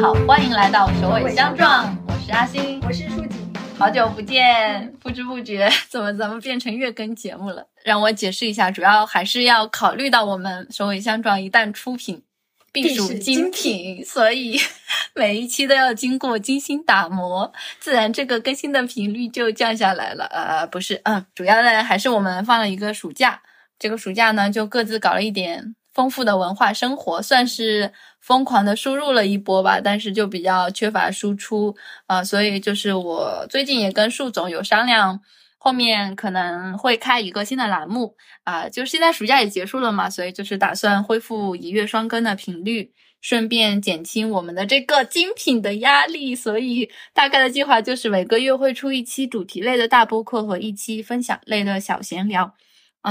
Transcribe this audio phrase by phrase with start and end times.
[0.00, 3.30] 好，欢迎来到首尾相撞，我是阿星，我是舒锦，
[3.76, 7.66] 好久不见，不知不觉怎么咱们变成月更节目了？
[7.82, 12.22] 让我解释一下，主要还是要考虑到我们首尾相撞一旦出品，
[12.70, 14.60] 必属精品，所以
[15.16, 20.26] 每一期都要经过精心打磨，自然这个更新的频率就降下来了。
[20.26, 23.42] 呃，不是，嗯，主要呢还是我们放了一个暑假，
[23.76, 25.74] 这个暑假呢就各自搞了一点。
[25.94, 27.92] 丰富的文化生活算是
[28.28, 31.74] 疯狂的输入了一波吧，但是就比较缺乏输出
[32.06, 35.18] 啊，所以就是我最近也跟树总有商量，
[35.56, 52.54] 后面可能会开一个新的栏目啊，就是现在暑假也结束了嘛，所以就是打算恢复一月双更的频率，顺便减轻我们的这个精品的压力，所以大概的计划就是每个月会出一期主题类的大播客和一期分享类的小闲聊。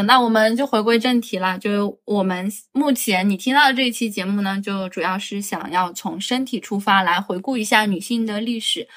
[0.03, 1.57] 那我们就回归正题啦。
[1.57, 8.87] 就我们目前你听到的这一期节目呢，就主要是想要从身体出发来回顾一下女性的历史，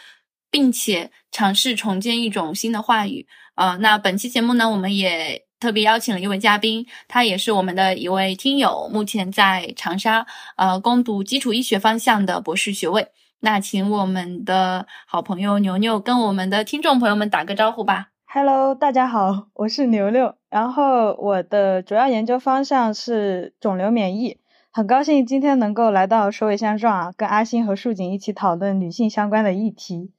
[0.51, 3.27] 并且尝试重建一种新的话语。
[3.55, 10.27] 呃，那本期节目呢，我们也特别邀请了一位嘉宾，他也是我们的一位听友，目前在长沙
[10.57, 13.09] 呃攻读基础医学方向的博士学位。
[13.41, 18.09] 那请我们的好朋友牛牛跟我们的听众朋友们打个招呼吧。
[18.27, 24.39] Hello，大家好，我是牛牛，然后我的主要研究方向是肿瘤免疫，
[24.73, 30.13] 很高兴今天能够来到首尾相撞啊，跟阿星和树景一起讨论女性相关的议题，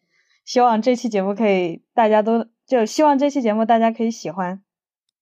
[0.46, 4.62] 希望这期节目可以大家都就希望这期节目大家可以喜欢。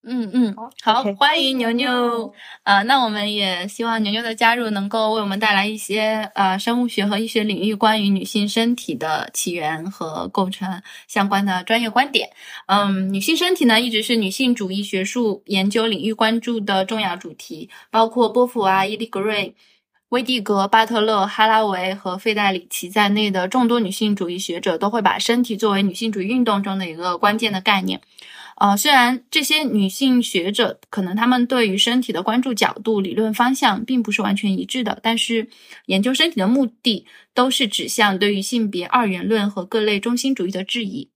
[0.02, 2.34] 嗯嗯，好，欢迎牛牛。
[2.64, 12.30] 呃，那我们也希望牛牛的加入能够为我们带来一些呃生物学和医学领域关于女性身体的起源和构成相关的专业观点。
[12.68, 19.54] 嗯，女性身体呢一直是女性主义学术研究领域关注的重要主题，包括波普啊、伊丽格瑞、
[20.08, 28.00] 威蒂格、巴特勒、哈拉维和费代里奇在内的众多女性主义学者都会把身体作为女性主义运动中的一个关键的概念。
[28.60, 35.48] 呃，虽然这些女性学者可能她们对于身体的关注角度、理论方向并不是完全一致的，但是
[35.86, 41.10] 研究身体的目的都是指向对于性别二元论和各类中心主义的质疑。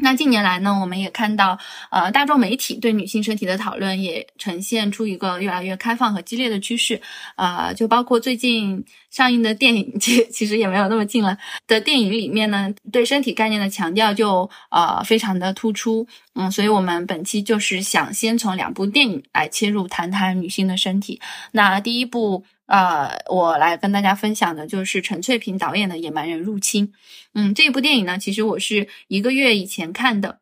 [0.00, 1.58] 那近年来呢，我们也看到，
[1.90, 7.00] 呃，大众媒体对女性身体的讨论也呈现出一个越来越开放和激烈的趋势，
[7.34, 11.36] 啊，就包括最近上映的电影， 其其实也没有那么近了
[11.66, 21.20] 的电影里面呢，对身体概念的强调就呃非常的突出，嗯，所以我们本期就是想先从两部电影来切入，谈谈女性的身体。
[21.52, 22.44] 那第一部。
[22.68, 26.86] 呃，我来跟大家分享的就是陈翠萍导演的《野蛮人入侵》。
[27.32, 30.38] 嗯，这部电影呢，其实我是一个月以前看的，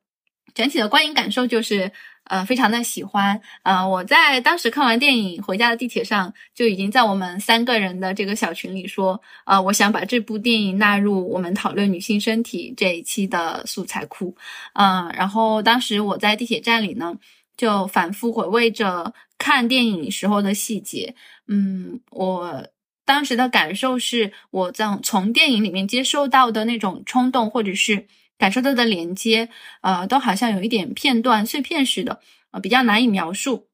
[0.53, 1.93] 整体的观影感受就是
[2.25, 3.41] 呃非常的喜欢。
[3.63, 14.35] 呃，我在当时看完电影回家的地铁上，就已经在我们三个人的这个小群里说，呃，我想把这部电影纳入我们讨论女性身体这一期的素材库。
[14.73, 17.17] 嗯，然后当时我在地铁站里呢。
[17.57, 21.15] 就反复回味着看电影时候的细节，
[21.49, 22.67] 嗯，我
[23.05, 28.07] 当时的感受是，我在从电影里面接受到的那种冲动，或者是
[28.37, 29.49] 感受到的连接，
[29.81, 33.66] 呃，都好像有一点片段碎片似的，呃，比较难以描述。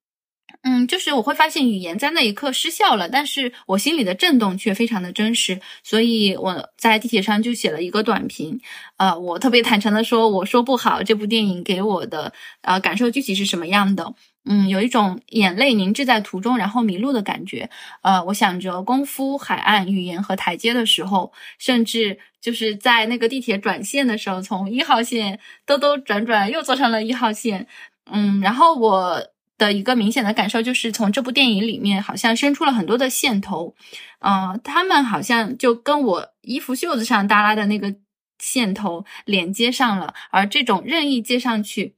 [0.64, 8.60] 嗯，就是我会发现语言在那一刻失效了，但是我心里的震动却非常的真实，所以我在地铁上就写了一个短评，
[8.96, 14.14] 呃，我特别坦诚的说，我说不好这部电影给我的呃感受具体是什么样的，
[14.44, 17.68] 嗯，有一种眼泪凝滞在途中然后迷路的感觉，
[18.02, 27.66] 呃，我想着功夫、海岸、语言和台阶的时候，甚至就是在那个地铁转线的时候，从一号线兜兜转转又坐上了一号线，
[28.12, 29.31] 嗯，然后我。
[29.62, 33.76] 的一个明显的感受就是，从这部电影里面好像伸出了很多的线头，
[34.18, 37.94] 嗯，他们好像就跟我衣服袖子上耷拉的那个
[38.40, 41.94] 线头连接上了，而这种任意接上去，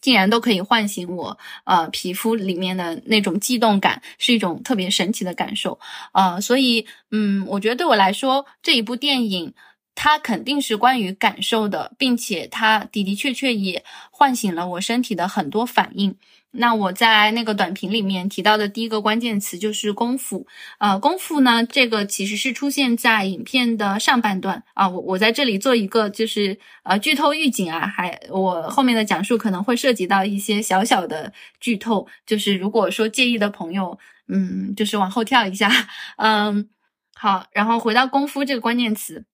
[0.00, 5.78] 竟然都可以唤醒我，呃，皮肤里面的那种悸动感，是一种特别神奇的感受，
[6.12, 9.52] 呃，所以，嗯，我觉得对我来说，这一部电影
[9.94, 16.16] 它肯定是关于感受的，并且它的的确确也唤醒了我身体的很多反应。
[16.54, 20.46] 那我在那个短评里面提到的第一个关键词就是功夫，
[20.78, 24.88] 呃，功夫呢，这个其实是出现在影片的上半段啊。
[24.88, 35.70] 我我在这里做一个就是呃剧透预警啊，还我后面的讲述可能会涉及到一些小小的剧透，就是如果说介意的朋友，嗯，就是往后跳一下，
[36.16, 36.68] 嗯，
[37.14, 39.24] 好，然后回到功夫这个关键词，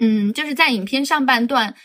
[0.00, 1.76] 嗯，就是在影片上半段。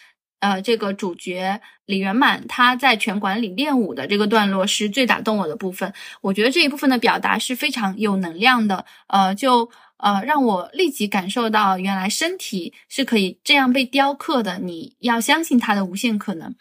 [0.42, 5.94] 呃，这个主角李圆满他在拳馆里练武的这个段落是最打动我的部分。
[6.22, 14.60] 我觉得这一部分的表达是非常有能量的，呃，就呃让我立即感受到原来身体是可以这样被雕刻的。
[14.60, 16.56] 你要相信它的无限可能。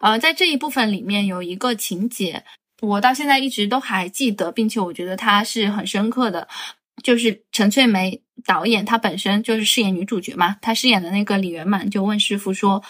[0.00, 2.44] 呃，在这一部分里面有一个情节，
[2.80, 6.48] 我到现在一直都还记得，并且我觉得它是很深刻的，
[7.02, 8.22] 就是陈翠梅。
[8.44, 12.82] 导演她本身就是饰演女主角嘛，她饰演的那个李圆满就问师傅说：“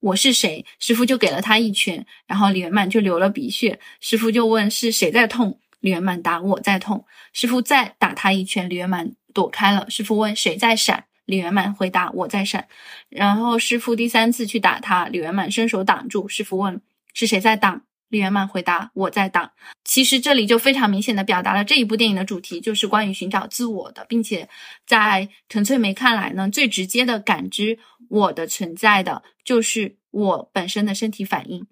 [0.00, 3.80] 我是谁？”师傅就给了他一拳，然后李圆满就流了鼻血。
[4.00, 7.04] 师傅就问是谁在痛，李圆满答我在痛。
[7.32, 9.88] 师傅再打他一拳，李圆满躲开了。
[9.88, 12.68] 师傅问谁在闪，李圆满回答我在闪。
[13.08, 16.28] 然后师傅第三次去打他，李圆满伸手挡住。
[16.28, 16.80] 师傅问
[17.12, 17.82] 是谁在挡？
[18.08, 19.50] 李元满回答：“我在挡。”
[19.84, 24.48] 其实这里就非常明显的表达了这一部电影的主题，就是关于寻找自我的，并且
[24.86, 31.66] 在陈翠梅看来呢，最直接的感知我的存在的就是我本身的身体反应。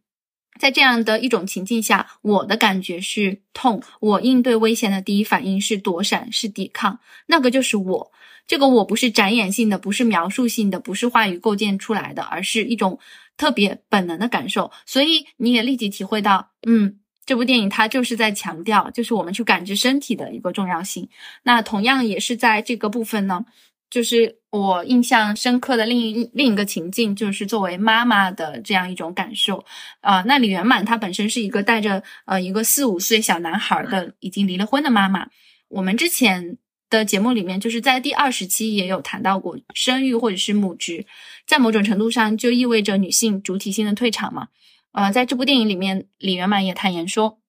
[0.59, 8.13] 在这样的一种情境下，我的感觉是痛，我应对危险的第一反应是躲闪，是抵抗，那个就是我。
[8.47, 13.01] 这个我不是展演性的，不是描述性的，不是话语构建出来的，而是一种。
[13.37, 21.09] 特别本能的感受，所以你也立即体会到，嗯，这部电影它就是在强调，就是我们去感知身体的一个重要性。
[21.43, 23.45] 那同样也是在这个部分呢，
[23.91, 29.65] 就是我印象深刻的另一另一个情境，就是作为妈妈的这样一种感受。
[30.01, 35.29] 啊，那李圆满她本身是一个带着呃一个四五岁小男孩的已经离了婚的妈妈。
[35.69, 36.59] 我们之前。
[36.91, 41.07] 的节目里面，就是在第二十期也有谈到过，生育或者是母职，
[41.47, 44.49] 在某种程度上就意味着女性主体性的退场嘛。
[44.93, 47.41] 呃，在这部电影里面，李圆满也坦言说，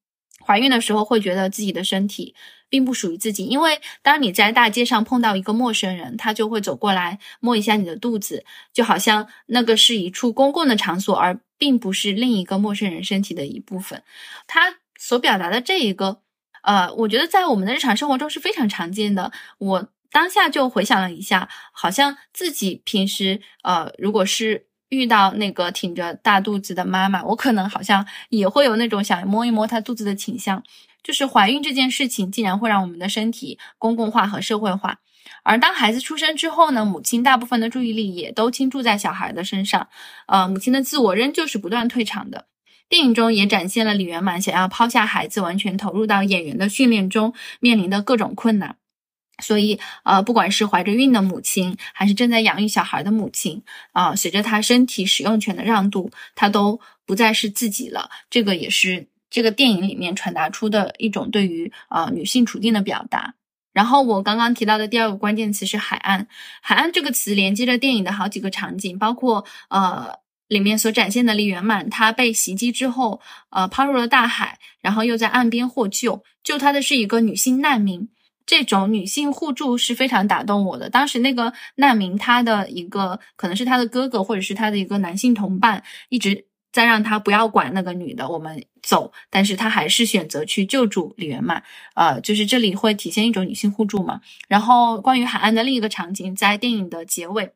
[0.44, 2.34] 怀孕的时候会觉得自己的身体
[2.70, 8.44] 并不属于自己，因为当你在大街上碰到一个陌生人，他就会走过来摸一下你的肚子，
[8.74, 14.02] 就好像那个是一处公共的场所，而并不是另一个陌生人身体的一部分。
[14.48, 16.22] 他所表达的这一个。
[16.66, 19.32] 呃，我觉得在我们的日常生活中是非常常见的。
[19.60, 30.64] 我当下就回想了一下，好像自己平时呃，如果是遇到那个挺着大肚子的妈妈，我可能好像也会有那种想摸一摸她肚子的倾向。
[31.04, 34.98] 就是怀孕这件事情，竟然会让我们的身体公共化和社会化。
[35.44, 39.88] 而当孩子出生之后呢，母亲大部分的注意力也都倾注在小孩的身上，
[40.28, 42.48] 呃，母亲的自我仍旧是不断退场的。
[42.88, 48.78] 电影中也展现了李圆满想要抛下孩子，完全投入到演员的训练中面临的各种困难。
[49.42, 58.10] 所以，呃，不管是怀着孕的母亲，还是正在养育小孩的母亲，啊，随着她身体使用权的让渡，她都不再是自己了。
[58.30, 63.34] 这个也是这个电影里面传达出的一种对于啊女性处境的表达。
[63.74, 66.28] 然后，我刚刚提到的第二个关键词是海岸。
[66.62, 70.24] 海岸这个词连接着电影的好几个场景，包括呃。
[70.48, 73.20] 里面所展现的李圆满，他被袭击之后，
[73.50, 76.24] 呃，抛入了大海，然后又在岸边获救。
[76.44, 78.08] 救他的是一个女性难民，
[78.46, 80.88] 这种女性互助是非常打动我的。
[80.88, 89.12] 当时那个难民，他的一个可能是他的哥哥，或者是他的一个男性同伴，一直在让他不要管那个女的，我们走。
[89.32, 91.64] 但是他还是选择去救助李圆满，
[91.96, 94.22] 呃，就是这里会体现一种女性互助嘛。
[94.48, 97.54] 然后关于海岸的另一个场景，在电影的结尾，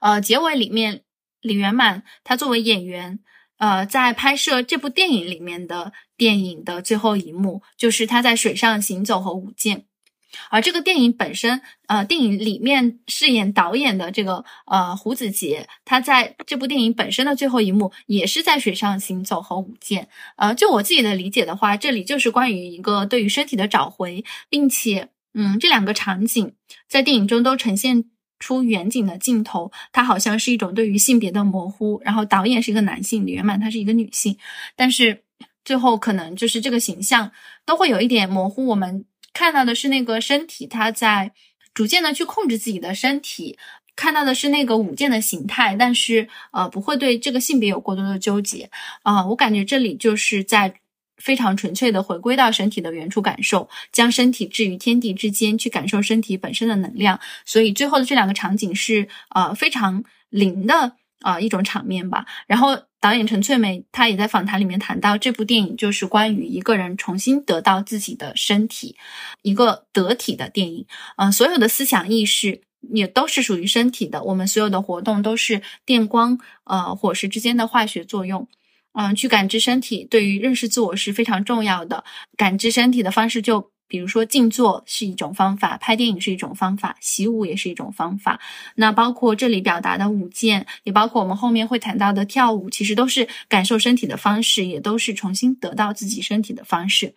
[0.00, 1.02] 呃，结尾里面。
[1.40, 3.18] 李圆满，他作为演员，
[3.58, 9.86] 呃，在拍摄这部电影里面的电影的最后一幕，就是他在水上行走和舞剑。
[10.48, 20.08] 而这个电影本身，呃，电影里面饰演导演的这个呃胡子杰，他在这部电影本身的最后一幕，也是在水上行走和舞剑。
[20.36, 26.54] 呃，就我自己的理解的话，这里就是关于一个对于身体的找回，并且，嗯，这两个场景
[26.88, 28.04] 在电影中都呈现。
[28.40, 32.00] 出远景的镜头，它好像是一种对于性别的模糊。
[32.04, 34.36] 然后导演是一个男性，李圆满她是一个女性，
[34.74, 35.22] 但是
[35.64, 37.30] 最后可能就是这个形象
[37.64, 38.66] 都会有一点模糊。
[38.66, 41.32] 我们看到的是那个身体，它在
[41.72, 43.56] 逐渐的去控制自己的身体，
[43.94, 48.70] 看到的是那个舞剑的形态，但是呃不会对这个性别有过多的纠结
[49.02, 49.26] 啊。
[49.26, 50.79] 我感觉这里就是在。
[51.20, 57.20] 非常纯粹的回归到身体的原初感受，将身体置于天地之间，去感受身体本身的能量。
[57.44, 62.26] 所以最后的这两个场景是呃非常灵的啊一种场面吧。
[62.46, 68.96] 然后导演陈翠梅她也在访谈里面谈到，这部电影就是关于一个人重新得到自己的身体，
[69.42, 70.86] 一个得体的电影。
[71.16, 72.62] 嗯，所有的思想意识
[72.92, 78.48] 也都是属于身体的，我们所有的活动都是电光呃火石之间的化学作用。
[78.92, 82.04] 嗯，去感知身体，对于认识自我是非常重要的。
[82.36, 88.40] 感知身体的方式就比如说静坐是一种方法，拍电影是一种方法，习武也是一种方法。
[88.74, 97.14] 那包括这里表达的舞剑，也包括我们后面会谈到的跳舞，其实都是感受身体的方式，也都是重新得到自己身体的方式。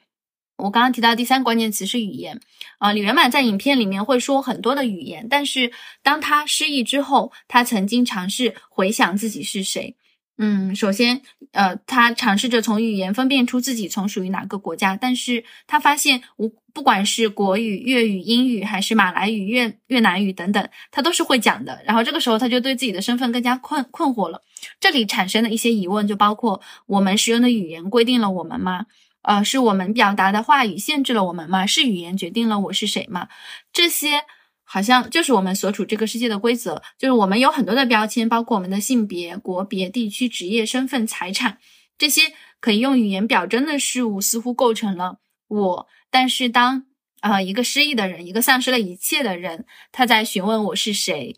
[0.58, 2.39] 我刚刚提到第三关键词是语言
[2.77, 5.72] 啊，李圆满在影片里面会说很多的语言，但是
[6.03, 9.96] 当他失忆之后，他曾经尝试回想自己是谁。
[10.40, 11.22] 嗯，首先，
[11.52, 21.84] 呃，他尝试着从语言分辨出自己从属于哪个国家，但是他发现无不管是国语、粤语、英语，还是马来语、越越南语等等，他都是会讲的。
[21.86, 24.42] 然后这个时候，他就对自己的身份更加困困惑了。
[24.80, 28.88] 这里产生的一些疑问就包括：我们使用的语言规定了我们吗？
[29.22, 31.68] 呃，是我们表达的话语限制了我们吗？
[31.68, 33.28] 是语言决定了我是谁吗？
[33.72, 34.24] 这些。
[34.63, 41.58] 好像就是我们所处这个世界的规则，就是我们有很多的标签，包括我们的性别、国别、地区、职业、身份、财产
[41.98, 45.88] 这些可以用语言表征的事物，似乎构成了我。
[46.10, 46.86] 但是当
[47.22, 51.36] 呃一个失忆的人，一个丧失了一切的人，他在询问我是谁，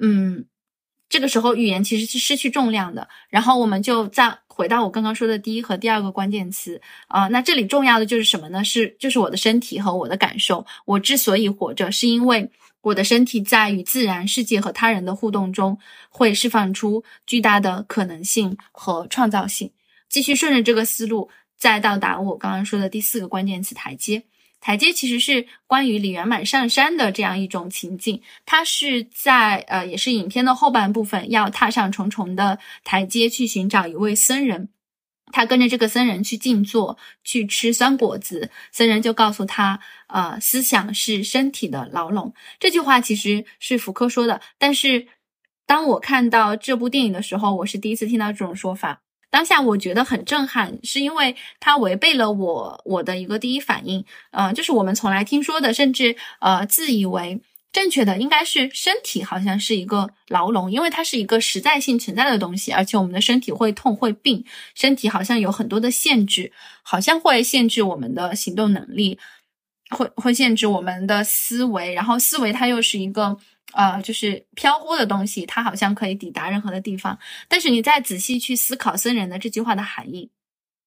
[0.00, 0.46] 嗯。
[1.06, 3.08] 这个时候，语言其实是失去重量的。
[3.28, 7.26] 然后，我们就在回到我刚刚说的第一和第二个关键词啊。
[7.28, 8.62] 那这里重要的就是什么呢？
[8.62, 10.64] 是就是我的身体和我的感受。
[10.84, 12.48] 我之所以活着，是因为
[12.80, 15.76] 我的身体在与自然世界和他人的互动中，
[16.08, 19.70] 会释放出巨大的可能性和创造性。
[20.08, 24.22] 继续顺着这个思路，再到达我刚刚说的第四个关键词台阶。
[24.64, 34.70] 台阶其实是关于李圆满上山的这样一种情境，他是在呃，也是影片的后半部分，要踏上重重的台阶去寻找一位僧人，
[35.30, 42.32] 他跟着这个僧人去静坐，去吃酸果子，僧人就告诉他，呃，思想是身体的牢笼。
[42.58, 45.06] 这句话其实是福柯说的，但是
[45.66, 49.03] 当我看到这部电影的时候，我是第一次听到这种说法。
[49.34, 57.40] 当下我觉得很震撼，是因为它违背了我我的一个第一反应，呃，就是我们从来听说的，甚至呃自以为
[57.72, 64.44] 正确的，应该是身体好像是一个牢笼，因为它是一个实在性存在的东西，而且我们的身体会痛会病，
[64.76, 66.52] 身体好像有很多的限制，
[66.84, 69.18] 好像会限制我们的行动能力，
[69.90, 73.36] 会会限制我们的思维，然后思维它又是一个。
[73.72, 77.18] 呃，就是飘忽的东西，它好像可以抵达任何的地方。
[77.48, 80.30] 但是你再仔细去思考僧人的这句话的含义，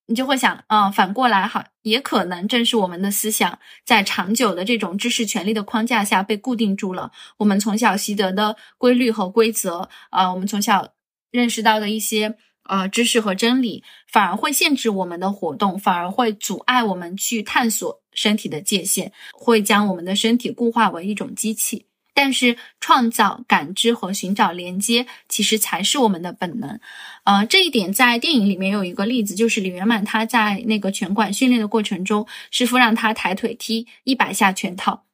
[0.05, 7.12] 你就会想，嗯，反过来好，也可能正是我们的思想在长久的这种知识权利的框架下被固定住了。
[7.38, 10.93] 我们从小习得的规律和规则，啊，我们从小
[11.29, 21.88] 认识到的一些呃知识和真理，反而会限制我们的活动，反而会阻碍我们去探索身体的界限，会将我们的身体固化为一种机器。
[22.20, 26.80] 但是，创造、感知和寻找连接，其实才是我们的本能。
[27.26, 35.06] 呃，这一点在电影里面有一个例子，就是李圆满他在那个拳馆训练的过程中，师傅让他抬腿踢一百下拳套，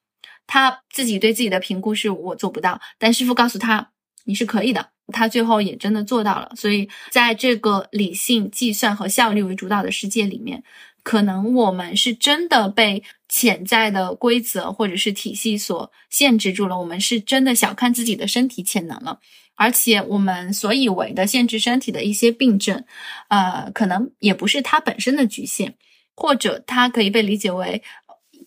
[0.47, 3.89] 他自己对自己的评估是我做不到，但师傅告诉他
[4.23, 6.53] 你是可以的，他最后也真的做到了。
[6.55, 10.63] 所以，在这个理性、计算和效率为主导的世界里面。
[11.03, 19.19] 可能我们是真的被潜在的规则或者是体系所限制住了，我们是真的小看自己的身体潜能了，
[19.55, 22.85] 而且我们所以为的限制身体的一些病症，
[23.27, 25.75] 呃，可能也不是它本身的局限，
[26.15, 27.83] 或者它可以被理解为。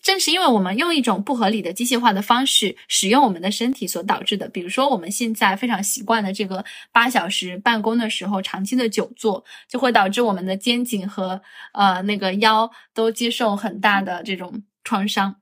[0.07, 11.41] 正是因为我们用一种不合理的机械化的方式使用我们的身体所导致的，比如说我们现在非常习惯的这个八小时办公的时候长期的久坐，就会导致我们的肩颈和
[11.73, 15.35] 呃那个腰都接受很大的这种创伤。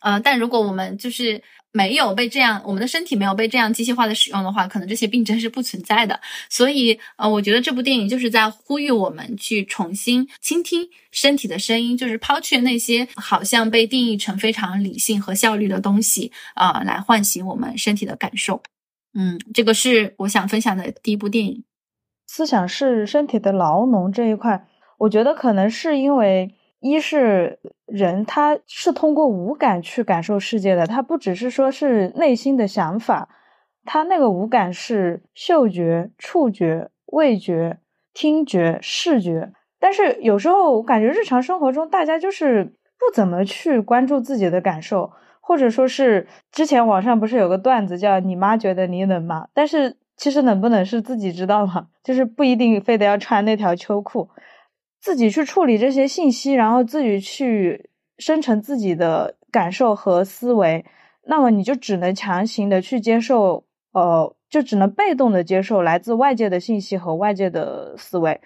[0.00, 6.20] 呃，但如果我们就是没有被这样，我们的身体没有被这样机械化的使用的话，可能这些病症是不存在的。
[6.50, 18.62] 所以，呃，我觉得这部电影就是在呼吁我们去重新倾听身体的声音，就是抛却那些好像被定义成非常理性和效率的东西，啊，来唤醒我们身体的感受。
[19.14, 21.64] 嗯，这个是我想分享的第一部电影。
[22.26, 24.66] 思想是身体的牢笼这一块，
[24.98, 26.54] 我觉得可能是因为。
[26.82, 33.28] 一是人，他是通过五感去感受世界的，他不只是说是内心的想法，
[33.84, 37.78] 他那个五感是嗅觉、触觉、味觉、
[38.12, 39.52] 听觉、视觉。
[39.78, 54.28] 但是有时候我感觉日常生活中大家就是不怎么去关注自己的感受，或者说是之前网上不是有个段子叫“你妈觉得你冷吗？”但是其实冷不冷是自己知道嘛，就是不一定非得要穿那条秋裤。
[55.02, 60.84] 自己去处理这些信息，然后自己去生成自己的感受和思维，
[61.24, 68.40] 那么你就只能强行的去接受，呃，就只能被动的接受来自外界的信息和外界的思维。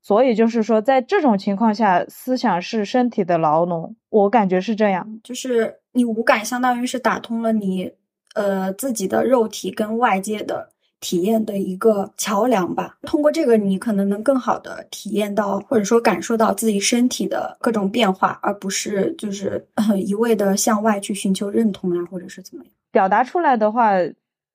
[0.00, 5.20] 所以就是说，在这种情况下，思想是身体的牢笼，我感觉是这样。
[5.24, 7.92] 就是你五感相当于是打通了你，
[8.34, 12.98] 呃，自己的肉体跟外界的体验的一个桥梁吧。
[13.02, 22.72] 通过这个，你可能能更好的体验到，或者说感受到自己身体的各种变化，而不是就是一味的向外去寻求认同啊，或者是怎么样。
[22.90, 23.92] 表达出来的话，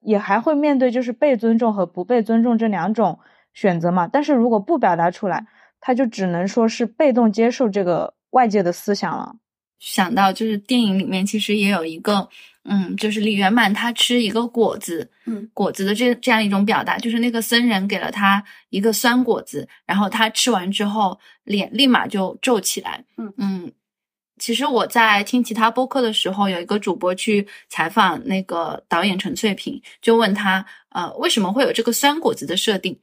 [0.02, 3.20] 也还会面对就是被尊重和不被尊重这两种。
[3.56, 5.46] 选择嘛，但是如果不表达出来，
[5.80, 9.36] 他就只能说是被动接受这个外界的思想了。
[9.84, 12.30] 想到就是电影里面其实也有一个，
[12.64, 23.72] 嗯，就是李圆满他吃一个果子，嗯，果子的这这样一种表达，就是那个僧人给了他一个酸果子，然后他吃完之后脸立马就皱起来，嗯嗯。
[24.40, 32.98] 其实我在听其他播客的时候，有一个主播去采访那个导演陈翠萍，就问他，呃，为什么会有这个酸果子的设定？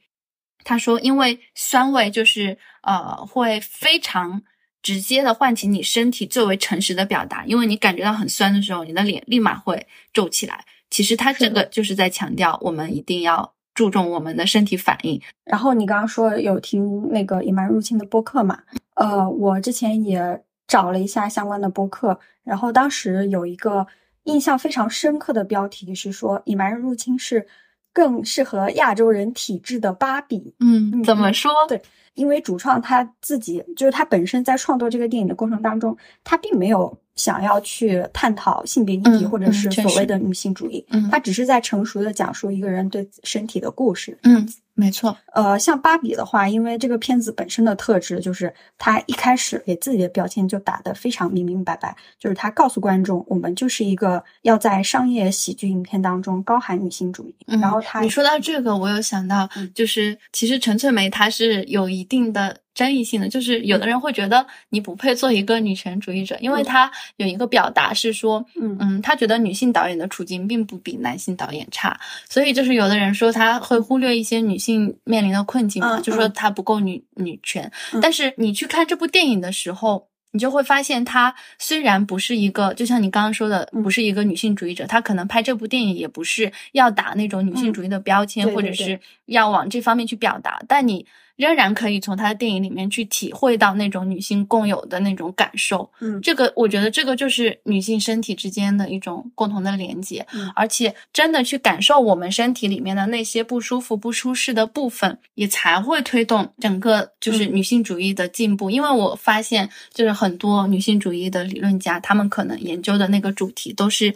[0.64, 4.42] 他说：“因为酸味就是呃，会非常
[4.82, 7.44] 直接的唤起你身体最为诚实的表达。
[7.46, 10.64] 因为你感觉到很酸的时候，你的脸立马会皱起来。
[10.90, 15.20] 其实它这个就是在强调，我们一定要注重我们的身体反应。
[15.44, 18.60] 然后你刚刚说有听那个隐瞒入侵的播客嘛？
[18.94, 23.86] 呃，我之前也找了一下相关的播客，然后当时有一个
[24.24, 27.46] 印象非常深刻的标题是说，隐瞒入侵是。”
[27.92, 31.50] 更适合亚洲人体质的芭比，嗯，怎么说？
[31.66, 31.82] 对，
[32.20, 44.48] 因为主创他自己就是他本身在创作这个电影的过程当中，他并没有想要去探讨性别议题或者是所谓的女性主义，他只是在成熟的讲述一个人对身体的故事，嗯。
[44.72, 57.34] 没错，呃，像芭比的话，因为这个片子本身的特质就是，他一开始给自己的标签就打得非常明明白白，就是他告诉观众，我们就是一个要在商业喜剧影片当中高喊女性主义。
[57.60, 62.56] 然后他，你说到这个，我有想到，就是其实陈翠梅她是有一定的。
[62.74, 68.76] 争议性的就是有的人会觉得你不配做一个女权主义者，因为他有一个表达是说，嗯。
[68.80, 77.70] 嗯，他觉得女性导演的处境并不比男性导演差，所以就是有的人说他会忽略一些女性面临的困境嘛，就说他不够女女权。
[78.00, 91.04] 但是你去看这部电影的时候，你就会发现他虽然不是一个，就像你刚刚说的，不是一个女性主义者，他可能拍这部电影也不是要打那种女性主义的标签，或者是要往这方面去表达，但你。
[91.36, 108.70] 仍然可以从他的电影里面去体会到那种女性共有的那种感受，嗯，这个我觉得这个就是女性身体之间的一种共同的连接，嗯，而且真的去感受我们身体里面的那些不舒服、不舒适的部分，也才会推动整个就是女性主义的进步。
[108.70, 114.14] 因为我发现，就是很多女性主义的理论家，他们可能研究的那个主题，都是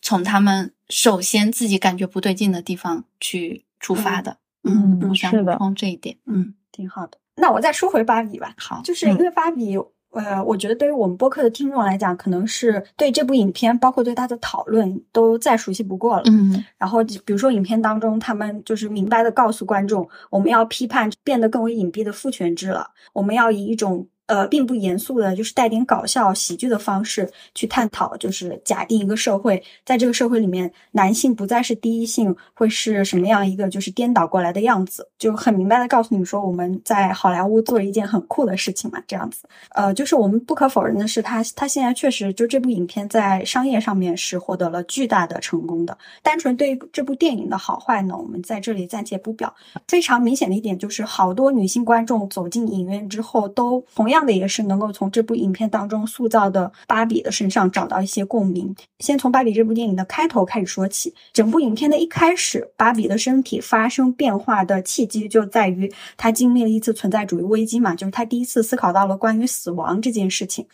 [0.00, 6.54] 从他们首先自己感觉不对劲的地方去出发的，嗯，我想补充这一点，嗯。
[6.72, 8.54] 挺好的，那我再说回芭比吧。
[8.56, 9.76] 好，就是因为芭比，
[10.12, 16.22] 呃，我觉得对于我们播客的听众来讲，可能是对这部影片，包括对它的讨论，都再熟悉不过了。
[16.26, 24.06] 嗯，然后比如说影片当中，他们就是明白的告诉观众，我们要批判变得更为隐蔽的父权制了，我们要以一种。
[24.30, 39.48] 呃，并不严肃的，就是带点搞笑、喜剧的方式去探讨，就是假定一个社会，在这个社会里面，男性不再是第一性，会是什么样一个就是颠倒过来的样子，就很明白的告诉你们说，我们在好莱坞做了一件很酷的事情嘛，这样子。
[39.70, 45.98] 呃，就是我们不可否认的是，他他现在确实就这部影片在商业上面是获得了巨大的成功的。
[46.22, 49.52] 单纯对这部电影的好坏呢，我们在这里暂且不表。
[49.88, 54.19] 非常明显的一点就是，好多女性观众走进影院之后，都同样。
[54.24, 58.74] 的也是能够从这部影片当中塑造的芭比的身上找到一些共鸣。
[58.98, 70.66] 先从芭比这部电影的开头开始说起，整部影片的一开始，芭比的身体发生变化的契机就在于她经历了一次存在主义危机嘛，就是她第一次思考到了关于死亡这件事情。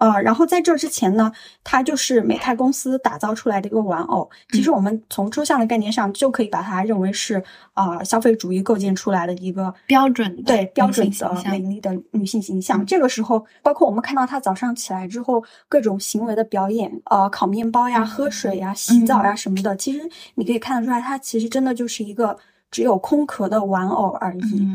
[0.00, 1.30] 呃，然后在这之前呢，
[1.62, 4.28] 它就是美泰公司打造出来的一个玩偶。
[4.50, 7.42] 其实我们从抽象的概念上就可以把它认为是
[7.74, 12.84] 啊，消费主义构建出来的一个标准对标准的美丽的女性形象。
[12.86, 22.34] 这个时候，包括我们看到她早上起来之后各种行为的表演，呃，烤面包呀、喝水呀、洗澡呀什么的，其实你可以看得出来，她其实真的就是一个
[22.70, 24.66] 只有空壳的玩偶而已。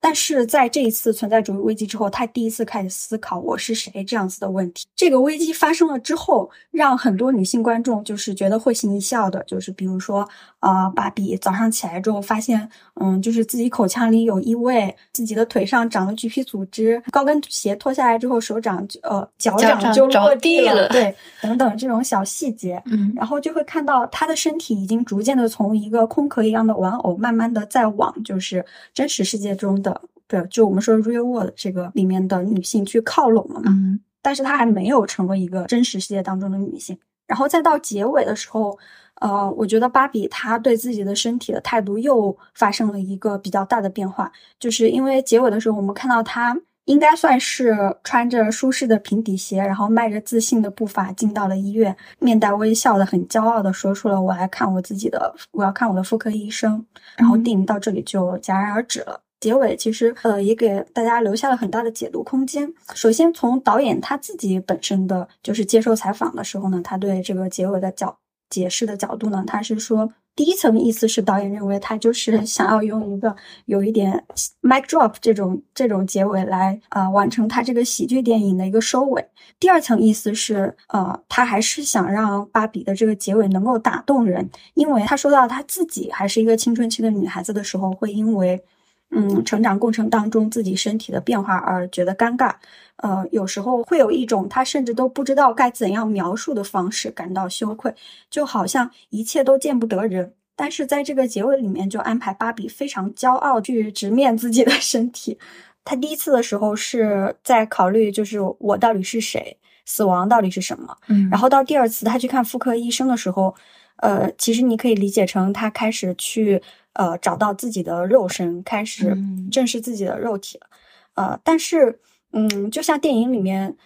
[0.00, 4.86] 但是在这一次存在主义危机之后，他第一次开始思考我是谁这样子的问题。
[4.94, 10.28] 这个危机发生了之后，让很多女性观众就是觉得会心一笑的，就是比如说，
[10.60, 12.68] 呃，芭比早上起来之后发现，
[13.00, 29.95] 嗯，就是自己口腔里有异味，自己的腿上长了橘皮组织，高跟鞋脱下来之后手掌呃脚掌就落地了，对，等等这种小细节，嗯，然后就会看到她的身体已经逐渐的从一个空壳一样的玩偶，慢慢的在往就是真实世界中的。
[30.28, 33.66] 对，就我们说 real world 这个里面的女性去靠拢了嘛。
[33.66, 36.98] 嗯，但是她还没有成为一个真实世界当中的女性。
[37.26, 38.78] 然后再到结尾的时候，
[39.20, 46.56] 呃，我觉得芭比她对自己的身体的态度又发生了一个比较大的变化，就是因为结尾的时候，我们看到她。
[46.86, 56.86] 应该算是穿着舒适的平底鞋，然后迈着自信的步伐进到了医院，面带微笑的，很骄傲的说出了“我来看我自己的，我要看我的妇科医生”。
[57.18, 59.20] 然后电影到这里就戛然而止了。
[59.40, 62.72] 结尾其实呃也给大家留下了很大的解读空间。
[62.94, 68.18] 首先从导演他自己本身的就是接受采访的时候呢，他对这个结尾的角
[68.48, 70.12] 解释的角度呢，他是说。
[70.36, 74.22] 第一层意思是导演认为他就是 想要用一个有一点
[74.60, 79.26] mic drop 这种这种结尾来啊完成他这个喜剧电影的一个收尾。
[79.58, 88.62] 第二层意思是呃他还是想让芭比的这个结尾能够打动人，因为他说到他自己还是一个青春期的女孩子的时候，会因为。
[89.10, 92.52] 嗯，成长过程当中自己身体的变化而觉得尴尬，
[92.96, 97.94] 呃，有时候会有一种他甚至都不知道该怎样描述的方式感到羞愧，
[98.28, 100.34] 就好像一切都见不得人。
[100.56, 105.38] 但是在这个结尾里面，就安排芭比非常骄傲去直面自己的身体。
[105.84, 110.96] 他第一次的时候是在考虑，就是我到底是谁，死亡到底是什么。
[111.06, 113.54] 嗯，然后到第二次他去看妇科医生的时候，
[113.98, 116.60] 呃，其实你可以理解成他开始去。
[116.96, 119.16] 呃，找到自己的肉身，开始
[119.52, 120.66] 正视自己的肉体了。
[121.14, 122.00] 呃，但是，
[122.32, 123.76] 嗯，就像电影里面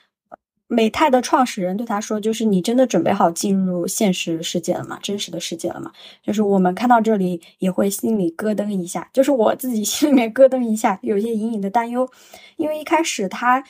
[0.68, 4.98] 美泰的创始人对他说：“就是你真的准备好进入现实世界了吗？
[5.02, 5.90] 真实的世界了吗？”
[6.22, 12.08] 就是我们看到这里也会心里咯噔一下，就是我自己 心里面咯噔一下，有些隐隐的担忧，
[12.56, 13.64] 因为一开始他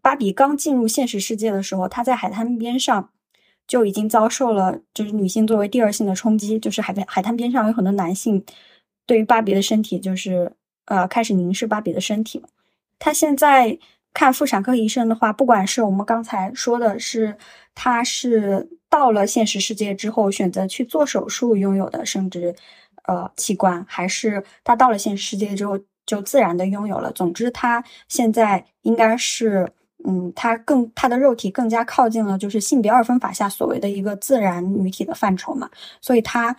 [0.00, 3.10] 芭比刚进入现实世界的时候，他在海滩边上
[3.66, 8.42] 就已经遭受了就是女性作为第二性的冲击，就是海边海滩边上有很多男性。
[9.06, 10.52] 对于芭比的身体，就是
[10.86, 12.42] 呃，开始凝视芭比的身体。
[12.98, 13.78] 他现在
[14.12, 17.36] 看妇产科医生的话，不管是我们刚才说的是，
[17.74, 22.54] 他是到了现实世界之后选择去做手术拥有的生殖
[23.04, 27.12] 呃器官，还是他到了现实世界之后就自然的拥有了。
[27.12, 29.70] 总之，他现在应该是，
[30.04, 36.56] 嗯，他更他的肉体更加靠近了就是性别二分法下所谓的一个自然女体的范畴嘛，所以他。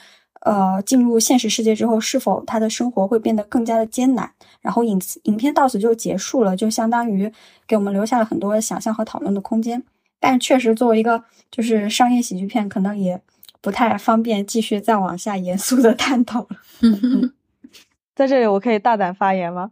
[0.47, 4.31] 呃，进入现实世界之后，是否他的生活会变得更加的艰难？
[4.61, 7.29] 然后影影片到此就结束了，就相当于
[7.67, 9.83] 给我们留下了很多想象和讨论的空间。
[10.21, 13.21] 但确实，作为一个就是商业喜剧片，可能也
[13.59, 16.47] 不太方便继续再往下严肃的探讨了。
[18.15, 19.71] 在这里，我可以大胆发言吗？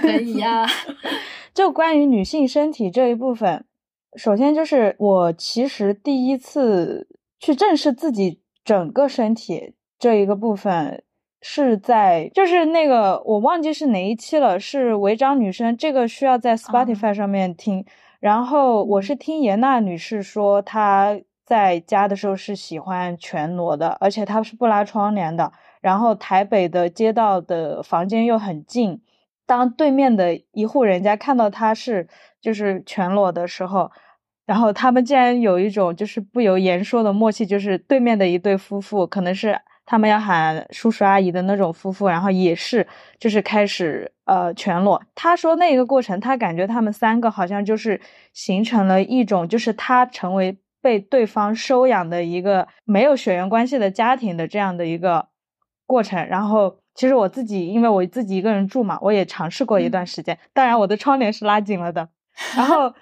[0.00, 0.66] 可以呀。
[1.54, 3.64] 就关于女性身体这一部分，
[4.16, 7.06] 首先就是我其实第一次
[7.38, 9.74] 去正视自己整个身体。
[10.02, 11.04] 这一个部分
[11.40, 17.86] 是在，就是那个我忘记是哪一期了，是违章女生，这个需要在 Spotify 上面听。
[18.18, 25.52] 然后我是听严娜女士说，她在家的时候是喜欢全裸的，而且她是不拉窗帘的。
[25.80, 29.00] 然后台北的街道的房间又很近，
[29.46, 32.08] 当对面的一户人家看到她是
[32.40, 33.92] 就是全裸的时候，
[34.46, 39.60] 然后他们竟然有一种就是不由言说的默契，就是对面的一对夫妇可能是。
[39.92, 42.86] 他们要喊叔叔阿姨的那种夫妇，然后也是
[43.18, 45.02] 就是开始呃全裸。
[45.14, 48.00] 他说那个过程，他感觉他们三个好像就是
[48.32, 55.28] 形成了一种，就是他成为被对方收养的一个没有血缘关系的家庭的这样的一个
[55.86, 56.26] 过程。
[56.26, 62.08] 然后其实我自己因为我自己一个人住嘛，我也尝试过一段时间，当然我的窗帘是拉紧了的。
[62.56, 62.94] 然后。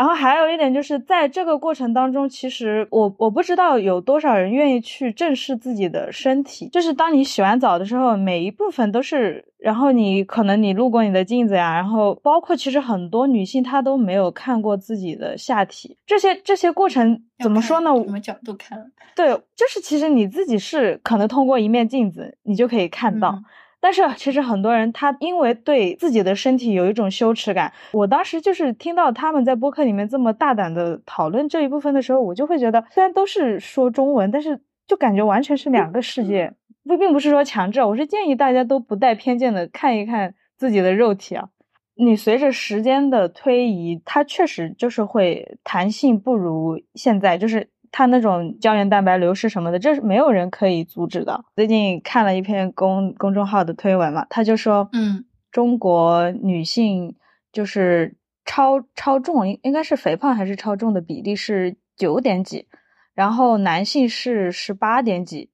[0.00, 6.70] 然后还有一点就是，在这个过程当中，其实我我不知道有多少人愿意去正视自己的身体。
[6.70, 15.98] 就是当你洗完澡的时候，每一部分都是，然后你可能你路过你的镜子呀，然后包括其实很多女性她都没有看过自己的下体。
[16.06, 17.90] 这些这些过程怎么说呢？
[18.02, 18.90] 什么角度看？
[19.14, 23.38] 对，就是其实你自己是可能通过一面镜子，你就可以看到。
[23.80, 36.52] 但是其实很多人他因为对自己的身体有一种羞耻感，我当时就是听到他们在播客里面这么大胆的讨论这一部分的时候，我就会觉得虽然都是说中文，但是就感觉完全是两个世界。
[36.84, 41.48] 不，并不是说强制，我是建议大家都不带偏见的看一看自己的肉体啊。
[41.94, 47.68] 你随着时间的推移，它确实就是会弹性不如现在，就是。
[47.92, 51.44] 它那种胶原蛋白流失什么的，这是没有人可以阻止的。
[51.56, 57.16] 最近看了一篇公公众号的推文嘛，他就说，嗯，中国女性
[57.52, 62.68] 就是超超重，应应该是肥胖还是超重的比例是九点几，
[63.14, 65.50] 然后男性是十八点几，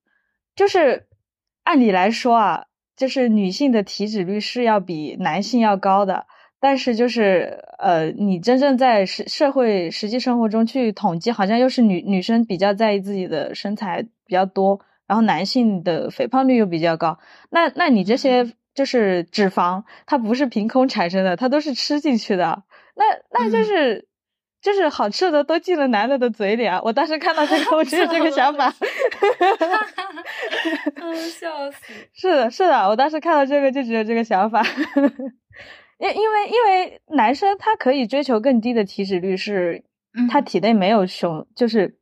[0.55, 1.07] 就是
[1.65, 6.27] 按理来说啊，就是女性的体脂率是要比男性要高的。
[6.59, 17.19] 但是就是呃，你真正在社社会实际生活中去统计，好像又是女女生比较在意自己的身材比较多，然后男性的肥胖率又比较高。
[17.51, 22.63] 那那你这些就是脂肪，它不是凭空产生的，它都是吃进去的。
[22.95, 24.09] 那那就是
[24.63, 26.81] 就是好吃的都进了男的的嘴里啊！
[26.83, 28.75] 我当时看到这个，我只有这个想法。
[30.97, 31.93] 嗯，笑死！
[32.15, 34.63] 是的，是的，我当时看到这个就只有这个想法。
[35.99, 39.83] 因因为因为男生他可以追求更低的体脂率，是
[40.31, 41.99] 他体内没有雄，就是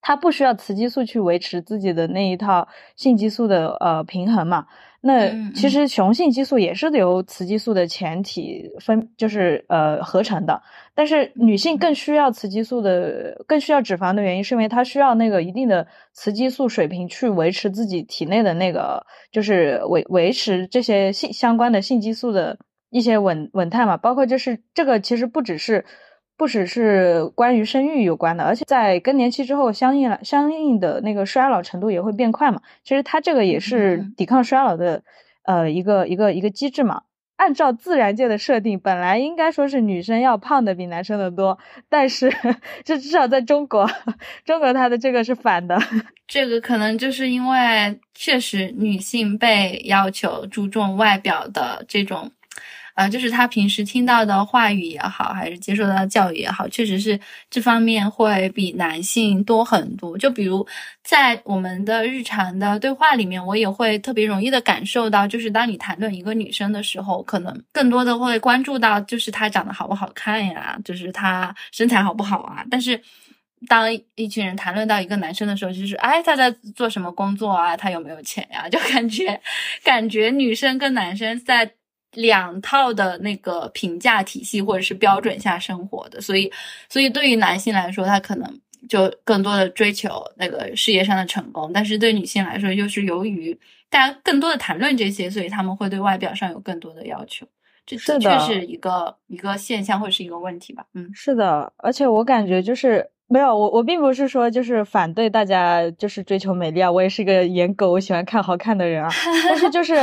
[0.00, 4.66] 他不需要雌激素去维持自己的那一套性激素的呃平衡嘛。
[5.00, 10.60] 那其实雄性激素也是由雌激素的前体分，就是呃合成的。
[10.94, 22.58] 但是女性更需要雌激素的，更需要脂肪的原因，是因为她需要那个一定的雌激素水平去维持自己体内的那个，就是维维持这些性相关的性激素的。
[22.90, 25.84] 一些稳稳态嘛，包括就是这个其实不只是
[26.36, 32.60] 不只是关于生育有关的，而且在更年期之后，相应了相应的那个衰老程度也会变快嘛。
[32.84, 35.02] 其实它这个也是抵抗衰老的
[35.44, 37.02] 呃一个一个一个机制嘛。
[37.36, 41.58] 按照自然界的设定，本来应该说是女生要胖的比男生的多，
[41.90, 42.32] 但是
[42.82, 43.86] 这至少在中国，
[44.46, 45.78] 中国它的这个是反的。
[46.26, 52.30] 这个可能就是因为确实女性被要求注重外表的这种。
[52.96, 60.16] 啊，就是他平时听到的话语也好，还是接受到的教育也好，确实是这方面会比男性多很多。
[60.16, 60.66] 就比如
[61.04, 72.64] 在我们的日常的对话里面，我也会特别容易的感受到，就是当你谈论一个女生的时候，可能更多的会关注到，就是她长得好不好看呀，就是她身材好不好啊。
[72.70, 72.98] 但是
[73.68, 77.76] 当一群人谈论到一个男生的时候，就是哎，他在做什么工作啊？
[77.76, 78.66] 他有没有钱呀？
[78.72, 79.38] 就感觉
[79.84, 81.70] 感觉女生跟男生在。
[82.16, 86.50] 两套的那个评价体系或者是标准下生活的，所以，
[86.88, 93.56] 所以对于男性来说，他可能就更多的追求那个事业上的成功，但是对女性来说，又是由于
[93.90, 97.46] 大家更多的谈论这些，所以他们会对外表上有更多的要求。
[97.84, 100.84] 这的确是一个一个现象或者是一个问题吧？
[100.94, 109.10] 嗯，是的，而且我感觉就是没有我，我并不是说就是反对大家就是追求美丽啊，我也是个颜狗，我喜欢看好看的人啊，
[109.48, 109.94] 但是就是。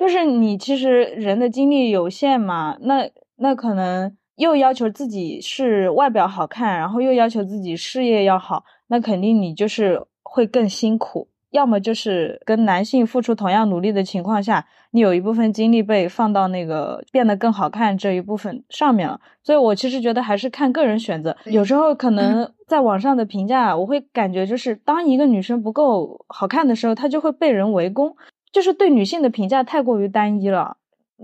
[0.00, 11.28] 就是你其实人的精力有限嘛，那那可能又要求自己是外表好看，然后又要求自己事业要好，那肯定你就是会更辛苦。
[11.50, 19.20] 要么就是跟男性付出同样努力的情况下，你有一部分精力被放到那个变得更好看这一部分上面了。
[19.42, 21.36] 所以我其实觉得还是看个人选择。
[21.44, 28.16] 有时候可能 在网上的评价，我会感觉就是当一个女生不够好看的时候，她就会被人围攻。
[28.52, 30.76] 就是对女性的评价太过于单一了，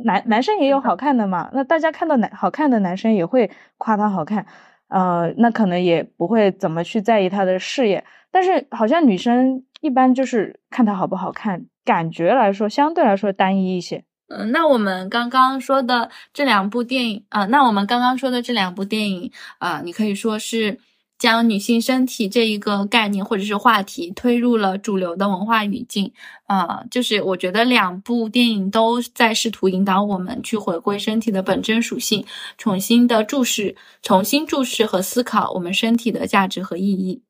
[0.04, 4.46] 男男生也有好看的嘛，那大家看到男好看的男生也会夸他好看，
[4.88, 14.04] 呃，那可能也不会怎么去在意他的事业，但是好像女生一般就是看他好不好看，感觉来说相对来说单一一些。
[14.28, 20.78] 嗯，那我们刚刚说的这两部电影啊，那我们刚刚说的这两部电影啊，你可以说是。
[21.18, 26.12] 将女性身体这一个概念或者是话题推入了主流的文化语境，
[26.44, 32.24] 啊，就是我觉得两部电影都在试图引导我们去回归身体的本真属性，
[32.58, 37.22] 重新的注视、重新注视和思考我们身体的价值和意义，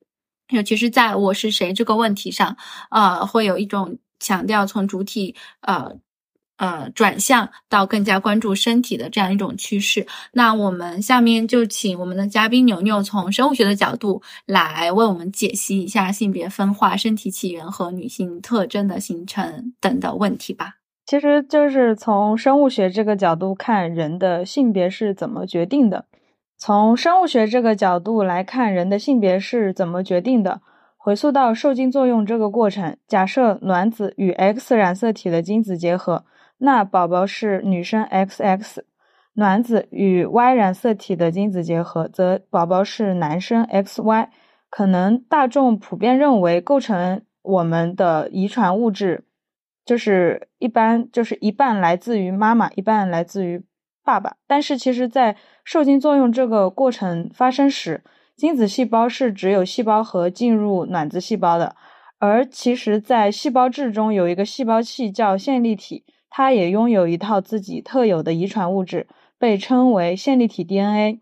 [0.51, 2.57] 尤其是在我是谁这个问题上，
[2.91, 5.99] 啊，会有一种强调从主体，呃。
[6.57, 10.07] 呃，转向到更加关注身体的这样一种趋势。
[10.33, 20.77] 那我们下面就请我们的嘉宾牛牛从生物学的角度来为我们解析一下性别分化、身体起源和女性特征的形成等的问题吧。
[21.05, 26.07] 其实就是从生物学这个角度看人的性别是怎么决定的。
[26.59, 30.63] 从生物学这个角度来看人的性别是怎么决定的。
[30.97, 36.25] 回溯到受精作用这个过程，假设卵子与 X 染色体的精子结合。
[36.59, 38.79] 那宝宝是女生 XX，
[39.35, 44.29] 卵子与 Y 染色体的精子结合，则宝宝是男生 XY。
[44.69, 49.25] 可能大众普遍认为，构成我们的遗传物质，
[49.85, 53.65] 就是一般就是一半来自于妈妈，一半来自于
[54.03, 54.37] 爸爸。
[54.47, 58.03] 但是其实，在受精作用这个过程发生时，
[58.35, 61.77] 精子细胞是只有细胞核进入卵子细胞的，
[62.19, 66.05] 而其实，在细胞质中有一个细胞器叫线粒体。
[66.39, 69.07] 它也拥有一套自己特有的遗传物质，
[69.39, 71.19] 被称为线粒体 DNA。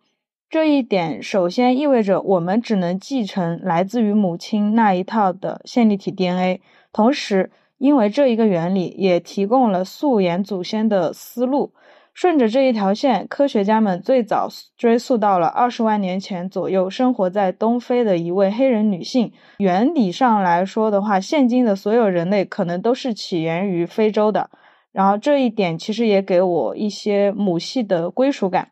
[0.50, 6.60] 这一点首先意味着我们只能继承来自于母亲那一套的线粒体 DNA，
[6.92, 11.72] 同时因为这一个原理也提供了溯源祖先的思路。
[12.12, 19.32] 顺着这一条线，科学家们最早追溯到了二十万年前左右生活在东非的一位黑人女性。
[19.58, 24.50] 原理上来说的话，现今的所有人类可能都是起源于非洲的。
[24.94, 28.70] 然后这一点其实也给我一些母系的归属感。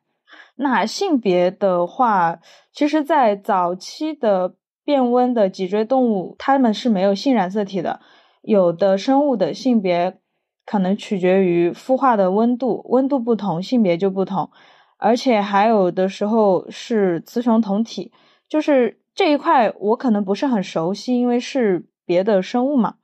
[0.54, 2.38] 那性别的话，
[2.72, 8.00] 其实，在早期的变温的脊椎动物，它们是没有性染色体的。
[8.40, 10.18] 有的生物的性别。
[10.64, 14.48] 可能取决于孵化的温度，温度不同，性别就不同，
[14.96, 18.12] 而且还有的时候是雌雄同体，
[18.48, 22.94] 就是这一块我可能不是很熟悉，因为是别的生物嘛。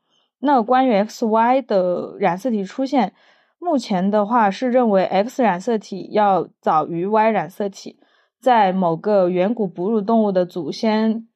[0.40, 3.12] 那关于 X Y 的染色体出现，
[3.59, 7.98] 目前的话是认为 X 染色体要早于 Y 染色体，
[8.40, 11.27] 在某个远古哺乳动物的祖先，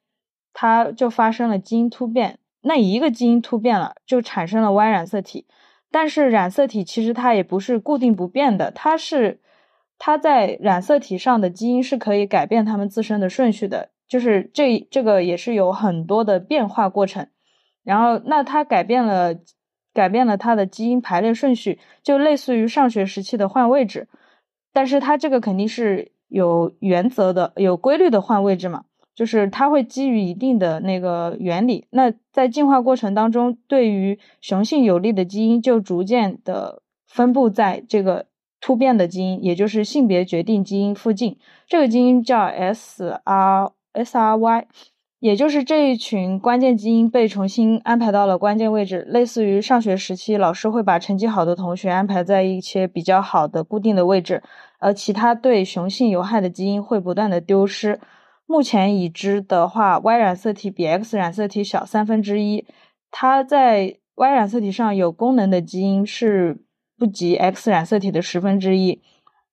[0.53, 5.47] 它就发生了基因突变，那一个基因突变了，就产生了 Y 染色体。
[5.91, 9.41] 但是染色体其实它也不是固定不变的，它是
[9.99, 17.27] 它在染色体上的基因是可以改变它们自身的顺序的，就是这这个也是有很多的变化过程。
[17.83, 19.35] 然后那它改变了
[19.93, 24.07] 改变了它的基因排列顺序，就类似于上学时期的换位置，
[24.71, 28.85] 但是它这个肯定是有原则的、有规律的换位置嘛。
[29.15, 38.25] 就是它会基于一定的那个原理，那在进化过程当中，对于雄性有利的基因就逐渐的分布在这个
[38.59, 41.37] 突变的基因，也就是性别决定基因附近。
[41.67, 44.67] 这个基因叫 S R S R Y，
[45.23, 54.43] 也就是这一群关键基因被重新安排到了关键位置，类似于上学时期老师会把成绩好的同学安排在一些比较好的固定的位置，
[54.79, 58.01] 而其他对雄性有害的基因会不断的丢失。
[58.45, 62.65] 目前已知的话，Y 染色体比 X 染色体小三分之一。
[63.09, 66.65] 它在 Y 染色体上有功能的基因是
[66.99, 69.01] 不及 X 染色体的十分之一。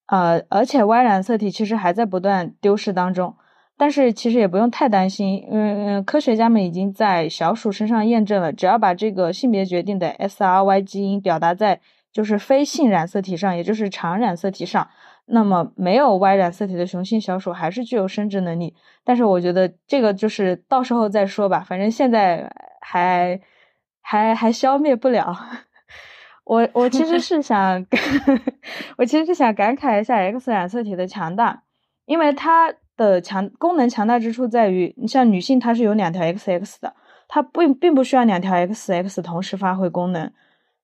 [0.07, 3.37] 呃，而且 Y 染色体其实还在不断丢失当中。
[3.81, 11.81] 但是其实也不用太担心，嗯嗯，科学家们已经在小鼠身上验证了，只要把这个性别决定的 SRY 基因表达在
[12.13, 14.87] 就是非性染色体上，也就是常染色体上。
[15.25, 23.41] 那么没有 Y 染色体的雄性小鼠还是具有生殖能力，但是我觉得这个就是到时候再说吧，反正现在还
[24.03, 25.35] 还还消灭不了。
[26.45, 27.87] 我我其实是想，
[28.99, 31.63] 我其实是想感慨一下 X 染色体的强大，
[32.05, 36.95] 因为它的强功能强大之处在于，你像女性她是有两条 XX 的，
[37.29, 40.31] 它并并不需要两条 XX 同时发挥功能，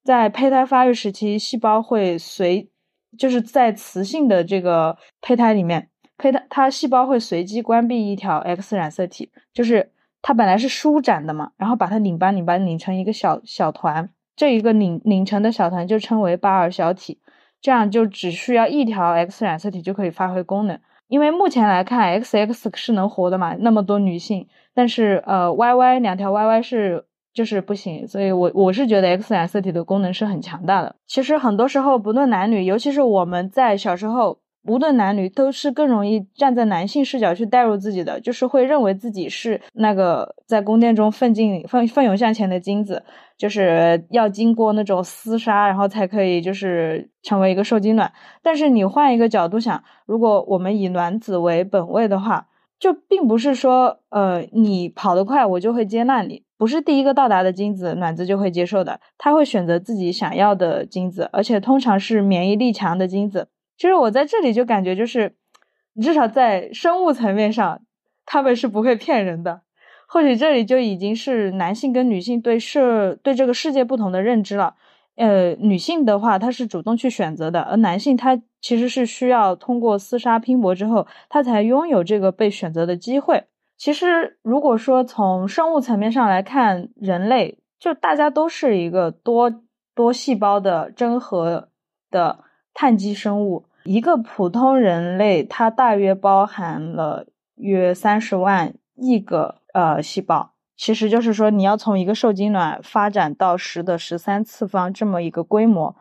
[0.03, 2.71] 在胚胎发育时期，细胞会随。
[3.17, 17.19] 就是在雌性的这个胚胎里面，胚胎它细胞会随机关闭一条 X 染色体，就是它本来是舒展的嘛，然后把它拧巴拧巴拧成一个小小团，这一个拧拧成的小团就称为巴尔小体，
[17.63, 20.79] 这样就只需要一条 X 染色体就可以发挥功能。
[21.09, 27.05] 因为目前来看，XX 是能活的嘛，那么多女性，但是呃，YY 两条 YY 是。
[27.37, 30.97] 就是不行，所以我我是觉得 X 染色体的功能是很强大的。
[31.07, 43.03] 其实很多时候，不论男女，尤其是我们在小时候，无论男女，都是更容易站在男性视角去代入自己的，就是会认为自己是那个在宫殿中奋进、奋奋勇向前的金子，
[43.37, 48.13] 就是要经过那种厮杀，然后才可以就是成为一个受精卵。
[48.43, 52.49] 但是你换一个角度想，如果我们以卵子为本位的话，
[52.79, 56.43] 就并不是说，呃，你跑得快，我就会接纳你。
[56.59, 58.99] 不是第一个到达的精子，卵子就会接受的。
[59.19, 63.49] 它会选择自己想要的精子，而且通常是免疫力强的精子。
[63.77, 65.35] 其实我在这里就感觉，就是
[66.03, 67.83] 至少在生物层面上，
[68.25, 69.63] 他们是不会骗人的。
[70.09, 74.77] 或许这里就已经是男性跟女性对世对这个世界不同的认知了。
[75.17, 83.45] 呃，女性的话，她是主动去选择的，而男性他其实是需要通过厮杀拼搏之后，他才拥有这个被选择的机会。
[83.79, 89.53] 其实，如果说从生物层面上来看，人类就大家都是一个多
[89.95, 91.69] 多细胞的真核
[92.11, 92.45] 的
[92.77, 93.65] 碳基生物。
[93.83, 100.53] 一个普通人类，它大约包含了约三十万亿个呃细胞。
[100.77, 105.97] 其实就是说，你要从一个受精卵发展到十的十三次方这么一个规模，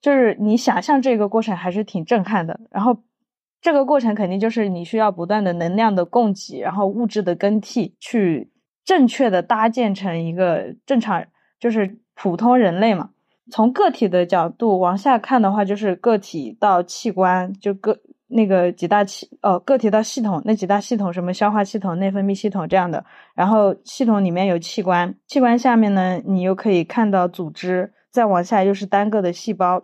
[0.00, 2.58] 就是你想象这个过程还是挺震撼的。
[2.70, 2.96] 然后。
[3.62, 8.50] 这个过程肯定就是你需要不断的能量的供给，然后物质的更替，去
[8.86, 11.22] 正确的搭建成一个正常，
[11.58, 13.10] 就是普通人类嘛。
[13.50, 17.98] 从个体的角度往下看的话，就是个体到器官，就个
[18.28, 29.82] 那个几大器哦个体到系统，那几大系统什么消化系统、内分泌系统这样的，然后系统里面有器官，器官下面呢你又可以看到组织，再往下又是单个的细胞，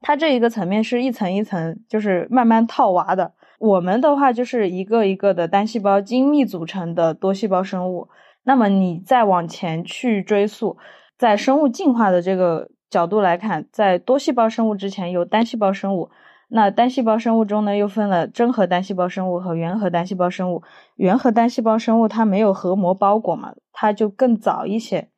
[0.00, 3.32] 它这一个层面是一层一层就是慢慢套娃的。
[3.58, 8.08] 我们的话就是一个一个的单细胞精密组成的多细胞生物。
[8.44, 10.78] 那么你再往前去追溯，
[11.18, 16.10] 在生物进化的这个角度来看，在多细胞生物之前有单细胞生物。
[16.50, 20.62] 那单细胞生物中呢，又分了真核单细胞生物和原核单细胞生物。
[20.96, 25.08] 原核单细胞生物它没有核膜包裹嘛，它就更早一些。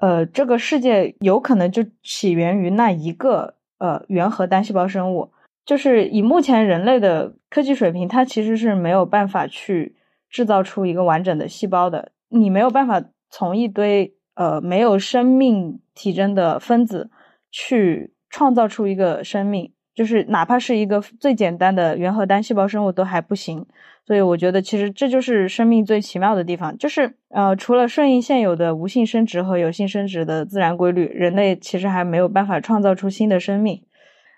[0.00, 5.30] 呃，这个世界有可能就起源于那一个呃原核单细胞生物。
[5.64, 9.94] 就是以目前人类的科技水平，它其实是没有办法去
[10.28, 12.10] 制造出一个完整的细胞的。
[12.28, 13.00] 你没有办法
[13.30, 17.10] 从一堆呃没有生命体征的分子
[17.50, 19.72] 去创造出一个生命。
[19.94, 23.64] 就是哪怕是一个最简单的原核单细胞生物都还不行，
[24.04, 33.84] 所以我觉得其实这就是生命最奇妙的地方，就是呃，除了顺应现有的无性生殖和有性生殖的自然规律，人类其实还没有办法创造出新的生命。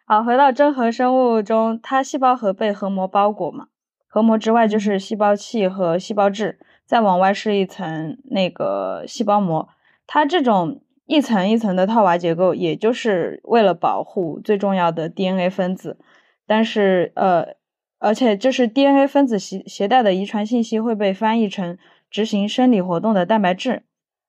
[0.05, 3.69] 好，回到真核生物中，它细胞核被核膜包裹嘛，
[4.09, 9.67] 核膜之外就是细胞器和细胞质，再往外是一层那个细胞膜，
[10.07, 10.83] 它这种。
[11.07, 15.99] 一层一层的套娃结构，也就是为了保护最重要的 DNA 分子。
[16.47, 17.55] 但是，呃，
[17.99, 21.79] 而且就是 DNA 分子携携带的遗传信息会被翻译成
[22.11, 23.85] 执行生理活动的蛋白质。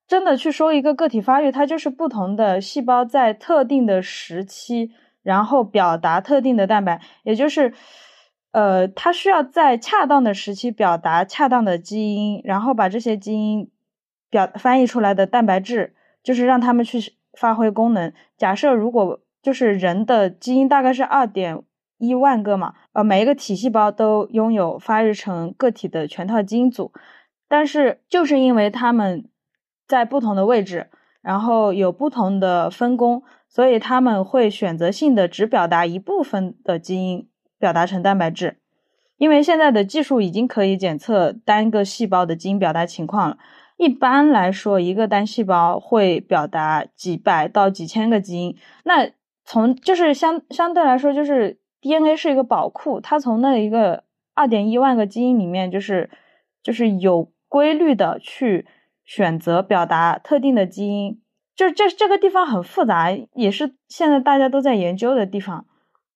[0.08, 7.74] 真的去说一个个体发育，它就是不同的细胞在特定的时期，然后表达特定的蛋白，也就是，
[8.52, 13.70] 呃，它需要在恰当的时期表达恰当的基因，然后把这些基因
[14.30, 15.96] 表翻译出来的蛋白质。
[16.28, 17.00] 就是让他们去
[17.40, 18.12] 发挥功能。
[18.38, 21.64] 假设如果就是人的基因大概是二点
[22.00, 26.92] 一万个嘛，呃，每一个体细胞都拥有发育成个体的全套基因组，
[27.48, 29.30] 但是就是因为他们
[29.88, 30.90] 在不同的位置，
[31.22, 38.58] 然后有不同的分工，所以他们会选择性的只表达一部分的基因，表达成蛋白质。
[39.16, 43.38] 因为现在的技术已经可以检测单个细胞的基因表达情况了。
[43.78, 48.58] 一般来说，一个单细胞会表达几百到几千个基因。
[48.84, 49.12] 那
[49.46, 54.04] 从就是相相对来说，就是 DNA 是一个宝库，它从那一个
[54.34, 56.10] 二点一万个基因里面，就是
[56.64, 58.66] 就是有规律的去
[59.06, 61.22] 选择表达特定的基因。
[61.56, 65.68] 就这这个地方很复杂，也是现在大家都在研究的地方。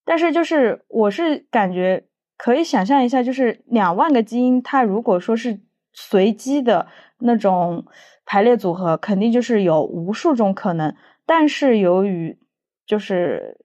[0.04, 2.06] 但是就是我是感觉
[2.38, 5.60] 可以想象一下，就是两万个基因，它如果说是
[5.94, 6.88] 随机的。
[7.22, 7.86] 那种
[8.26, 10.96] 排列组合肯定就是有无数种可能，
[11.26, 12.38] 但是由于
[12.86, 13.58] 就是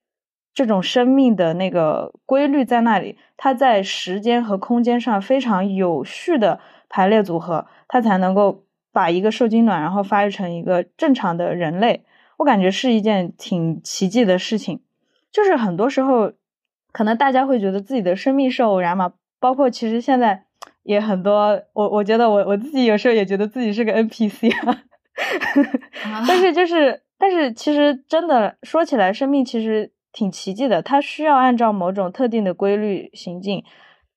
[0.55, 12.05] 这种生命的那个规律在那里，它在时间和空间上非常有序的排列组合，它才能够把一个受精卵然后发育成一个正常的人类。
[12.39, 14.81] 我感觉是一件挺奇迹的事情。
[15.31, 16.33] 就是很多时候，
[16.93, 20.46] 可能大家会觉得自己的生命是偶然嘛，包括其实现在。
[20.87, 24.85] 也很多，我我觉得我我自己有时候也觉得自己是个 NPC 啊，
[26.29, 33.65] 但是就是，但是其实真的说起来，生命其实挺奇迹的，它需要按照某种特定的规律行进，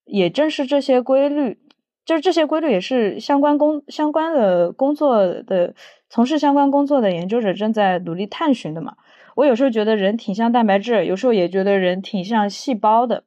[0.05, 1.57] 也正是这些规律，
[2.05, 5.74] 就是这些规律也是相关工相关的工作的
[6.07, 8.93] 从事相关工作的研究者正在努力探寻的嘛。
[9.36, 13.24] 我有时候觉得人挺像蛋白质，有时候也觉得人挺像细胞的，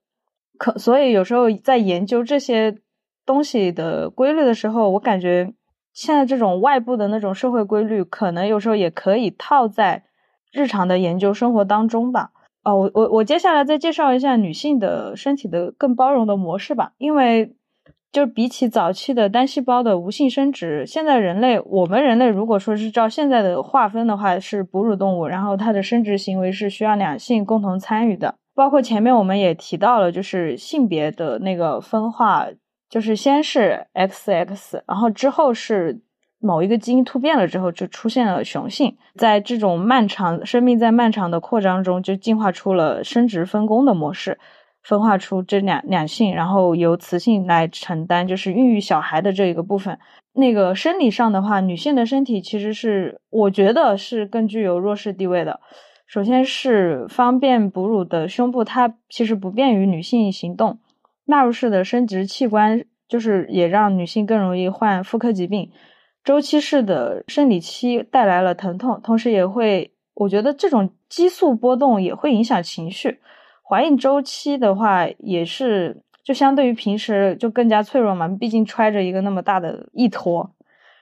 [0.56, 2.76] 可所以有时候在研究这些。
[3.24, 5.52] 东西的规律的时候，我感觉
[5.92, 10.04] 现在这种外部的那种社会规律，可能有时候也可以套在
[10.52, 12.30] 日常的研究生活当中吧。
[12.64, 16.92] 哦，我我我接下来再介绍一下女性的身体的更包容的模式吧。
[16.98, 17.54] 因为
[18.12, 28.34] 就比起早期的单细胞的无性生殖，现在人类我们人类如果说是照现在的划分的话，是哺乳动物，然后它的生殖行为是需要两性共同参与的。
[28.54, 32.46] 包括前面我们也提到了，就是性别的那个分化。
[32.92, 36.02] 就是先是 XX，然后之后是
[36.38, 38.98] 某一个基因突变了之后，就出现了雄性。
[39.16, 44.38] 在这种漫长生命在漫长的扩张中，就进化出了生殖分工的模式，
[44.82, 49.98] 分化出这两两性，然后由雌性来承担就是孕育小孩的这一个部分。
[50.34, 55.60] 那个生理上的话，女性的身体其实是我觉得是更具有弱势地位的。
[56.06, 60.78] 首先是方便哺乳的胸部，它其实不便于女性行动。
[61.24, 65.70] 纳入式的生殖器官就是也让女性更容易患妇科疾病，
[66.24, 73.20] 周期式的生理期带来了疼痛，同时也会，我觉得这种激素波动也会影响情绪。
[73.62, 80.50] 怀孕周期的话，也是就相对于平时就更加脆弱嘛，毕竟揣着一个那么大的一坨。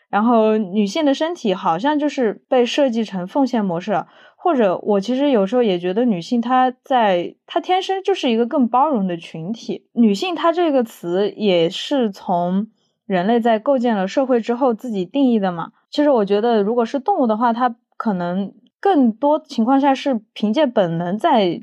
[0.08, 4.04] 然后女性的身体好像就是被设计成奉献模式，
[4.42, 9.86] 或者我其实有时候也觉得女性她在她天生就是一个更包容的群体。
[9.92, 12.68] 女性她这个词也是从
[13.04, 15.72] 人类在构建了社会之后自己定义的嘛。
[15.90, 21.60] 其实我觉得如果是动物的话，它可能更多情况下是凭借本能在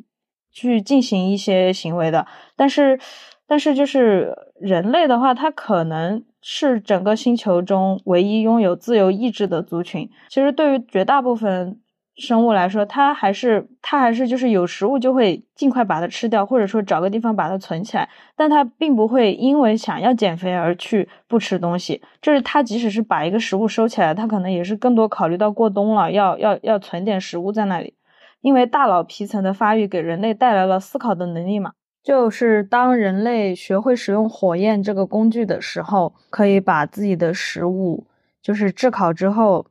[0.52, 3.00] 去进行一些行为的，但是
[3.48, 6.24] 但是就是人类的话，它可能。
[6.50, 10.10] 是整个星球中唯一拥有自由意志的族群。
[10.30, 11.82] 其实，对于绝大部分
[12.18, 18.10] 生物来说，它还是它还是就是有食物就会尽快把它吃掉，或者说找个地方把它存起来。
[18.36, 22.02] 但它并不会因为想要减肥而去不吃东西。
[22.22, 27.94] 就是它即使是把一个食物收起来，它可能也是更多考虑到过冬了，要要要存点食物在那里。
[28.42, 31.74] 因为大脑皮层的发育给人类带来了思考的能力嘛。
[32.04, 38.08] 就是当人类学会使用火焰这个工具的时候，可以把自己的食物
[38.42, 39.66] 就是炙烤之后，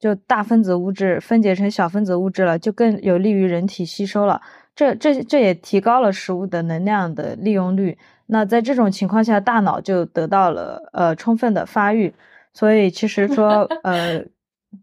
[0.00, 4.40] 就大分子物质分解成小分子物质了，就更有利于人体吸收了。
[4.74, 7.96] 这这这也提高了食物的能量的利用率。
[8.26, 12.12] 那在这种情况下，大脑就得到了呃充分的发育。
[12.54, 14.24] 所以其实说 呃，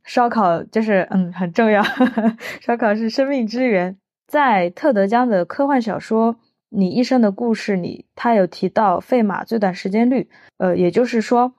[0.05, 1.83] 烧烤就是嗯很重要，
[2.61, 3.97] 烧烤是生命之源。
[4.27, 6.37] 在特德·江的科幻小说。
[6.69, 11.53] 你一生的故事里，他有提到费马最短时间率，呃，也就是说，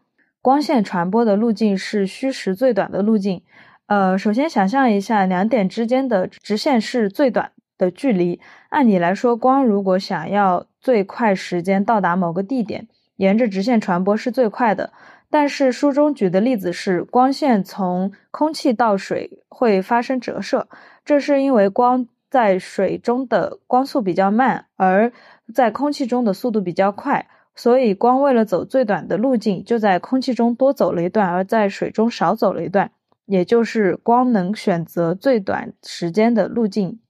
[0.49, 3.42] 光线传播的路径是虚实最短的路径。
[3.84, 8.40] 呃，首先想象一下，两点之间的直线是最短的距离。
[8.70, 14.90] 按理来说，光如果想要最快时间到达某个地点，沿着直线传播是最快的。
[15.28, 20.66] 但是书中举的例子是，光线从空气到水会发生折射，
[21.05, 22.09] 这是因为光。
[22.30, 25.11] 在水中的光速比较慢，而
[25.55, 27.26] 在空气中的速度比较快，
[27.59, 32.92] 所以光为了走最短的路径，就在空气中多走了一段，而在水中少走了一段。
[33.26, 37.00] 也就是光能选择最短时间的路径，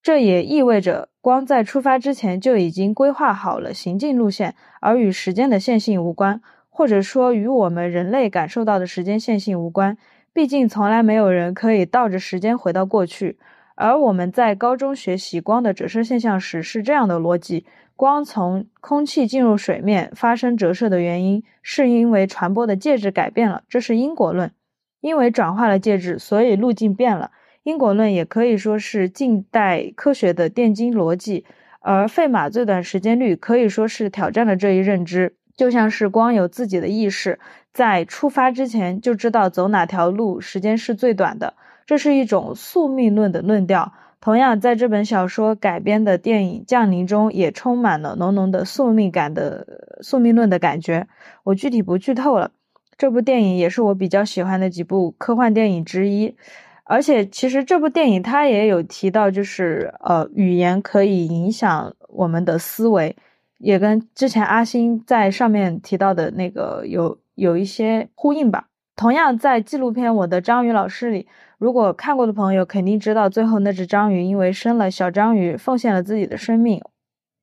[0.00, 6.40] 这也意味着光在出发之前就已经规划好了行进路线，而与时间的线性无关，
[6.70, 9.98] 或者说与我们人类感受到的时间线性无关。
[10.32, 13.36] 毕竟从来没有人可以倒着时间回到过去。
[13.74, 17.66] 而我们在高中学习光的折射现象时，是这样的逻辑：
[17.98, 24.52] 光从空气进入水面发生折射的原因，是因为传播的介质改变了，这是因果论。
[25.00, 27.32] 因为转化了介质，所以路径变了。
[27.64, 31.44] 因果论也可以说是近代科学的奠基逻辑，
[31.80, 35.34] 而费马最短时间率可以说是挑战了这一认知。
[35.56, 37.40] 就像是光有自己的意识，
[37.72, 41.54] 在出发之前就知道走哪条路时间是最短的。
[41.84, 43.92] 这是一种宿命论的论调。
[44.20, 51.06] 同样，在这本小说改编的电影《降临》中，也充满了浓浓的宿命感的宿命论的感觉。
[51.44, 52.50] 我具体不剧透了。
[52.96, 56.34] 这部电影也是我比较喜欢的几部科幻电影之一。
[56.82, 63.14] 而且，其实这部电影它也有提到，就是呃，语言可以影响我们的思维，
[63.58, 68.67] 也跟之前阿星在上面提到的那个有有一些呼应吧。
[68.98, 71.28] 同样，在纪录片《我的章鱼老师》里。
[71.56, 76.82] 如果看过的朋友肯定知道，最后那只章鱼因为生了小章鱼，奉献了自己的生命，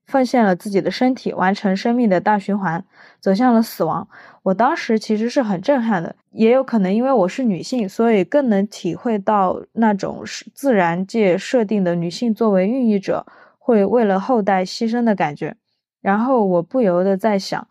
[0.06, 2.84] 奉献了自己的身体，完成生命的大循环，
[3.22, 4.06] 走向了死亡。
[4.44, 13.26] 我当时其实是很震撼的，也有可能因为我是女性，所以更能体会到那种是自然界设定的女性作为孕育者
[13.58, 15.56] 会为了后代牺牲的感觉。
[16.02, 17.66] 然后我不由得在想，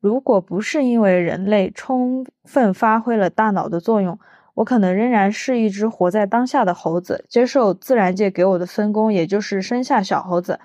[0.00, 4.18] 如果不是因为人类充分发挥了大脑的作用。
[4.54, 10.58] 我可能仍然是一只活在当下的猴子，接受自然界给我的分工，也就是生下小猴子，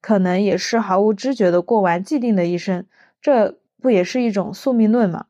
[0.00, 2.86] 可能也是毫无知觉的过完既定的一生。
[3.20, 5.24] 这不也是一种宿命论吗？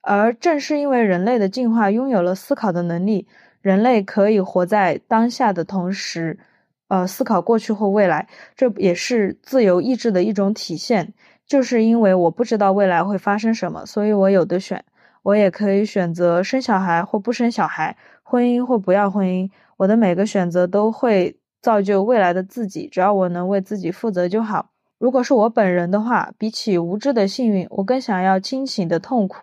[0.00, 3.28] 而正是因为人类的进化拥有了思考的能力，
[3.60, 6.40] 人类可以活在当下的同时，
[6.88, 8.26] 呃，思考过去或未来，
[8.56, 11.14] 这也是自由意志的一种体现。
[11.46, 14.84] 就是因为我不知道未来会发生什么，所以我有的选。
[15.22, 19.48] 我也可以选择生小孩或不生小孩，婚姻或不要婚姻。
[19.76, 24.70] 我的每个选择都会造就未来的自己，只要我能为自己负责就好。
[24.98, 29.36] 如果是我本人的话，比起无知的幸运，我更想要清醒的痛苦。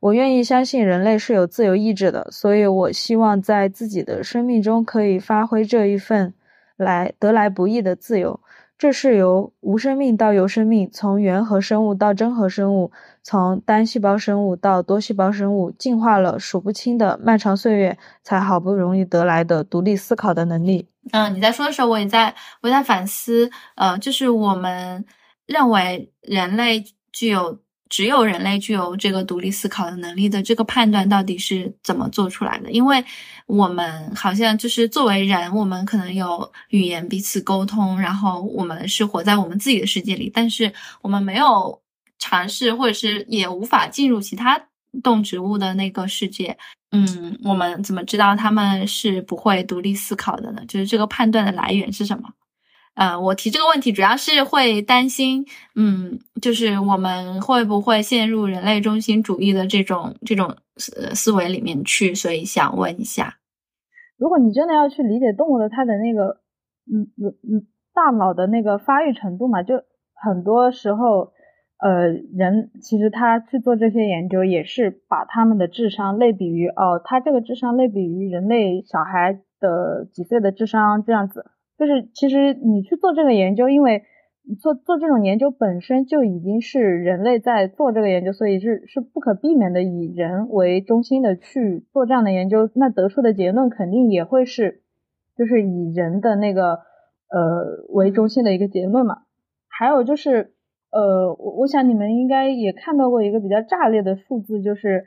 [0.00, 6.32] 我愿意相信人类是有自由意志的，所以我希望在自己的生命中可以发挥这一份
[6.76, 8.40] 来得来不易的自由。
[8.78, 20.86] 这是由无生命到有生命，从原核生物到真核生物，从单细胞生物到多细胞生物，进化了数不清的漫长岁月，才好不容易得来的独立思考的能力。
[21.12, 23.50] 嗯，你在说的时候，我也在，我在反思。
[23.76, 25.04] 呃，就是我们
[25.46, 27.58] 认为人类具有
[27.88, 32.70] 只有人类具有这个独立思考的能力的这个判断到底是怎么做出来的？
[32.70, 33.04] 因为
[33.46, 40.72] 我们好像就是作为人，我们可能有语言彼此沟通，然后我们是活在我们自己的世界里，但是
[41.02, 41.80] 我们没有
[42.18, 44.60] 尝试，或者是也无法进入其他
[45.02, 46.56] 动植物的那个世界。
[46.92, 50.62] 嗯，我们怎么知道他们是不会独立思考的呢？
[50.66, 52.28] 就是这个判断的来源是什么？
[52.96, 55.44] 呃，我提这个问题主要是会担心，
[55.74, 63.34] 嗯，就是我们会不会陷入人类中心主义的这种这种思思维里面去，所以想问一下，
[64.16, 66.40] 如果你真的要去理解动物的它的那个，
[66.90, 69.74] 嗯嗯嗯，大脑的那个发育程度嘛，就
[70.14, 71.32] 很多时候，
[71.78, 81.44] 呃，人其实他去做这些研究，也是把他们的智商类比于，哦，他这个智商类比于人类小孩的几岁的智商这样子。
[81.78, 84.02] 就是其实你去做这个研究，因为
[84.60, 94.82] 做做这种研究本身就已经是人类在做这个研究，所以是是不可避免的以人为中心的去做这样的研究，那得出的结论肯定也会是
[95.36, 96.78] 就是以人的那个
[97.28, 99.22] 呃为中心的一个结论嘛。
[99.68, 100.54] 还有就是
[100.92, 105.04] 呃我我想你们应该也看到过一个比较炸裂的数字，就是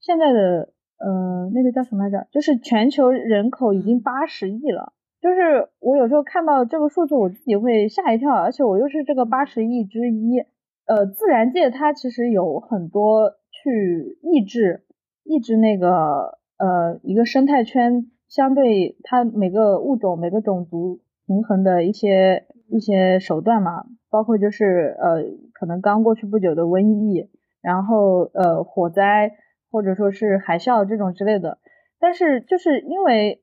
[0.00, 2.28] 现在的呃那个叫什么来着？
[2.30, 4.92] 就是全球人口已经八十亿了。
[5.26, 10.38] 就是我有时候看到这个数字，我自己会吓一跳，而且我又是这个八十亿之一。
[10.86, 14.84] 呃，自然界它其实有很多去抑制、
[15.24, 25.24] 抑制那个呃一个生态圈相对它每个物种、每个种族平衡的一些一些手段嘛，包括就是呃
[25.54, 27.28] 可能刚过去不久的瘟疫，
[27.60, 29.32] 然后呃火灾
[29.72, 31.58] 或者说是海啸这种之类的。
[31.98, 33.42] 但是就是因为。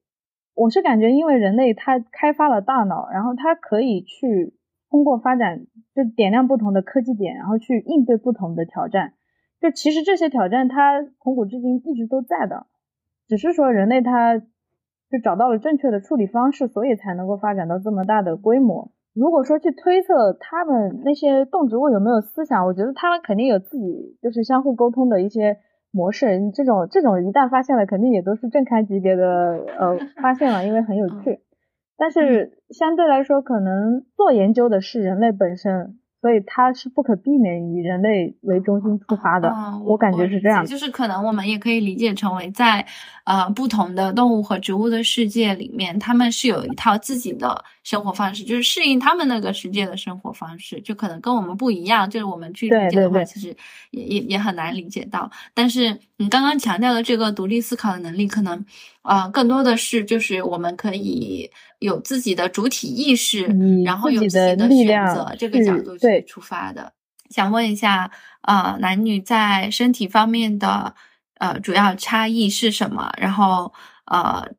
[0.55, 4.53] 我是感觉，因为人类他开发了大脑，然后他可以去
[4.89, 9.13] 通过发展，就点亮不同的科技点，然后去应对不同的挑战。
[9.59, 12.67] 就其实这些挑战，它从古至今一直都在的，
[13.27, 18.91] 只是说人类他就找到了正确的处理方式，所以才能够发展到这么大的规模。
[19.13, 25.57] 如果说去推测他们那些动植物有没有思想，我觉得他们肯定有自己就是相互沟通的一些。
[25.93, 31.39] 模式，你这种这种一旦发现了，肯定也都是正刊级别的呃 发现了，因为很有趣。
[31.95, 35.99] 但是相对来说，可能做研究的是人类本身。
[36.23, 39.53] 所以它是不可避免以人类为中心出发的，
[39.83, 40.65] 我感觉是这样。
[40.65, 42.87] 就是可能我们也可以理解成为在
[43.25, 52.09] 呃不同的动物和植物的世界里面，他们是有一套自己的生活方式，就是适应他们那个世界的生活方式，就可能跟我们不一样。
[52.09, 53.53] 就是我们去理解的话，其实
[53.91, 55.29] 也也也很难理解到。
[55.53, 58.65] 但是你刚刚强调的这个独立思考的能力，可能
[59.01, 61.51] 啊更多的是就是我们可以。
[61.83, 63.45] 有自己的主体意识，
[63.83, 66.93] 然后有自己的选择，这个角度去出发的。
[67.29, 68.09] 想问一下，
[68.43, 70.95] 呃，男女在身体方面的
[71.39, 73.11] 呃主要差异是什么？
[73.17, 73.73] 然后
[74.05, 74.49] 呃，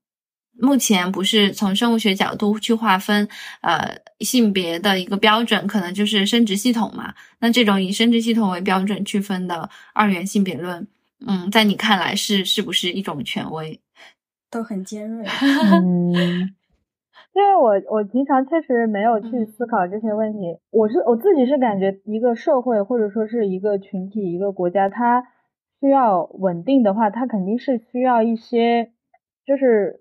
[0.53, 3.27] 目前不是从生物学角度去划分
[3.63, 7.15] 呃性别的一个标准，可能就是生殖系统嘛？
[7.39, 10.87] 那这种以生殖系统为标准区分的二元性别论，
[11.27, 13.81] 嗯，在你看来是是不是一种权威？
[14.51, 15.27] 都很尖锐。
[15.83, 16.55] 嗯。
[17.35, 25.27] 因为我我平常确实没有去思考这些问题，我是我自己是感觉一个社会或者说是一个群体一个国家，它
[25.81, 28.93] 需要稳定的话，它肯定是需要一些
[29.45, 30.01] 就是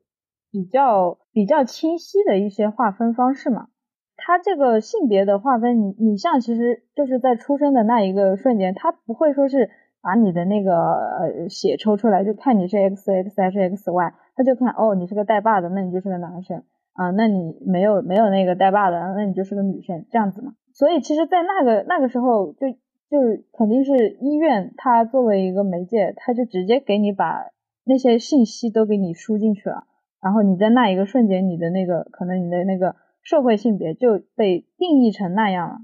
[0.52, 3.68] 比较比较清晰的一些划分方式嘛。
[4.16, 9.72] 它这个性别的划分，你你像其实就是在出生的那一个瞬间，它不会说是
[10.04, 16.64] 把你的那个呃血抽出来就看你是 X X 还是 X Y，他就看哦你是个带把的，那你就是个男生。
[16.94, 20.54] 啊，那你没有没有那个带爸的，那你就是个女生这样子嘛。
[20.74, 22.70] 所以其实，在那个那个时候，就
[23.10, 23.18] 就
[23.52, 27.46] 肯定是医院，它作为一个媒介，它就直接给你把
[27.84, 29.86] 那些信息都给你输进去了。
[30.22, 35.78] 然后你在那一个瞬间，你的那个可能你的那个社会性别就被定义成那样了。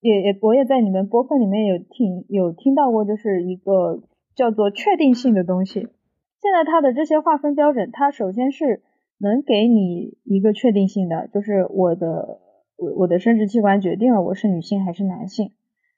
[0.00, 4.00] 也也，我也在你们播客里面有听有听到过，就是一个
[4.34, 5.80] 叫做确定性的东西。
[6.40, 8.82] 现在它的这些划分标准，它首先是。
[9.18, 12.40] 能给你一个确定性的，就是我的
[12.76, 15.52] 我我的生殖器官决定了我是女性还是男性。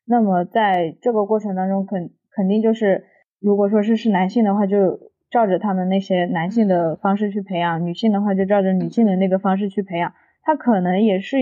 [0.04, 3.04] 那么在这个过程当中，肯肯定就是，
[3.40, 10.14] 如果说是是男性的话，就照着他们那些男性的方式去培养；女性的话，就照着女性的那个方式去培养。
[10.42, 11.40] 他可能也是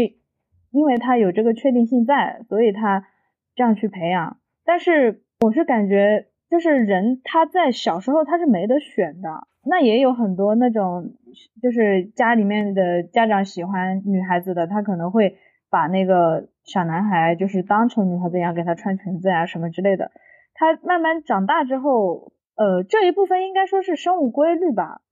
[0.72, 3.06] 因为他有这个确定性在，所以他
[3.54, 4.38] 这样去培养。
[4.64, 9.46] 但是我是感觉，就是人他在小时候他是没得选的。
[9.68, 11.12] 那也有很多那种，
[11.60, 15.36] 就是家里面的家长喜欢女孩子的，他可能会
[15.70, 20.10] 把那个小男孩就是当成女孩子一样给他穿裙子呀什么之类的。
[20.54, 25.02] 他慢慢长大之后，呃，这一部分应该说是生物规律吧。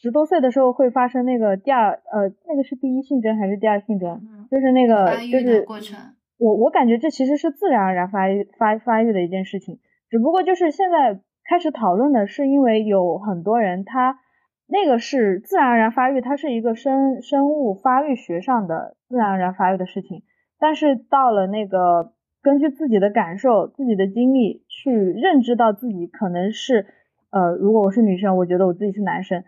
[0.00, 4.20] 十多岁的时候会发生那个第二，呃，那个是第一性征还是第二性征？
[4.50, 5.98] 就是那个，就是过程。
[6.36, 9.78] 我我感觉这其实是自然而然发育发发育的一件事情，
[10.10, 14.18] 只不过就是现在开始讨论的是，因为有很多人他
[14.66, 20.22] 那个是自然而然发育，它是一个生生物发育学上的自然而然发育的事情，
[20.58, 26.86] 但是到了那个根据自己的感受、自己的经历去认知到自己可能是，
[27.30, 29.44] 呃，如果我是女生，我觉得我自己是男生，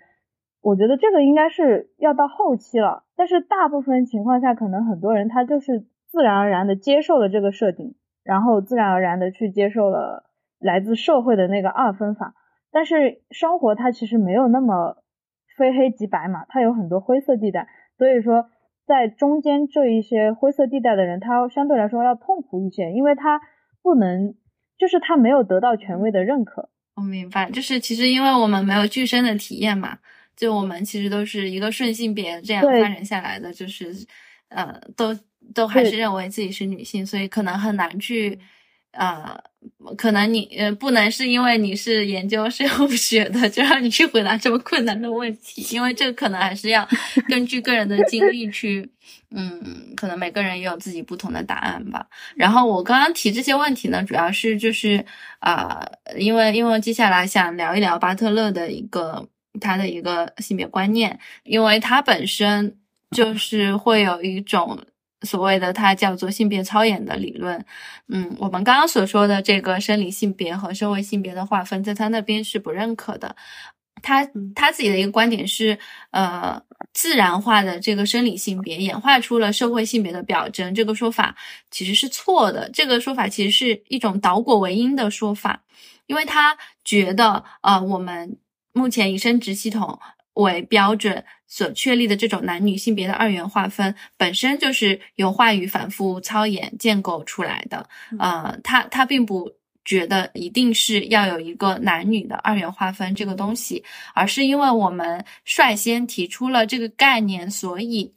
[0.62, 5.86] 我觉得这个应该是要到后期了，但是大部分情况下，可能很多人他就是。
[6.08, 10.25] 自然而然的接受了这个设定，然后自然而然的去接受了
[10.58, 12.34] 来自社会的那个二分法。
[12.70, 15.02] 但是生活它其实没有那么
[15.56, 17.68] 非黑即白嘛，它有很多灰色地带。
[17.96, 18.48] 所以说，
[18.86, 23.40] 在中间这一些灰色地带的人，他相对来说要痛苦一些，因为他
[23.82, 24.34] 不能，
[24.76, 26.68] 就是他没有得到权威的认可。
[26.96, 29.98] 我明白，就是其实因为我们没有具身的体验嘛，
[30.36, 33.86] 就我们其实都是一个顺性别这样发展下来的，就是
[34.48, 35.16] 呃都。
[35.54, 38.36] 都还是认为自己是女性，所以可能很难去，
[38.96, 39.38] 呃，
[39.96, 46.88] 可能你呃不能是因为你是研究生物 学的，就让你去回答这么困难的问题，因为这个可能还是要
[47.28, 48.88] 根据个人的经历去，
[49.30, 52.06] 嗯，可能每个人也有自己不同的答案吧。
[52.34, 55.04] 然后我刚刚提这些问题呢，主要是就是
[55.40, 55.86] 啊，
[56.16, 59.28] 因为因为接下来想聊一聊巴特勒的一个
[59.60, 62.78] 他的一个性别观念，因为他本身
[63.14, 64.78] 就是会有一种。
[65.26, 67.62] 所谓的它叫做性别操演的理论，
[68.08, 73.36] 嗯，我们刚刚所说的这个生理性别和社会性别的划分，在他那边是不认可的。
[74.02, 74.24] 他
[74.54, 75.78] 他自己的一个观点是，
[76.12, 76.62] 呃，
[76.92, 81.34] 自然化的这个生理性别演化出了社会性别的表征，这个说法
[81.70, 82.70] 其实是错的。
[82.72, 85.62] 这个说法其实是一种倒果为因的说法，
[86.06, 88.38] 因为他觉得，呃，我们
[88.72, 89.98] 目前以生殖系统
[90.34, 91.24] 为标准。
[91.46, 97.88] 所确立的这种男女性别的二元划分，本身就是由话语反复操演建构出来的。
[98.18, 99.50] 呃，他他并不
[99.84, 103.84] 觉得一定是要有一个男女的二元划分这个东西，
[104.14, 108.12] 而是因为我们率先提出了这个概念，所以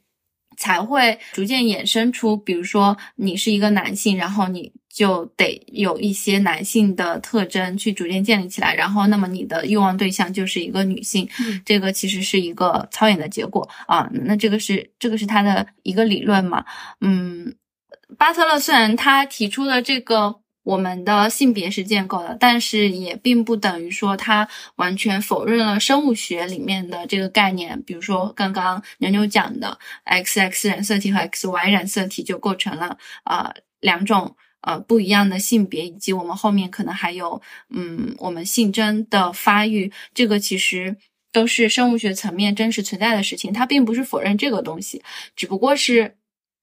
[0.60, 4.70] 才会逐渐衍生出，比如说你是一个男性，然后你。
[4.92, 11.28] 就得有一些男性的特征去逐渐建立起来，然后那么你的欲望对象就是一个女性，
[11.64, 14.10] 这个其实是一个操演的结果啊。
[14.24, 16.64] 那这个是这个是他的一个理论嘛？
[17.00, 17.54] 嗯，
[18.18, 27.82] 巴特勒虽然他提出的这个我们的性别是建构的，但是也并不等于说他完全否认了生物学里面的这个概念。
[27.82, 34.36] 比如说刚刚牛牛讲的 XX 染色体和 XY 染色体就构成了啊两种。
[34.62, 37.40] 呃，不一样的性别，以及我们后面可能还有，
[37.70, 40.98] 嗯，我们性征的发育，这个其实
[41.32, 43.54] 都是生物学层面真实存在的事情。
[43.54, 45.02] 他并不是否认这个东西，
[45.34, 46.14] 只不过是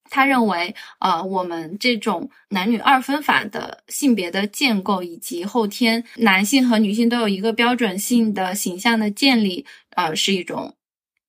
[0.09, 10.75] 他认为，呃，我们这种男女二分法的性别的建构，以及后天男性和女性都有一个标准性的形象的建立，呃，是一种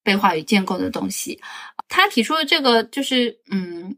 [0.03, 1.41] 被话语建构的东西。
[1.89, 3.97] 他提出的这个就是，嗯。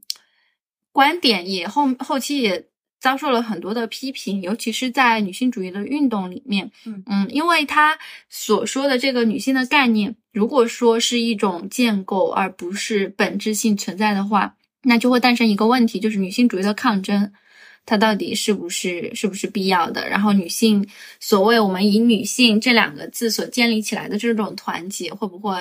[0.92, 2.66] 观点也后后期也
[2.98, 6.72] 遭受了很多的批评，尤其是在女性主义的运动里面。
[6.84, 7.96] 嗯嗯，因为他
[8.28, 17.32] 所说的这个女性的概念，如果说是一种建构而不是本质性存在的话，那就会诞生一个问题，就是女性主义的抗争，
[17.84, 20.08] 它到底是不是是不是必要的？
[20.08, 20.86] 然后女性
[21.18, 25.54] 所谓我们以女性这两个字所建立起来的这种团结，会不会？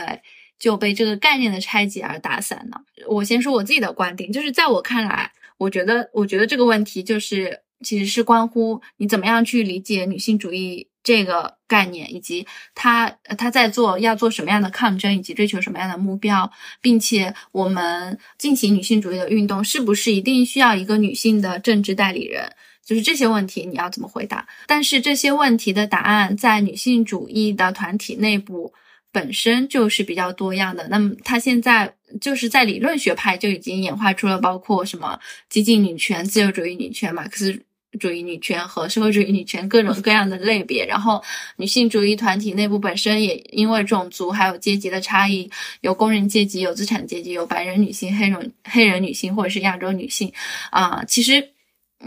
[0.60, 2.78] 就被这个概念的拆解而打散呢。
[3.08, 16.52] 我先说我自己的观点，就是在我看来，我觉得，我觉得这个问题就是其实是关乎你怎么样去理解女性主义这个概念，以及她她在做要做什么样的抗争，以及追求什么样的目标，
[16.82, 22.52] 并且我们进行女性主义的运动是不是一定需要一个女性的政治代理人？
[22.86, 24.48] 就是这些问题你要怎么回答？
[24.68, 28.74] 但是这些问题的答案在女性主义的团体内部。
[29.12, 35.20] 本身就是比较多样的，那么它现在就是在理论学派就已经演化出了包括什么
[35.50, 37.60] 激进女权、自由主义女权、马克思
[38.00, 40.86] 主义女权和社会主义女权各种各样的类别。
[40.86, 41.24] 然后
[41.56, 45.50] 女性主义团体内部本身也因为种族还有阶级的差异，
[45.82, 50.32] 有工人阶级、有资产阶级、有白人女性、黑人黑人女性或者是亚洲女性
[50.70, 51.50] 啊，其实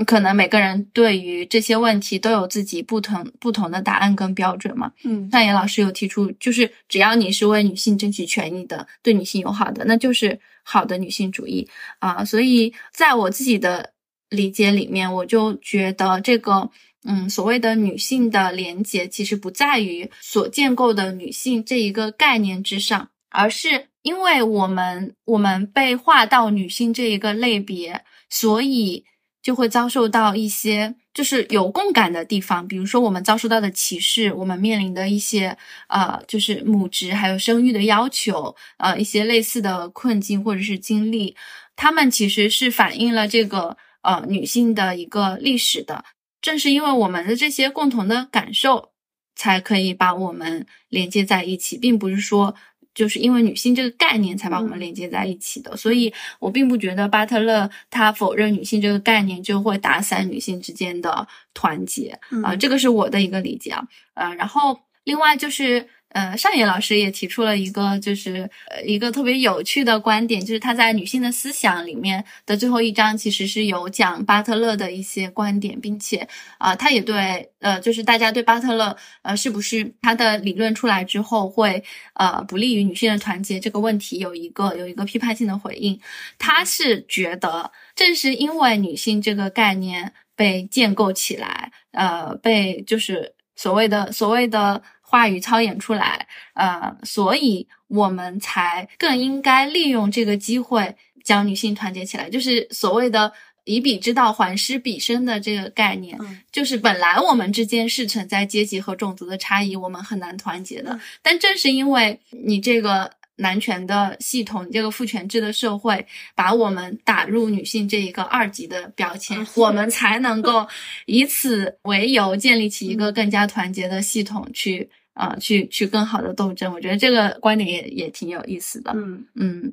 [0.06, 4.90] 可能每个人对于这些问题都有自己不同不同的答案跟标准嘛。
[5.04, 11.68] 嗯，上野老师有提出，就是只要你是为女性争取权益的，对女性友好的，那就是好的女性主义
[11.98, 12.24] 啊。
[12.24, 13.92] 所以在我自己的
[14.32, 16.70] 理解里面，我就觉得这个。
[17.04, 29.04] 嗯，所谓的女性的连结，其实不在于所建构的女性这一个概念之上，而是因为我们我们被划到女性这一个类别，所以
[29.42, 35.58] 就会遭受到一些就是有共感的地方，比如说我们遭受到的歧视，我们面临的一些
[35.88, 41.34] 呃，就是母职还有生育的要求，呃，一些类似的困境或者是经历，
[41.74, 46.04] 他们其实是反映了这个呃女性的一个历史的。
[46.40, 48.90] 正是因为我们的这些共同的感受，
[49.34, 52.54] 才可以把我们连接在一起，并不是说
[52.94, 55.76] 就是因为女性这个概念才把我们连接在一起的。
[55.76, 63.86] 所以我并不觉得巴特勒他否认女性这个概念就会打散女性之间的团结啊，这个是我的一个理解啊。
[64.14, 65.88] 呃，然后另外就是。
[66.12, 81.82] 呃，上野老师也提出了一个，就是呃一个特别有趣的观点，就是他在女性的思想里面的最后一章，其实是有讲巴特勒的一些观点，并且啊，他也对呃，就是大家对巴特勒呃是不是他的理论出来之后会
[82.14, 85.98] 呃不利于女性的团结这个问题有一个有一个批判性的回应。
[86.38, 94.82] 他是觉得正是因为女性这个概念被建构起来，呃，被就是所谓的所谓的。
[95.12, 103.30] 话语操演出来，呃，所以我们才更应该利用这个机会将女性团结起来，就是所谓的
[103.64, 106.18] 以彼之道还施彼身的这个概念。
[106.50, 110.98] 就是本来我们之间是存在阶级和种族的差异，我们很难团结的。
[111.20, 113.12] 但正是因为你这个。
[113.36, 120.68] 男权的系统，这个父权制的社会，把我们打入女性这一个二级的标签，我们才能够
[121.06, 126.72] 以此为由建立起一个更加团结的系统，去啊，去去更好的斗争。
[126.72, 128.92] 我觉得这个观点也也挺有意思的。
[128.94, 129.72] 嗯嗯。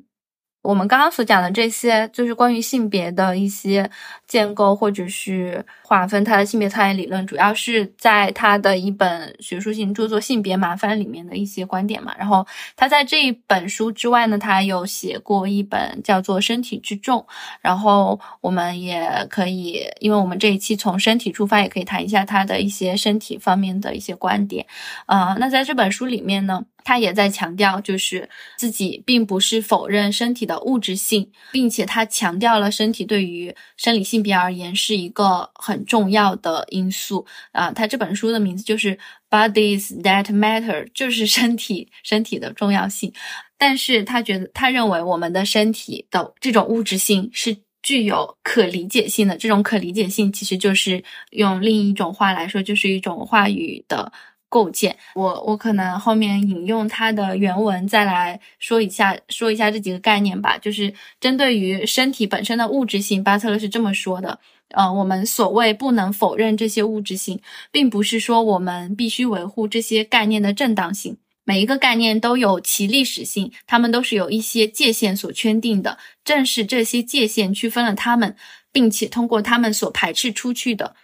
[0.62, 3.90] 我们刚刚所讲的这些，就是关于性别的一些
[4.26, 12.14] 建构或者是划分，他的性别参演理论，主要是在他的一本学术性著作《性别麻烦》里面的一些观点嘛。
[12.18, 12.46] 然后
[12.76, 17.20] 他在这一本书之外呢，他有写过一本叫做《身体之重》。
[17.62, 24.66] 然后我们也可以，因为我们这一期从身体出发，也可以谈一下他的一些身体方面的一些观点。
[25.06, 26.62] 呃，那在这本书里面呢。
[26.84, 37.70] 他也在强调，就是自己并不是否认身体的物质性，并且他强调了身体对于生理性别而言是一个很重要的因素啊。
[37.72, 38.96] 他这本书的名字就是
[39.30, 43.12] 《Bodies That Matter》，就是身体身体的重要性。
[43.56, 49.36] 但是他觉得，他认为我们的身体的这种物质性是具有可理解性的。
[49.36, 54.10] 这种可理解性其实就是用另一种话来说，就是一种话语的。
[54.50, 60.58] 构建，我我可能后面引用它的原文再来说一下，说一下这几个概念吧。
[60.58, 64.40] 就是针对于身体本身的物质性，巴特勒是这么说的：，
[64.72, 67.40] 呃，我们所谓不能否认这些物质性，
[67.70, 71.16] 并不是说我们必须维护这些概念的正当性。
[71.44, 75.96] 每一个概念都有其历史性，它们都是有一些界限所圈定的。
[76.24, 78.36] 正是这些界限区分了它们，
[78.70, 80.94] 并且通过它们所排斥出去的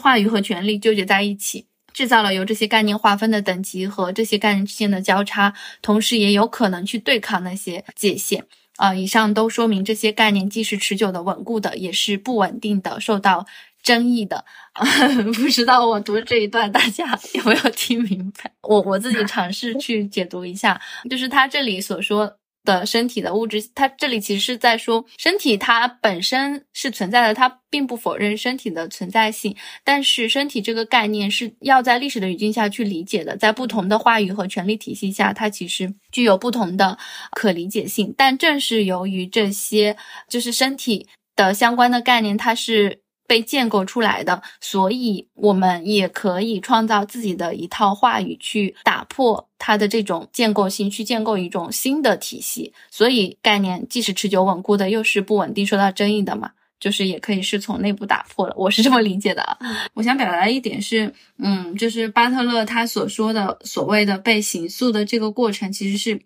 [0.00, 1.66] 话语和权利纠结在一起。
[1.92, 8.44] 制造了由这些概念划分的等级和这些概念之间的交叉，同时也有可能去对抗那些界限。
[8.76, 13.44] 啊，以上都说明这些概念既是持久的、稳固的，也是不稳定的、受到
[13.82, 14.44] 争议的。
[15.34, 18.50] 不知道我读这一段大家有没有听明白？
[18.62, 20.80] 我我自己尝试去解读一下，
[21.10, 22.39] 就是他这里所说。
[22.64, 36.98] 的身体的物质，它这里其实是在说身体它本身是存在的，它并不否认身体的存在性，但是身体这个概念是要在历史的语境下去理解的，在不同的话语和权力体系下，它其实具有不同的
[37.32, 38.14] 可理解性。
[38.16, 39.96] 但正是由于这些
[40.28, 41.06] 就是身体
[41.36, 43.00] 的相关的概念，它是。
[43.30, 52.72] 被建构出来的，所以我们也可以创造自己的一套话语，去打破它的这种建构性，去建构一种新的体系。
[52.90, 56.50] 所以概念既是持久稳固的，又是不稳定、受到争议的嘛，
[56.80, 58.54] 就是也可以是从内部打破了。
[58.56, 59.56] 我是这么理解的。
[59.94, 66.20] 我想表达的一点是，嗯，就是巴特勒他所说的所谓的被刑诉的这个过程，其实是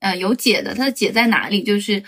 [0.00, 0.74] 呃有解的。
[0.74, 1.62] 它的解在哪里？
[1.62, 2.04] 就是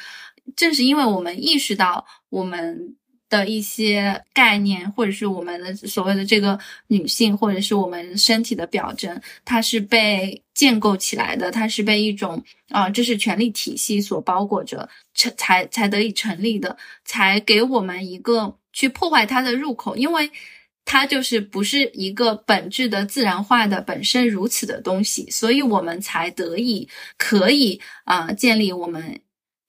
[0.55, 2.97] 正是因为我们意识到我们。
[3.31, 6.59] 的一些概念，或者是我们的所谓的这个
[6.89, 20.31] 女性，或者是我们身体的表征，它是被建构起来的，它是被一种啊知识权力体系所包裹着，成才才得以成立的，才给我们一个去破坏它的入口，因为
[20.85, 29.20] 它就是不是一个本质的自然化的本身如此的东西，所以我们才得以可以啊建立我们。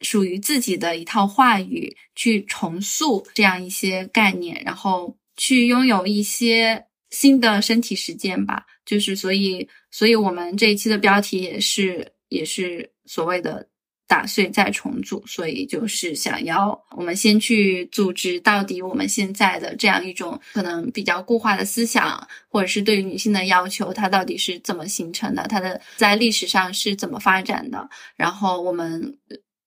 [0.01, 8.65] 属于自己的一套话语，去重塑这样一些概念，然后去拥有一些新的身体实践吧。
[8.83, 13.67] 就是所以，所以我们这一期的标题也是也是所谓的
[14.07, 15.23] 打碎再重组。
[15.27, 25.47] 所以就是想要我们先去组织到底我们现在的这样一种可能比较固化的思想，或者是对于女性的要求，它到底是怎么形成的？
[25.47, 27.87] 它的在历史上是怎么发展的？
[28.15, 29.15] 然后我们。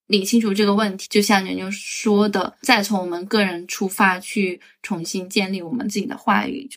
[0.07, 6.69] 理清楚这个问题，就像牛牛说的，再从我们个人出发去重新建立我们自己的话语。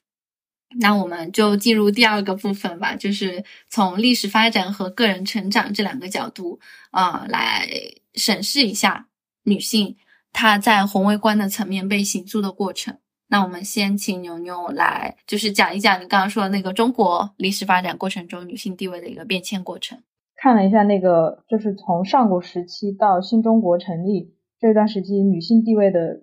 [0.79, 6.61] 那我们就进入第二个部分吧，就是从历史发展和个人成长这两个角度
[6.91, 7.67] 啊来
[8.15, 9.09] 审视一下
[9.45, 9.97] 女性
[10.31, 12.99] 她在宏微观的层面被形塑的过程。
[13.29, 20.03] 那我们先请牛牛来，就是讲一讲你刚刚说的那个中国历史发展过程中女性地位的一个变迁过程。
[20.41, 26.23] 看了一下那个，就是从上古时期到新中国成立这段时期，女性地位的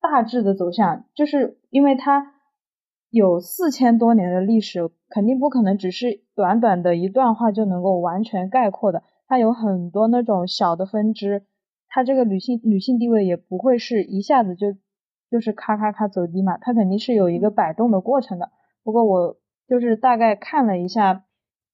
[0.00, 2.32] 大致的走向，就是因为它
[3.10, 11.44] 有四千多年的历史，肯定不可能只是短短的一段话就能够完全概括的，它有很多那种小的分支，
[11.86, 14.68] 它这个女性女性地位也不会是一下子就
[15.30, 18.50] 就是咔咔咔走低嘛，它肯定是有一个摆动的过程的。
[18.82, 19.36] 不过我
[19.68, 21.26] 就是大概看了一下。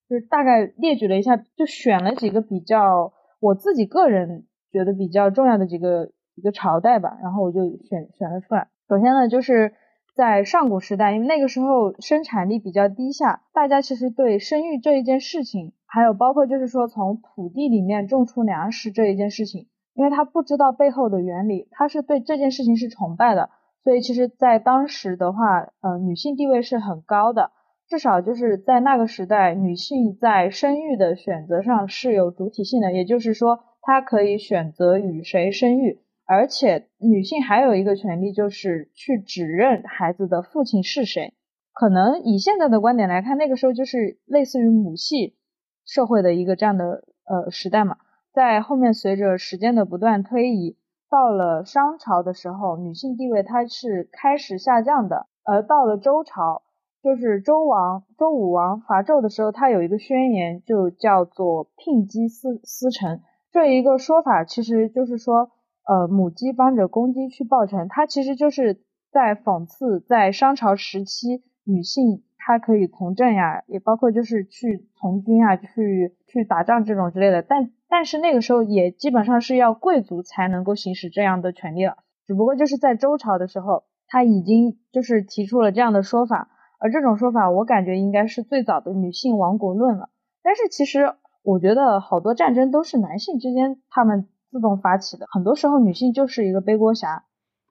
[0.08, 8.68] 就是大概列举了一下，就选了几个比较我自己个人觉得比较重要的几个一个朝代吧，然后我就选选了出来。
[8.88, 9.74] 首先呢，就是
[10.14, 23.50] 在上古时代，因为那个时候生产力比较低下，大家其实对生育这一件事情，还有包括就是说从土地里面种出粮食这一件事情，因为他不知道背后的原理，他是对这件事情是崇拜的，
[23.82, 27.50] 所以其实在当时的话，呃，女性地位是很高的。
[27.88, 41.34] 至少就是在那个时代，女性在生育的选择上是有主体性的，也就是说，她可以选择与谁生育，而且女性还有一个权利，就是去指认孩子的父亲是谁。
[41.72, 45.36] 可能以现在的观点来看，那个时候就是类似于母系
[45.84, 47.98] 社会的一个这样的呃时代嘛。
[48.32, 50.76] 在后面随着时间的不断推移，
[51.08, 56.62] 到了商朝的时候，女性地位它是开始下降的，而到了周朝。
[57.02, 63.22] 就是周王周武王伐纣的时候，他有一个宣言，就叫做聘鸡司司晨。
[63.52, 65.50] 这一个说法其实就是说，
[65.86, 67.86] 呃，母鸡帮着公鸡去报晨。
[67.88, 68.82] 它其实就是
[69.12, 77.40] 在讽刺，在商朝时期，女性她可以从政呀，也包括就是去从军啊，去去打仗这种之类的。
[77.42, 81.98] 但但是那个时候也基本上是要贵族才能够行使这样的权利了。
[82.26, 86.50] 只不过就是在周朝的时候，他已经就是提出了这样的说法。
[86.78, 90.10] 而这种说法，我感觉应该是最早的女性亡国论了。
[90.42, 97.24] 但是其实，我觉得好多战争都是男性之间他们自动发起的，很多时候女性就是一个背锅侠。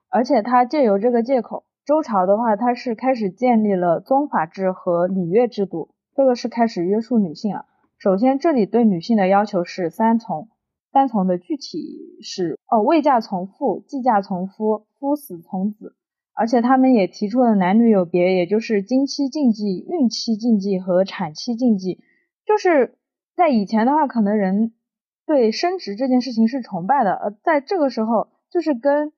[0.09, 7.65] 而且他借由这个借口，周朝的话，他是开始建立了宗法制和礼乐制度，这个是开始约束女性了。
[7.97, 10.47] 首先，这里对女性的要求是三从，
[10.91, 15.94] 三从的具体是哦，未嫁从父，既嫁从夫，夫死从子。
[16.35, 22.03] 而且他们也提出了男女有别，也就是经期禁忌、孕期禁忌和产期禁忌。
[22.45, 22.97] 就是
[23.35, 24.73] 在以前的话，可能人
[25.25, 29.13] 对生殖这件事情是崇拜的，呃，在这个时候，就是跟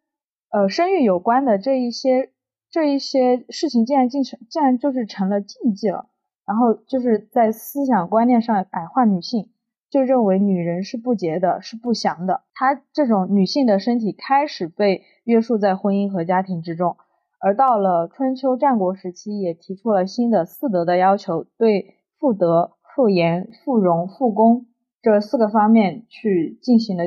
[0.51, 2.29] 呃生育有关的这一些
[2.69, 6.09] 这一些事情，竟然进成，竟然就是成了禁忌了。
[6.45, 9.49] 然后就是在思想观念上矮化女性，
[9.89, 12.43] 就认为女人是不洁的，是不祥的。
[12.53, 16.95] 她这种女性的身体开始被约束在婚姻和家庭之中。
[17.39, 24.65] 而到了春秋战国时期，也提出了新的四德的要求，对妇德、妇言、妇容、妇功
[25.01, 27.03] 这四个方面去进行了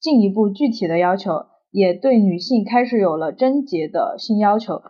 [0.00, 4.82] 进一步具体的要求，也对女性开始有了贞洁的新要求。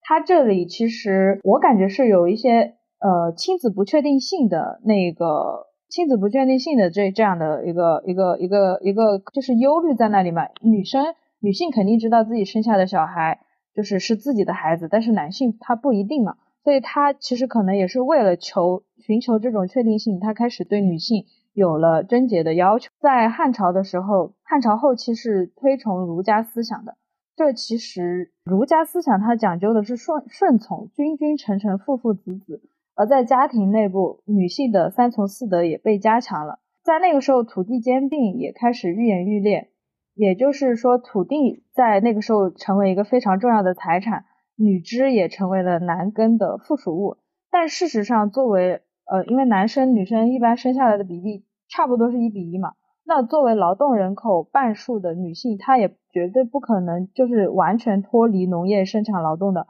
[0.00, 10.42] 它这里其实我感觉是有一些呃亲子不确定性的那个亲子不确定性的这这样的一个一个一个一个就是忧虑在那里嘛。
[10.60, 13.40] 女生女性肯定知道自己生下的小孩。
[13.74, 22.90] 就是是自己的孩子，但是男性他不一定嘛，所以他其实可能也是为了求寻求这种确定性，他开始对女性有了贞洁的要求。
[23.00, 26.96] 在汉朝的时候，汉朝后期是推崇儒家思想的，
[27.36, 32.62] 这其实儒家思想它讲究的是顺顺从，君君臣臣，父父子子。
[32.96, 36.60] 而在家庭内部，女性的三从四德也被加强了。
[36.84, 39.70] 在那个时候，土地兼并也开始愈演愈烈，
[40.14, 44.24] 也就是说，土地在那个时候成为一个非常重要的财产，
[44.56, 47.16] 女织也成为了男耕的附属物。
[47.50, 52.72] 但事实上，作为呃，因为男生女生一般生下来的比例差不多是一比一嘛。
[53.04, 59.66] 那作为劳动人口半数的女性，她也绝对不可能就是完全脱离农业生产劳动的。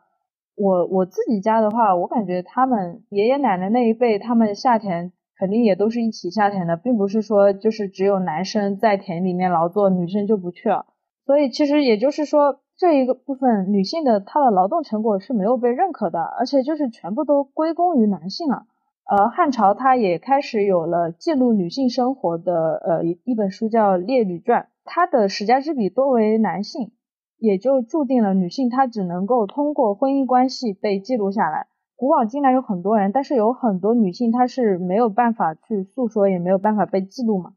[0.56, 10.86] 我我自己家的话，我感觉他们爷爷奶奶那一辈，他们下田肯定也都是一起下田的，并不是说就是只有男生在田里面劳作，女生就不去了。
[11.26, 18.66] 所以其实也就是说，这一个部分女性的她的劳动成果是没有被认可的，而且就是全部都归功于男性了。
[19.06, 26.92] 呃，汉朝它也开始有了记录女性生活的呃一一本书叫《列女传》，它的史家之笔多为男性，
[27.38, 31.66] 也就注定了女性她只能够通过婚姻关系被记录下来。
[31.96, 37.54] 古往今来有很多人，但是有很多女性她是没有办法去诉说，也没有办法被记录嘛。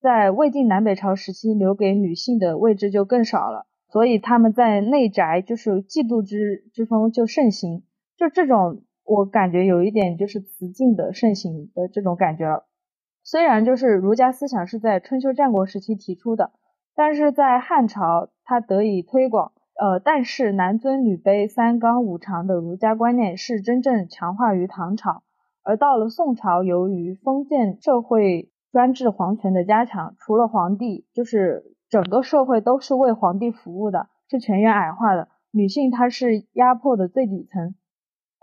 [0.00, 7.82] 在魏晋南北朝时期，留给女性的位置就更少了，所以他们在内宅就是嫉妒之之风就盛行，
[8.16, 8.82] 就这种。
[9.06, 12.64] 我感觉有一点就是雌竞的盛行的这种感觉了。
[13.22, 16.52] 虽然就是儒家思想是在春秋战国时期提出的，
[16.94, 19.52] 但是在汉朝它得以推广。
[19.76, 25.22] 呃，但是男尊女卑、三纲五常的儒家观念是真正强化于唐朝，
[25.62, 37.74] 而到了宋朝，由于封建社会专制皇权的加强，除了皇帝，就是整个社会都是为皇帝服务的，是全员矮化的，女性她是压迫的最底层。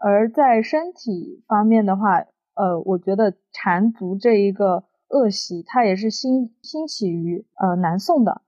[0.04, 2.26] 而在身体方面的话，
[2.56, 8.42] 呃，我觉得缠足这一个恶习，它也是兴兴起于呃南宋的，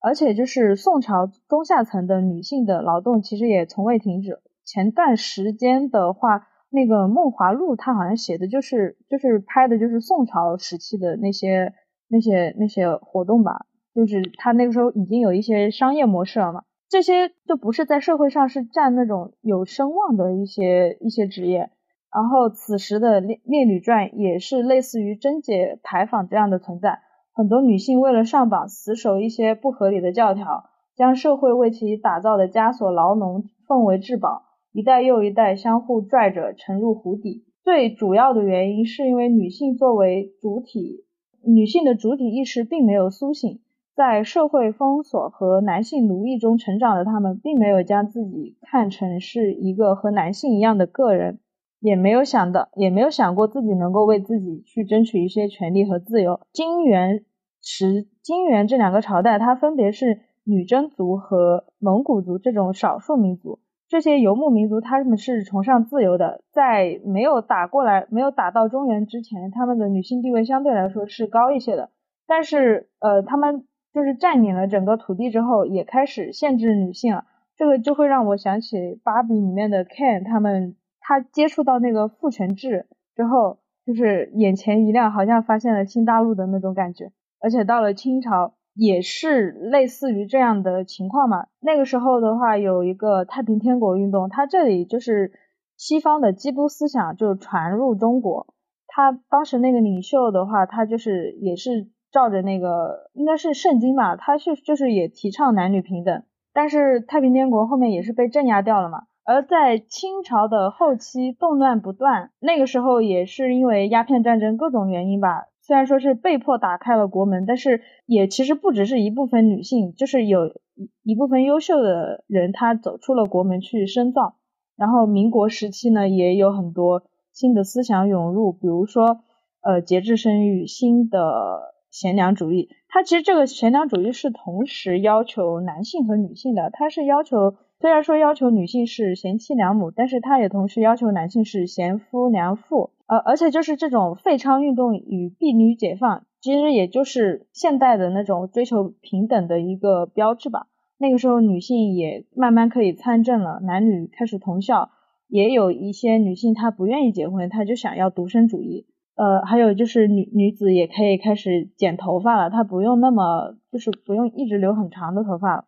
[0.00, 4.38] 而且就是宋朝中下层的女性的劳动其实也从未停止。
[4.64, 11.72] 前段时间的话，那个《梦华录》它好像写的就是就是拍的就是宋朝时期的那些
[12.08, 16.62] 那些那些活动吧，就是他那个时候已经有一些商业模式了嘛。
[16.90, 21.70] 这些就不是在社会上是占那种有声望的一些一些职业，
[22.14, 27.00] 然后此时的《列列女传》也是类似于贞节牌坊这样的存在。
[27.38, 30.64] 很多女性为了上榜，死守一些不合理的教条，
[30.96, 37.44] 将社会为其打造的枷锁牢笼奉为至宝，一代又一代相互拽着沉入湖底。
[37.62, 41.04] 最主要的原因是因为女性作为主体，
[41.44, 43.60] 女性的主体意识并没有苏醒。
[43.94, 51.38] 在社会封锁和男性奴役中成长的他们，并没有将自己看成是一个和男性一样的个人，
[51.78, 56.40] 也没有想到，也没有想过自己能够为自己去争取一些权利和自由。
[56.52, 57.24] 金元
[57.62, 63.58] 时、金元这两个朝代，它分别是女真族和蒙古族这种少数民族。
[63.88, 71.90] 这些游牧民族，他们是崇尚自由的，在没有打过来、没有打到中原之前，他们的女性地位相对来说是高一些的。
[72.26, 73.64] 但是，呃，他们。
[73.94, 77.24] 就是占领了整个土地之后，也开始限制女性了。
[77.56, 82.86] 这个就会让我想起芭比里面的 Ken，他们他接触到那个父权制
[83.16, 87.10] 之后，就是眼前一亮，好像发现了新大陆的那种感觉。
[87.40, 91.46] 而且到了清朝，也是类似于这样的情况嘛。
[91.60, 95.32] 那个时候的话，有一个太平天国运动，它这里就是
[95.76, 98.46] 西方的基督思想就传入中国。
[98.86, 101.88] 他当时那个领袖的话，他就是也是。
[102.10, 106.22] 照着那个应该是圣经吧，他是就是也提倡男女平等，
[106.54, 109.02] 但是太平天国后面也是被镇压掉了嘛。
[109.26, 120.58] 而在清朝的后期动乱不断，那个时候也是因为鸦片战争各种原因吧，虽然说是被迫打开了国门，但是也其实不只是一部分女性，就是有
[121.02, 124.36] 一部分优秀的人她走出了国门去深造。
[124.76, 129.20] 然后民国时期呢，也有很多新的思想涌入，比如说
[129.60, 131.76] 呃节制生育，新的。
[131.90, 136.68] 贤良主义，它其实这个贤良主义是同时要求男性和女性的。
[136.70, 142.90] 它是要求，虽然说要求女性是贤妻良母，但是它也同时要求男性是贤夫良父。
[143.06, 150.66] 呃，而且就是这种废娼运动与婢女解放，其实也就是现代的那种追求平等的一个标志吧。
[150.98, 154.90] 那个时候女性也慢慢可以参政了，男女开始同校，
[155.28, 158.86] 也有一些女性她不愿意结婚，她就想要独身主义。
[159.14, 165.64] 呃，还有就是女女子也可以开始剪头发了，她不用那么就是不用一直留很长的头发了。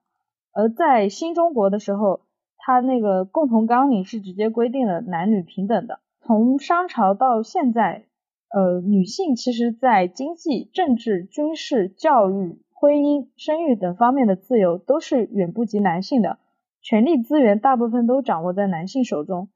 [0.52, 2.20] 而在新中国的时候，
[2.56, 6.00] 它那个共同纲领是直接规定了男女平等的。
[6.20, 8.04] 从商朝到现在，
[8.50, 16.38] 呃，女性其实在经济、政治、军事、教育、婚姻、生育等方面的自由都是远不及男性的，
[16.82, 19.48] 权力资源大部分都掌握在男性手中。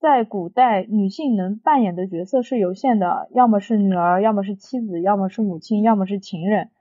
[0.00, 6.71] 在古代，女性能扮演的角色是有限的，要么是女儿，要么是妻子，要么是母亲，要么是情人。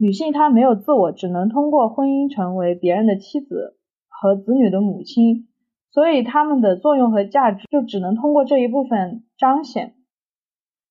[0.00, 3.76] 女性她没有自我，只能通过婚姻成为别人的妻子
[4.08, 5.48] 和子女的母亲，
[5.90, 9.94] 所以她们的作用和价值就只能通过这一部分彰显。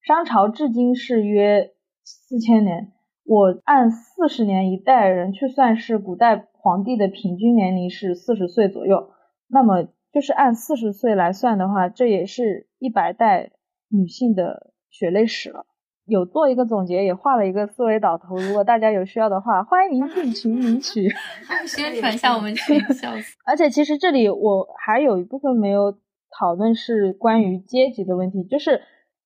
[0.02, 1.72] 商朝至今是约
[2.03, 2.91] 四千年，
[3.26, 9.10] 我按四十年一代人去算，是古代皇帝的平均年龄是四十岁左右，
[9.48, 9.88] 那么。
[10.11, 13.52] 就是按四十岁来算的话，这也是一百代
[13.90, 15.68] 女性的血泪史了。
[16.10, 18.36] 有做一个总结，也画了一个思维导图。
[18.38, 21.07] 如果大家有需要的话，欢迎进群领取。
[21.65, 23.38] 宣传一下我们群， 笑死。
[23.45, 25.98] 而且其实这里我还有一部分没有
[26.38, 28.44] 讨论，是关于阶级的问题。
[28.44, 28.81] 就是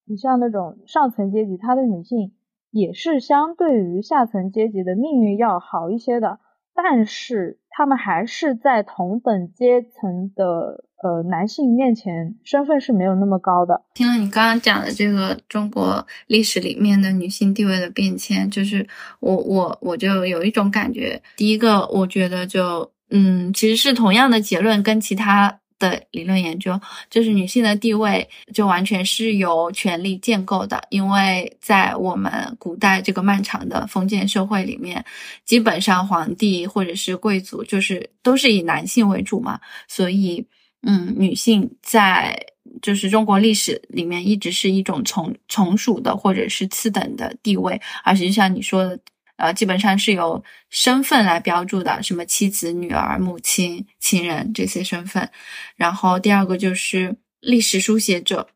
[0.06, 2.32] 你像那种上层阶级，她的女性
[2.70, 6.38] 也是相对于下层阶级的命运要好一些的。
[6.76, 13.82] 但是他们还是在同等阶层的呃男性面前，身份是没有那么高的。
[13.92, 18.88] 听了你刚刚讲的这个中国历史里面的女性地位的变迁，就是
[19.20, 25.60] 我我我就有一种感觉，第一个我觉得就嗯，其实是同样的结论跟其他。
[25.76, 35.04] 的理论研究就是女性的地位就完全是由权力建构的，因为在我们古代这个漫长的封建社会里面，
[35.44, 39.58] 基本上皇帝或者是贵族就是都是以男性为主嘛，
[39.88, 40.46] 所以
[40.86, 42.38] 嗯，女性在
[42.80, 48.98] 就是中国历史里面一直是一种从从属的或者是次等的地位，而且就像你说的。
[49.36, 50.40] 呃，基本上是由
[50.70, 55.28] 身份来标注的，什么妻子、女儿、母亲、情人这些身份。
[55.74, 58.46] 然后第二个就是历史书写者，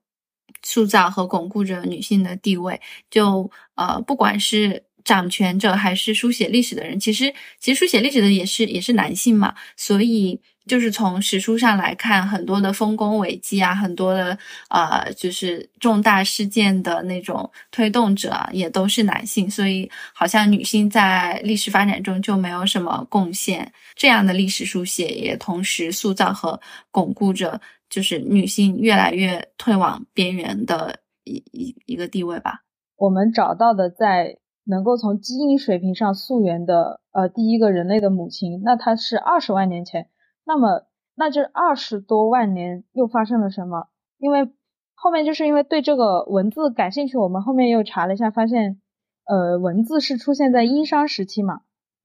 [0.62, 2.80] 塑造和巩固着女性的地位。
[3.10, 10.40] 就呃，不管是掌权者还是书写历史的人，其实其实书写历史的也是也是男性嘛，所以。
[10.68, 14.38] 就是从史书上来看，很多的丰功伟绩啊，很多的
[14.68, 23.72] 呃，就是重大事件的那种推动者也都是男性，所以好像女性在历史发展中就没有什么贡献。
[23.96, 26.60] 这样的历史书写也同时塑造和
[26.92, 32.60] 巩固着，就是女性越来越退往边缘的一一一个地位吧。
[32.96, 40.08] 我们找到的在能够从基因水平上溯源的呃第一个人类的母亲，那她是二十万年前。
[40.48, 43.88] 那么，那这二十多万年又发生了什么？
[44.16, 44.48] 因为
[44.94, 48.80] 后面就是因为对这个文字感兴趣，我们后面又查了一下，发现，
[49.26, 51.60] 呃，文字是出现在殷商时期嘛，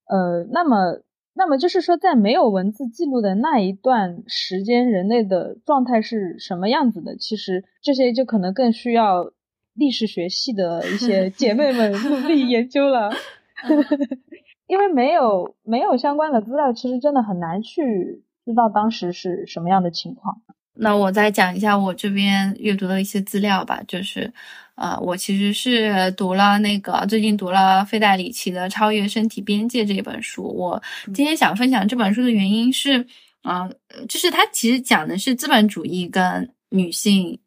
[0.10, 1.02] 呃，那么，
[1.34, 7.16] 那么就是说，在没有文字记录的那一段时间，人类的状态是什么样子的？
[7.16, 9.32] 其实这些就可能更需要
[9.74, 13.10] 历史学系的一些 姐妹们努力研究了，
[14.68, 18.26] 因为没有没有相关的资料，其实真的很难去。
[18.46, 20.42] 知道当时是什么样的情况？
[20.76, 23.82] 那我再讲一下我这边阅读的一些资料吧。
[23.88, 24.34] 就是，
[24.76, 30.44] 呃，我其实是读了那个最近读了费代里奇的《超越身体边界》这本书。
[30.44, 30.82] 我
[31.14, 33.06] 今天想分享这本书的原因是，
[33.44, 33.70] 啊，
[34.10, 37.40] 就是它其实讲的是资本主义跟女性。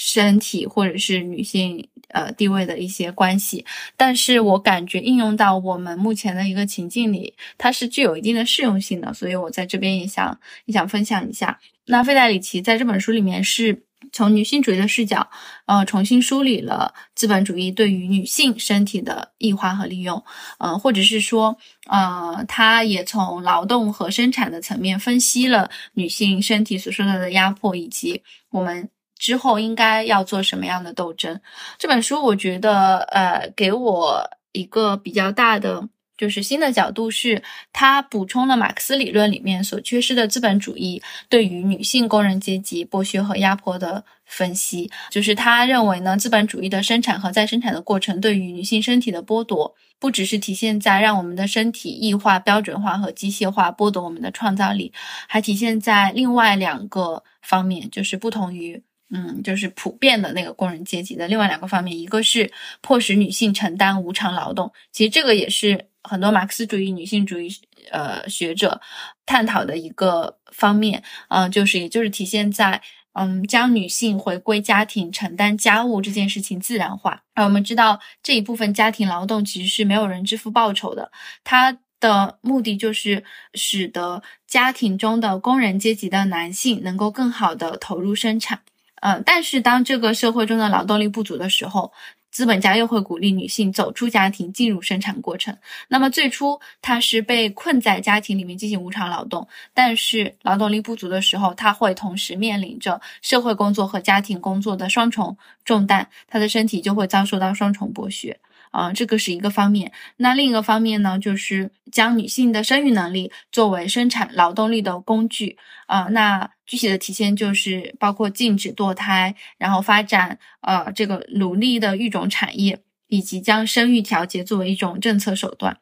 [0.00, 3.66] 身体或者是女性呃地位的一些关系，
[3.96, 11.58] 但是我感觉应用到我们目前的一个情境里，它是具有一定的适用性的，所以我在这边也想也想分享一下。
[11.86, 15.28] 那费代里奇在这本书里面是从女性主义的视角，
[15.66, 20.22] 呃，重新梳理了资本主义对于女性身体的异化和利用，
[20.60, 21.58] 呃，或者是说，
[21.88, 28.88] 呃，他也从劳动和生产的层面分析了女性身体所受到的压迫以及我们。
[29.18, 31.40] 之后应该要做什么样的斗争？
[31.78, 35.86] 这本书我觉得，呃，给我一个比较大的
[36.16, 37.42] 就是新的角度，是
[37.72, 44.90] 它补充了马克思理论里面所缺失的资本主义对于女性工人阶级剥削和压迫的分析。
[45.10, 54.92] 就是他认为呢，资本主义的生产和再生产的过程对于女性身体的剥夺，不只是体现在让我们的身体异化、标准化和机械化，剥夺我们的创造力，
[55.28, 58.82] 还体现在另外两个方面，就是不同于。
[59.10, 67.48] 嗯，就是普遍的那个工人阶级的另外两个方面，一个是迫使女性承担无偿劳动，其实这个也是很多马克思主义女性主义
[67.90, 68.80] 呃学者
[69.24, 72.82] 探讨的一个方面，嗯，就是也就是体现在
[73.14, 77.22] 嗯将女性回归家庭承担家务这件事情自然化。
[77.34, 81.10] 而我们知道这一部分家庭劳动其实是没有人支付报酬的，
[81.44, 83.24] 它的目的就是
[83.54, 88.60] 使得家庭中的工人阶级的男性能够更好的投入生产。
[89.00, 91.92] 嗯，但是当这个社会中的劳动力不足的时候，
[92.30, 95.56] 资本家又会鼓励女性走出家庭，进入生产过程。
[95.88, 108.38] 那么最初她是被困在家庭里面进行无偿劳动，但是劳动力不足的时候，她会同时面临着社会工作和家庭工作的双重重担，她的身体就会遭受到双重剥削。
[108.70, 109.92] 啊，这个是一个方面。
[110.16, 115.56] 那另一个方面呢，就是将女性的生育能力作为生产劳动力的工具。
[115.86, 125.78] 啊，那具体的体现就是包括禁止堕胎，然后发展呃这个奴隶的育种产业，以及将生育调节作为一种政策手段。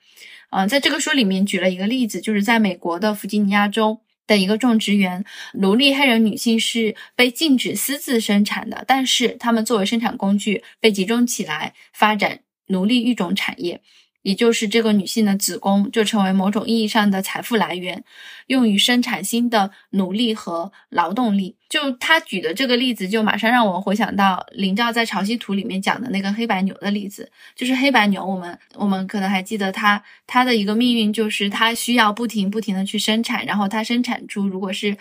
[0.51, 12.39] 啊，在这个书里面举了一个例子，就是在美国的弗吉尼亚州的一个种植园，奴隶黑人女性是被禁止私自生产的，但是她们作为生产工具被集中起来发展。
[12.67, 13.81] 奴隶育种产业，
[14.23, 18.05] 也就是这个女性的子宫，就成为某种意义上的财富来源，
[18.49, 21.57] 用于生产新的奴隶和劳动力。
[21.69, 27.31] 就他举的这个例子，就马上让我回想到林兆在《潮汐图》里面讲的那个黑白牛的例子。
[27.55, 34.97] 就是黑白牛，我们我们可能还记得它，它的一个命运就是它需要不停不停的去生产，然后它生产出如果是。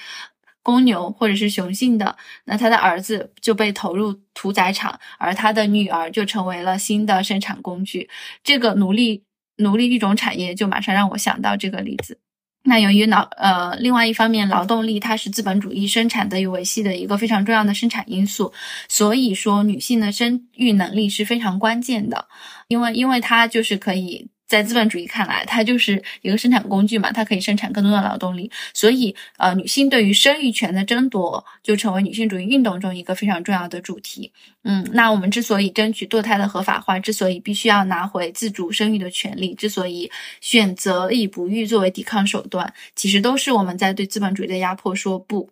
[0.66, 8.10] 公牛或者是雄性的，那他的儿子就被投入屠宰场，而他的女儿就成为了新的生产工具。
[8.44, 9.24] 这个奴隶
[9.58, 12.18] 奴隶育种产业就马上让我想到这个例子。
[12.64, 18.52] 那由于劳呃，另外一方面，劳动力它是资本主义生产得以维系的一个非常重要的生产因素，
[18.90, 22.28] 所以说女性的生育能力是非常关键的，
[22.68, 24.30] 因为因为它就是可以。
[24.48, 34.32] 在资本主义看来，它就是一个生产工具嘛，它可以生产更多的劳动力，所以呃，女性对于生育权的争夺就成为女性主义运动中一个非常重要的主题。
[34.64, 40.12] 嗯，那我们之所以争取堕胎的合法化，之所以必须要拿回自主生育的权利，之所以
[40.42, 45.50] 选择以不育作为抵抗手段，其实都是我们在对资本主义的压迫说不。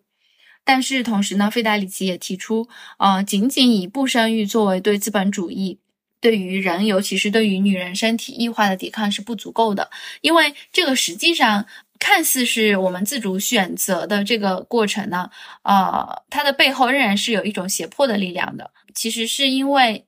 [0.64, 2.68] 但是同时呢，费代里奇也提出，
[2.98, 5.78] 呃，仅仅以不生育作为对资本主义。
[6.24, 9.90] 对于人，尤其是对于女人身体异化的抵抗是不足够的，
[10.22, 11.66] 因为这个实际上
[11.98, 15.28] 看似是我们自主选择的这个过程呢，
[15.64, 18.70] 呃，它的背后仍然是有一种胁迫的力量的。
[18.94, 20.06] 其实是因为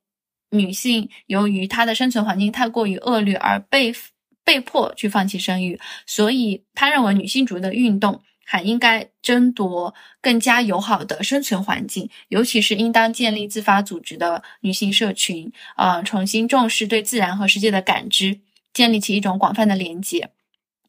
[0.53, 3.95] 女性由于她的生存环境太过于恶劣而被
[4.43, 8.23] 被迫去放弃生育，所以他认为女性主义的运动。
[8.47, 9.93] 还应该争夺
[10.23, 18.41] 更加友好的生存环境，尤其是应当建立自发组织的女性社群，啊，重新重视对自然和世界的感知，
[18.73, 20.31] 建立起一种广泛的连接。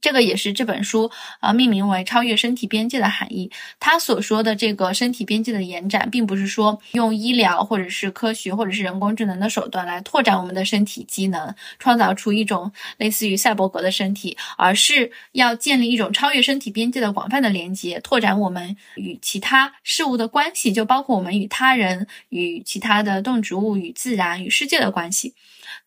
[0.07, 1.11] 这个也是这本书
[1.41, 3.51] 啊命名为“超越身体边界”的含义。
[3.77, 25.33] 他所说的这个身体边界的延展，并不是说用医疗或者是科学或者是人工智能的手段来拓展我们的身体机能，创造出一种类似于赛博格的身体，而是要建立一种超越身体边界的广泛的连接，拓展我们与其他事物的关系，就包括我们与他人、与其他的动植物、与自然、与世界的关系。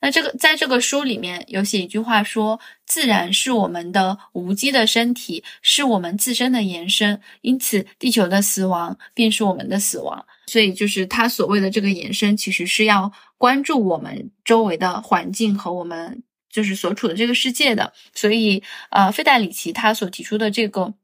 [0.00, 17.92] 那这个在这个书里面有写一句话说：“自然是我们的无机的身体，是我们自身的延伸，因此地球的死亡便是我们的死亡。”所以就是他所谓的这个延伸，其实是要关注我们周围的环境和我们就是所处的这个世界的。
[18.14, 20.94] 所以，呃，费代里奇他所提出的这个。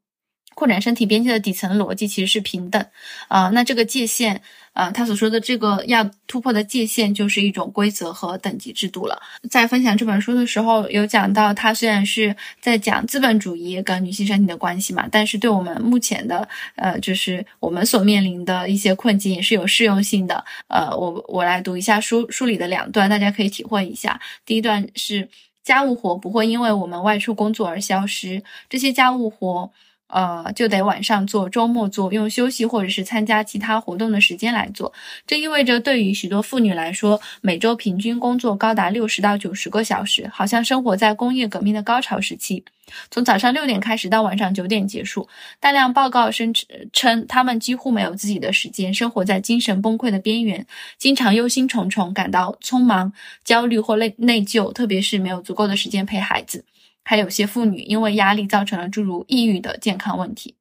[0.57, 2.83] 扩展身体边界的底层逻辑其实是平等，
[3.27, 4.41] 啊，那这个界限，
[4.73, 9.21] 啊，他所说的这个要突破的界限就是一种规则和等级制度了。
[9.51, 20.43] 在分享这本书的时候，有讲到，他虽然是在讲资本主义跟女性身体的关系嘛，但是对我们目前的，呃，就是我们所面临的一些困境也是有适用性的。
[20.69, 24.19] 呃，我我来读一下书书里的两段，大家可以体会一下。
[24.43, 25.29] 第一段是
[25.63, 29.71] 家务活不会因为我们外出工作而消失，这些家务活。
[30.07, 34.93] 呃，就得晚上做，周末做，用休息或者是参加其他活动的时间来做。
[35.25, 42.63] 这意味着，对于许多妇女来说，每周平均工作高达六十到九十个小时，好像生活在工业革命的高潮时期，
[43.11, 45.27] 从早上六点开始到晚上九点结束。
[45.59, 46.53] 大量报告声
[46.93, 50.65] 称，他们几乎没有自己的时间，生活在精神崩溃的边缘，
[50.97, 53.11] 经常忧心忡忡，感到匆忙、
[53.43, 56.63] 焦虑或内内疚，特别是没有足够的时间陪孩子。
[57.07, 60.55] 还有些妇女因为压力造成了诸如抑郁的健康问题。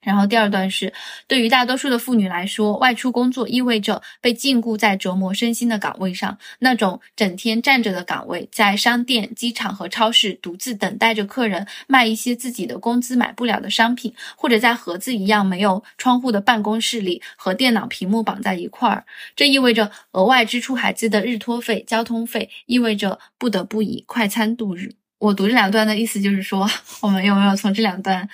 [0.00, 0.94] 然后第二段是，
[1.26, 19.04] 对于大多数的妇女来说，外出工作意味着被禁锢在折磨身心的岗位上，那种整天站着的岗位，在商店、机场和超市独自等待着客人卖一些自己的工资买不了的商品，或者在盒子一样没有窗户的办公室里和电脑屏幕绑在一块儿。
[19.34, 24.94] 这意味着额外支出孩子的日托费、交通费，意味着不得不以快餐度日。
[25.18, 26.68] 我读这两段的意思就是说，
[27.00, 28.28] 我们有没有从这两段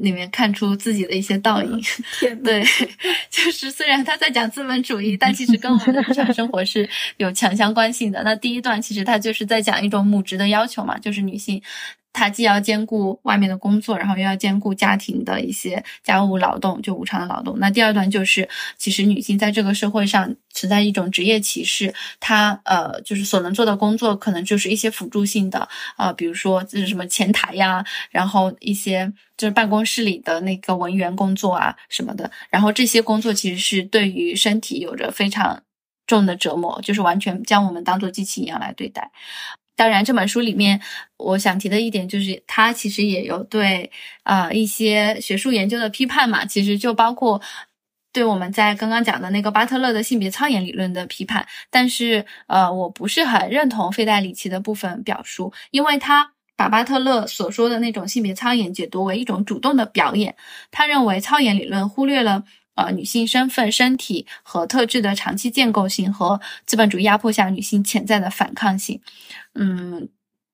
[0.00, 1.82] 里面看出自己的一些倒影。
[2.44, 2.62] 对，
[3.30, 8.22] 就是虽然他在讲资本主义，但其实跟我们的日常生活是有强相关性的。
[8.22, 11.62] 那第一段其实他就是在讲一种母职的要求嘛，就是女性。
[12.18, 17.56] 她既要兼顾外面的工作，然后又要兼顾家庭的一些家务劳动，就无偿的劳动。
[17.60, 32.28] 那第二段就是，其实女性在这个社会上存在一种职业歧视，她呃，就是所能做的工作可能就是一些辅助性的啊，比如说就是什么前台呀，然后一些就是办公室里的那个文员工作啊什么的。
[32.50, 35.62] 然后这些工作其实是对于身体有着非常
[36.08, 39.12] 重的折磨，就是完全将我们当做机器一样来对待。
[39.78, 40.80] 当然，这本书里面
[41.18, 43.92] 我想提的一点就是，它其实也有对
[44.24, 46.44] 啊一些学术研究的批判嘛。
[46.44, 47.40] 其实就包括
[48.12, 51.46] 对我们在刚刚讲的那个巴特勒的性别操演理论的批判。
[51.70, 60.34] 但是，呃，我不是很认同费代里奇的部分表述，因为他把巴特勒所说的那种性别操演解读为一种主动的表演。
[60.72, 62.42] 他认为操演理论忽略了。
[62.78, 69.00] 呃，女性身份、身体和特质的长期建构性和资本主义压迫下女性潜在的反抗性，
[69.54, 70.08] 嗯，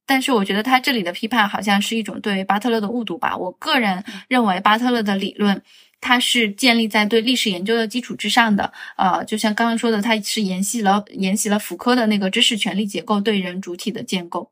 [0.07, 3.37] 但是我觉得他这里的批判好像是一种对巴特勒的误读吧。
[3.37, 5.61] 我个人认为巴特勒的理论，
[6.01, 8.73] 它是建立在对历史研究的基础之上的。
[8.97, 14.51] 呃，就像刚刚说的，它是沿袭了沿袭了福柯的那个知识权利结构对人主体的建构，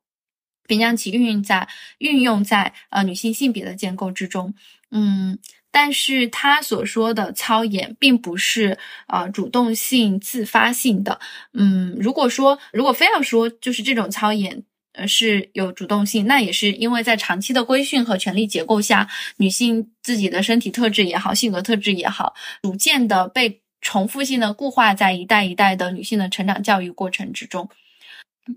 [0.68, 1.66] 并将其运用在
[1.96, 4.52] 运用在呃女性性别的建构之中。
[4.90, 5.38] 嗯。
[5.72, 8.78] 但是他所说的操演并不是
[9.08, 11.18] 呃主动性、自发性的。
[11.54, 14.62] 嗯，如果说如果非要说就是这种操演
[14.92, 19.08] 呃是有主动性，那也是因为在长期的规训和权力结构下，
[19.38, 27.68] 女性自己的身体特质也好、性格特质也好，逐渐的被重复性的固化在一代一代的女性的成长教育过程之中。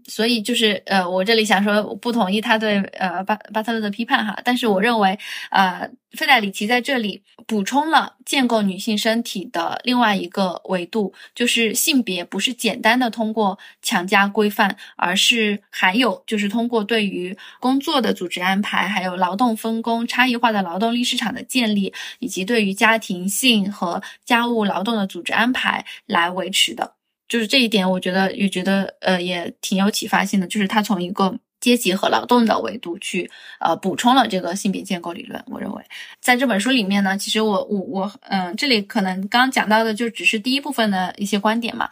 [0.07, 5.17] 所以就是呃，我这里想说，不同意他对呃巴巴特勒的批判哈，但是我认为，
[5.51, 26.94] 呃，费代里奇在这里补充了建构女性身体的另外一个维度，就是性别不是简单的通过强加规范，而是还有就是通过对于工作的组织安排，还有劳动分工、差异化的劳动力市场的建立，以及对于家庭性和家务劳动的组织安排来维持的。
[27.27, 30.47] 就是这一点，我觉得也觉得呃也挺有启发性的。
[30.47, 33.29] 就是他从一个阶级和劳动的维度去
[33.59, 35.43] 呃补充了这个性别建构理论。
[35.47, 35.83] 我认为
[36.21, 41.89] 在这本书里面呢，其实我我我嗯，这里可能刚讲到的就只是第一部分的一些观点嘛。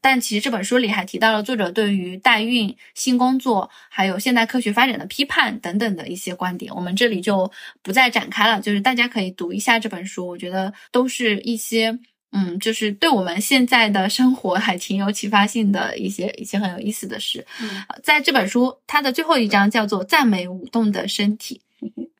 [0.00, 6.74] 但其实这本书里还提到了作者对于代孕、性工作还有现代科学发展的批判等等的一些观点。
[6.74, 7.48] 我们这里就
[7.84, 11.96] 不再展开了，就是大家可以读一下这本书，我觉得都是一些。
[12.32, 17.46] 嗯，就是对我们现在的生活还挺有启发性的一些一些很有意思的事。
[17.60, 17.68] 嗯，
[18.02, 21.60] 在这本书它的最后一章叫做“赞美舞动的身体”，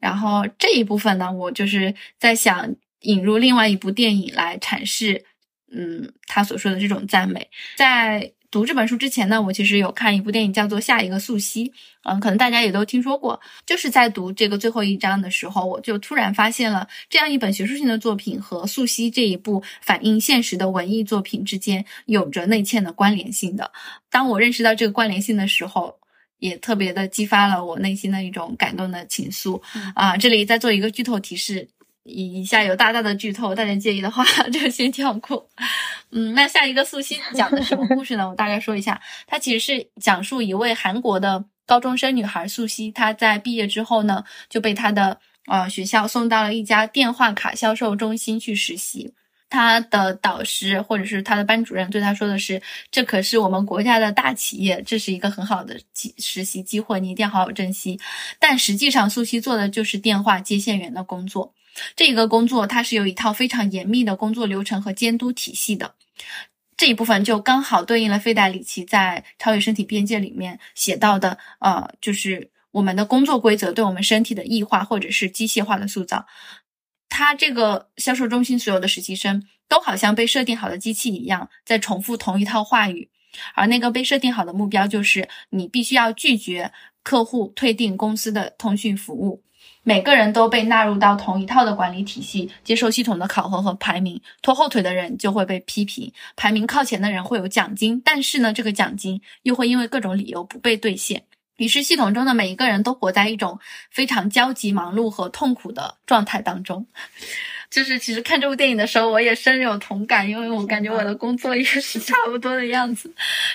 [0.01, 5.24] 然后这一部分呢，我就是在想引入另外一部电影来阐释，
[5.70, 8.32] 嗯，他所说的这种赞美，在。
[8.53, 11.65] 读这本书之前呢，我其实有看一部电影，叫做《下一个素汐》。
[12.03, 13.41] 嗯，可能大家也都听说过。
[13.65, 23.73] 就是在读这个最后一章的时候，我就突然发现了这样一本学术性的作品和素汐这一部反映现实的文艺作品之间有着内嵌的关联性的。
[24.11, 25.95] 当我认识到这个关联性的时候，
[26.39, 29.62] 也特别的激发了我内心的一种感动的情愫。
[29.95, 31.66] 啊，这里再做一个剧透提示。
[32.05, 35.49] 以以下有大大的剧透，大家介意的话 就先跳过。
[36.11, 38.29] 嗯，那下一个素汐讲的什么故事呢？
[38.29, 49.15] 我大概说一下，它其实是讲述一位韩国的高中生女孩素汐，她在毕业之后呢，就被她的呃学校送到了一家电话卡销售中心去实习。
[49.53, 58.01] 他的导师或者是他的班主任对他说的是：“这可是我们国家的大企业，这是一个很好的机实习机会，你一定要好好珍惜。”
[58.41, 61.53] 但实际上，苏西做的就是电话接线员的工作。
[61.95, 65.95] 这个工作它是有一套非常严密的工作流程和监督体系的，
[66.79, 76.27] 这一部分就刚好对应了费代里奇在《超越身体边界》里面写到的，呃，就是我们的工作规则对我们身体的异化或者是机械化的塑造。
[77.14, 83.10] 他这个销售中心所有的实习生都好像被设定好的机器一样，在重复同一套话语，
[83.55, 86.72] 而那个被设定好的目标就是你必须要拒绝
[87.02, 89.43] 客户退订公司的通讯服务。
[89.82, 94.18] 每个人都被纳入到同一套的管理体系，接受系统的考核和排名。
[94.40, 101.24] 拖后腿的人就会被批评，排名靠前的人会有奖金，但是呢，这个奖金又会因为各种理由不被兑现。
[101.57, 103.61] 于是，系统中的每一个人都活在一种
[103.91, 106.87] 非常焦急、忙碌和痛苦的状态当中。
[107.73, 113.11] 就是其实看这部电影的时候，我也深有同感，因为我感觉我的工作也是差不多的样子。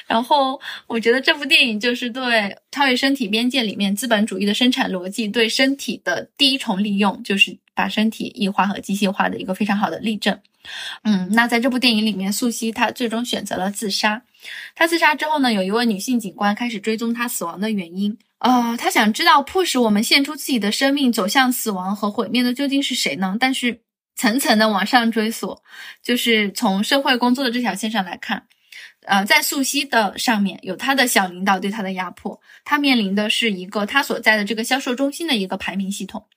[0.08, 2.24] 然后我觉得这部电影就是对
[2.72, 10.40] 《超越身体边界》里面资本主义的生产逻辑对身体的第一重利用，就是把身体异化和机械化的一个非常好的例证。
[11.04, 14.24] 嗯，那在这部电影里面，素汐她最终选择了自杀。
[14.76, 18.18] 她自杀之后呢，有一位女性警官开始追踪她死亡的原因。
[18.40, 23.38] 呃，她想知道迫使我们献出自己的生命走向死亡和毁灭的究竟是谁呢？
[23.40, 23.80] 但是
[24.18, 25.64] 层层的往上追索，
[26.04, 28.48] 就是从社会工作的这条线上来看，
[29.06, 36.28] 呃，在素汐的上面有他的小领导对他的压迫，他面临的是一个他所在的这个销售中心的一个排名系统，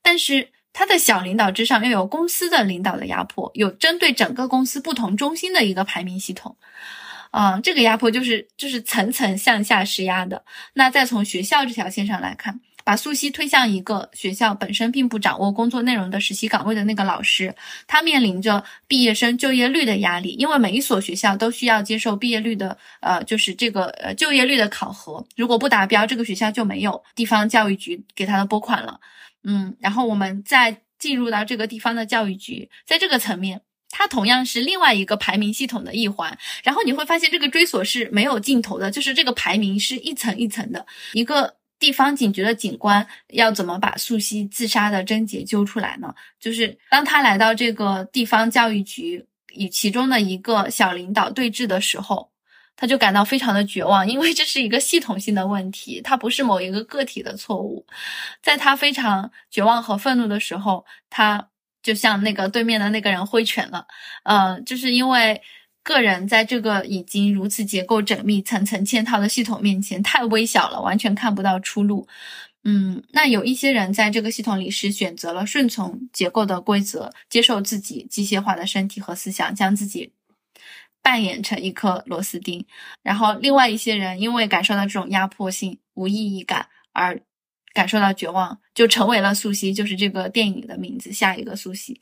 [0.00, 0.50] 但是。
[0.76, 6.56] 他的小领导之上又有公司的领导的压迫，有针对整个公司不同中心的一个排名系统，
[7.30, 10.44] 啊，这个压迫就是就是层层向下施压的。
[10.72, 17.54] 那再从学校这条线上来看，把素汐推向一个学校本身并不掌握工作内容的实习岗位的那个老师，
[17.86, 29.00] 他面临着毕业生就业率的压力，因为每一所学校都需要接受毕业率的呃，就是这个呃就业率的考核，如果不达标，这个学校就没有地方教育局给他的拨款了。
[29.44, 36.36] 嗯，然后我们再进入到这个地方的教育局，在这个层面，它同样是另外一个排名系统的一环。
[36.62, 40.84] 然后你会发现，这个追索是没有尽头的，就是这个排名是一层一层的。
[41.12, 41.54] 一个
[41.84, 46.14] 地方警局的警官要怎么把素汐自杀的症结揪出来呢？
[46.40, 52.30] 就是当他来到这个地方教育局与其中的一个小领导对峙的时候。
[52.76, 57.86] 他就感到非常的绝望，因为这是一个系统性的问题，它不是某一个个体的错误。
[58.42, 61.50] 在他非常绝望和愤怒的时候，他
[61.84, 63.86] 就向那个对面的那个人挥拳了。
[64.24, 65.40] 呃，就是因为
[65.84, 72.08] 个人在这个已经如此结构缜密、层层嵌套的系统面前太微小了，完全看不到出路。
[72.64, 80.12] 嗯，那有一些人在这个系统里是选择了顺从结构的规则，接受自己机械化的身体和思想，将自己。
[81.02, 82.64] 扮演成一颗螺丝钉，
[83.02, 87.20] 然后另外一些人因为感受到这种压迫性、无意义感而
[87.74, 91.12] 感受到绝望，就成为了素汐，就是这个电影的名字。
[91.12, 91.94] 下一个素汐，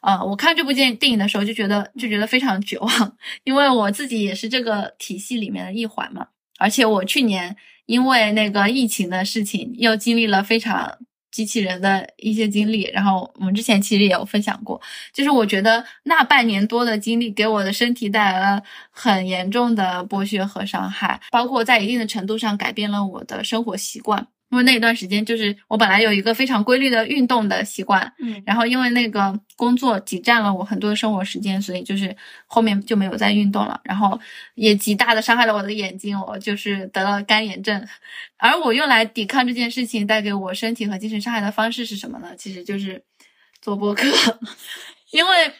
[0.00, 6.26] 啊，我看这部电电影的时候就觉得就觉得非常绝望，因为我自己也是这个体系里面的一环嘛，
[6.58, 7.54] 而且我去年
[7.86, 10.98] 因为那个疫情的事情又经历了非常。
[11.30, 14.80] 机器人的一些经历，然后我们之前其实也有分享过，
[15.12, 24.26] 就是我觉得那半年多的经历给我的身体带来了很严重的剥削和伤害，包括在一定的程度上改变了我的生活习惯。
[24.50, 32.16] 因为那一段时间，就是我本来有一个非常规律的运动的习惯，嗯，然后因为那个工作挤占了我很多的生活时间，所以就是
[32.46, 34.18] 后面就没有再运动了，然后
[34.54, 37.86] 也极大的伤害了我的眼睛，我就是得了干眼症。
[38.38, 42.34] 而我用来抵抗这件事情带给我身体和精神伤害的方式是什么呢？
[42.38, 43.04] 其实就是
[43.60, 44.06] 做播客，
[45.12, 45.52] 因为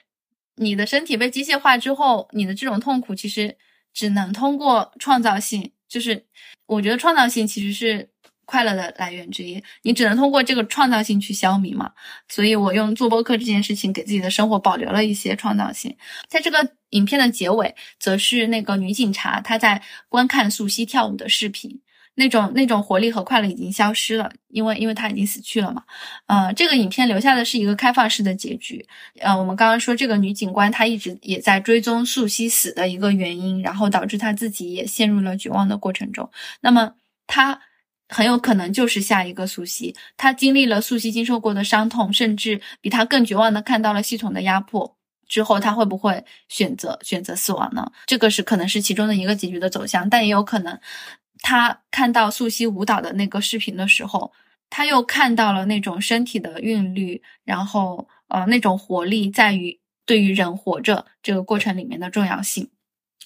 [0.56, 3.58] 你的身体被机械化之后，你的这种痛苦其实
[3.92, 6.24] 只能通过创造性，就是
[6.64, 8.08] 我觉得创造性其实是。
[8.50, 11.92] 快乐的来源之一，你只能通过这个创造性去消弭嘛。
[12.30, 15.94] 所以我用做播客这件事情给自己的生活保留了一些创造性。
[16.28, 21.82] 在这个影片的结尾，则是那个女警察她在观看素汐跳舞的视频，
[22.14, 25.82] 那种那种活力和快乐已经消失了，因为因为她已经死去了嘛。
[26.24, 28.88] 呃，这个影片留下的是一个开放式的结局。
[29.20, 36.30] 呃，我们刚刚说这个女警官她一直也在追踪素汐死的一个原因，然后导致她自己也陷入了绝望的过程中。
[36.62, 36.94] 那么
[37.26, 37.60] 她。
[38.08, 47.92] 很有可能就是下一个素汐，他经历了素汐经受过的伤痛，甚至比他更绝望的看到了系统的压迫之后，他会不会选择选择死亡呢？
[48.06, 50.80] 这个是可能是其中的一个结局的走向，但也有可能，
[51.40, 54.32] 他看到素汐舞蹈的那个视频的时候，
[54.70, 62.70] 他又看到了那种身体的韵律，然后呃那种活力在于对于人活着这个过程里面的重要性。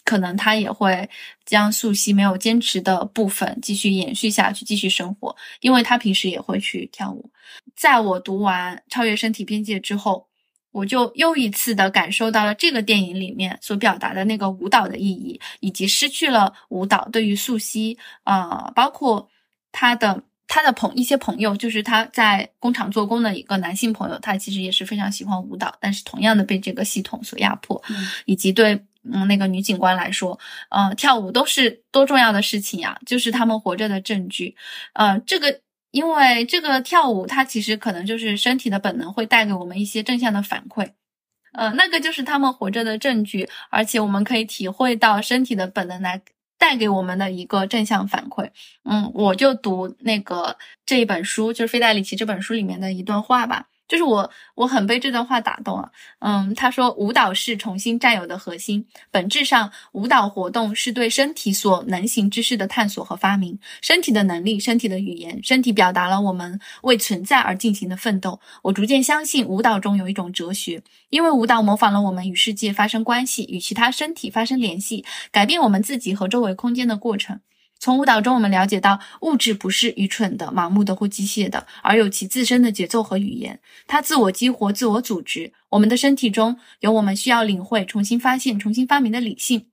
[0.05, 1.09] 可能他也会
[1.45, 7.31] 将素汐没有坚持的部分继续延续下去，继续生活，因为他平时也会去跳舞。
[7.77, 10.27] 在我读完《超越身体边界》之后，
[10.73, 19.29] 我就又一次的感受到了这个电影里面所表达的那个舞蹈的意义，以及失去了舞蹈对于素汐啊，包括
[19.71, 27.81] 他的他的朋一些朋友，就是他在工厂做工的一个男性朋友，他其实也是非常喜欢舞蹈，但是同样的被这个系统所压迫，
[28.25, 28.85] 以及对。
[29.11, 30.39] 嗯，那个女警官来说，
[30.71, 34.57] 呃，跳舞都是多重要的事情呀，就是他们活着的证据。
[34.93, 35.61] 呃，这个
[35.91, 40.91] 因为这个跳舞，它其实可能就是身体的本能会带给我们一些正向的反馈。
[41.53, 46.23] 呃，那个就是他们活着的证据，而且我们可以体会到身体的本能来
[46.57, 48.49] 带给我们的一个正向反馈。
[48.85, 50.57] 嗯，我就读那个
[50.87, 53.67] 这一本书，就是费代里奇这本书里面的一段话吧。
[53.93, 55.91] 就是我我很被这段话打动啊。
[56.21, 63.59] 嗯，他说舞蹈是重新占有的核心，本质上舞蹈活动是对身体所能行之事的探索和发明。
[63.83, 68.41] 身体的能力，身体的语言，身体表达了我们为存在而进行的奋斗。
[68.63, 77.41] 我逐渐相信舞蹈中有一种哲学，因为舞蹈模仿了我们与世界发生关系，与其他身体发生联系，改变我们自己和周围空间的过程。
[77.83, 83.59] 从舞蹈中，我们了解到物质不是愚蠢的、盲目的或机械的，而有其自身的节奏和语言。
[83.89, 85.53] 它自我激活、自我组织。
[85.71, 89.72] 我们的身体中有我们需要领会、重新发现、重新发明的理性。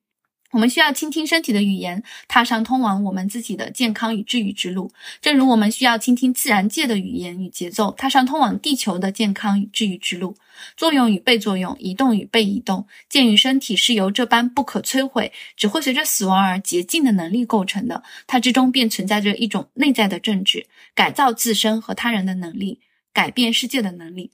[0.51, 4.91] 我们需要倾听身体的语言，踏上通往我们自己的健康与治愈之路。
[5.21, 10.35] 正如我们需要倾听自然界的语言与节奏，踏上通往地球的健康与治愈之路。
[10.75, 12.87] 作用与被作用，移动与被移动。
[13.07, 20.65] 鉴于身体是由这般不可摧毁、只会随着死亡而竭尽的能力构成的，它之中便存在着一种内在的政治，
[20.95, 22.79] 改造自身和他人的能力，
[23.13, 24.31] 改变世界的能力。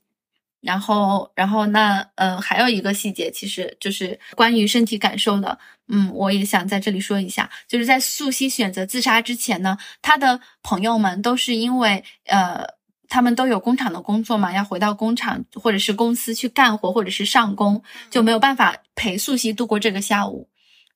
[0.65, 5.57] 然后，然后那呃，还有一个细节，其实就是关于身体感受的。
[5.87, 12.65] 嗯，我也想在这里说一下，就是在素汐选择自杀之前呢，她的朋友们都是因为呃，
[13.07, 20.49] 他们都有工厂的工作嘛，要回到工厂或者是公司去干活，或者是上工，就没有办法陪素汐度过这个下午。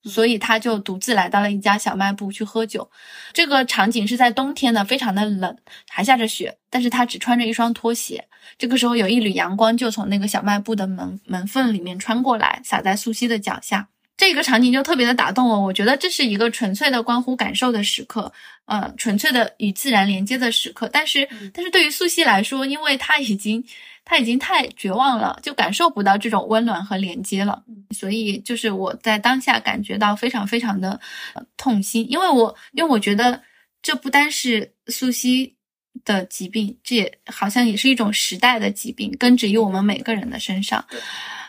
[0.06, 2.90] 所以他就独自来到了一家小卖部去喝酒。
[3.34, 5.58] 这个场景是在冬天的，非常的冷，
[5.90, 6.58] 还下着雪。
[6.70, 8.29] 但是他只穿着一双拖鞋。
[8.58, 13.88] 这个时候，有一缕阳光就从那个小卖部的门门缝里面穿过来，洒在素汐的脚下。
[14.18, 15.60] 这个场景就特别的打动我。
[15.62, 18.32] 我觉得这是一个纯粹的关乎感受的时刻，
[18.66, 20.90] 呃，纯粹的与自然连接的时刻。
[20.92, 23.64] 但是，但是对于素汐来说，因为她已经。
[24.06, 31.00] 她已经太绝望了，就感受不到这种温暖和连接了，所以就是我在当下感觉到非常非常的
[31.58, 33.40] 痛心，因为我因为我觉得
[33.84, 35.54] 这不单是素汐
[36.06, 40.84] 的疾病，这也好像也是一种时代的疾病，根植于我们每个人的身上。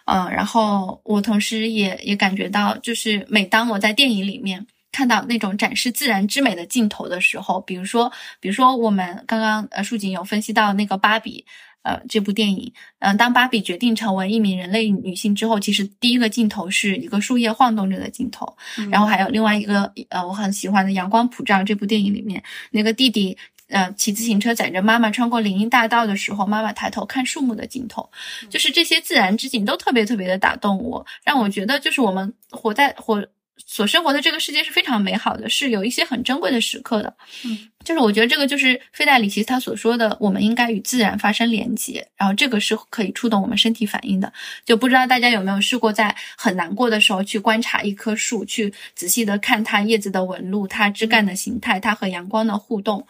[0.06, 8.10] 嗯，然后我同时也也感觉到，就是每当我在电影里面看到那种展示自然之美的镜头的时候，比如说
[8.40, 11.44] 比如说我们刚刚呃树景有分析到那个芭比。
[11.82, 18.54] 呃，这部电影，嗯，当芭比决定成为一名人类女性之后，其实第一个镜头是一个树叶晃动着的镜头，
[18.90, 23.34] 然后还有另外一个，呃，我很喜欢的《阳光普照》这部电影里面，那个弟弟，
[23.70, 28.10] 呃，骑自行车载着妈妈穿过林荫大道的时候，妈妈抬头看树木的镜头，
[28.50, 33.26] 就是这些自然之景都特别特别的打动我，让我觉得就是我们活在活。
[33.66, 37.14] 所生活的这个世界是非常美好的，是有一些很珍贵的时刻的。
[37.44, 44.32] 嗯，就是我觉得这个就是费代里奇他所说的，我们应该与自然发生连接，然后这个是可以触动我们身体反应的。
[44.64, 53.06] 就不知道大家有没有试过，在很难过的时候去观察一棵树，去仔细的看它叶子的纹路、它枝干的形态、它和阳光的互动。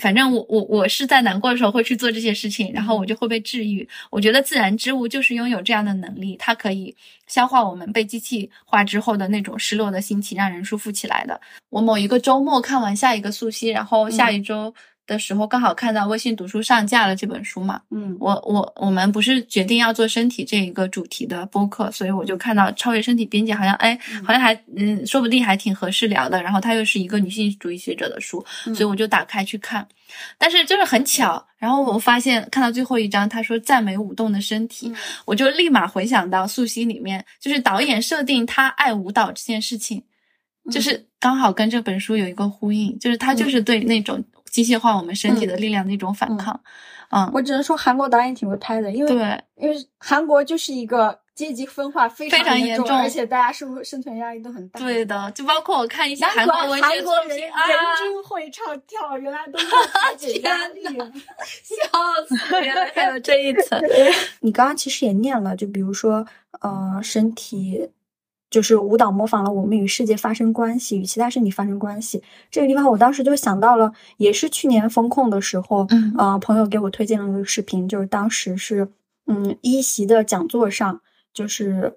[0.00, 3.88] 反正我我我是在难过的时候会去做这些事情，然后我就会被治愈。
[4.10, 6.96] 我觉得自然之物就是拥有这样的能力，它可以
[7.26, 11.40] 消化我们被机器化之后的那种失落的心情，让人舒服起来的。
[11.68, 14.74] 我某一个周末看完下一个素汐，然后下一周。
[15.10, 29.84] 的时候刚好看到微信读书上架了这本书嘛，嗯，我我我们不是决定要做身体这一个主题的播客，所以我就看到超越身体边界好像哎好像还嗯说不定还挺合适聊的，然后它又是一个女性主义学者的书，所以我就打开去看，
[30.38, 34.92] 但是就是很巧，然后我发现看到最后一章他说赞美舞动的身体，
[35.24, 40.04] 我就立马回想到素汐里面就是导演设定他爱舞蹈这件事情，
[40.70, 44.22] 就是刚好跟这本书有一个呼应，就是他就是对那种。
[44.50, 46.60] 机械化我们身体的力量的一种反抗，
[47.10, 54.80] 嗯，我只能说韩国导演挺会拍的，因为对，因为韩国就是一个阶级分化非常严重，而且大家生活生存压力都很大。
[54.80, 62.60] 对的，就包括我看一些韩国文学作品，人均会唱跳，原来都是排解压 力，笑死！
[62.60, 63.80] 原来还有这一层。
[64.40, 66.26] 你刚刚其实也念了，就比如说，
[66.60, 67.90] 呃，身体。
[68.50, 72.20] 就是舞蹈模仿了我们与世界发生关系，与其他身体发生关系。
[72.50, 78.90] 这个地方，我当时就想到了，也是去年风控的时候，嗯，呃，朋友给我推荐了一个视频，就是当时是，
[79.26, 81.00] 嗯，一席的讲座上，
[81.32, 81.96] 就是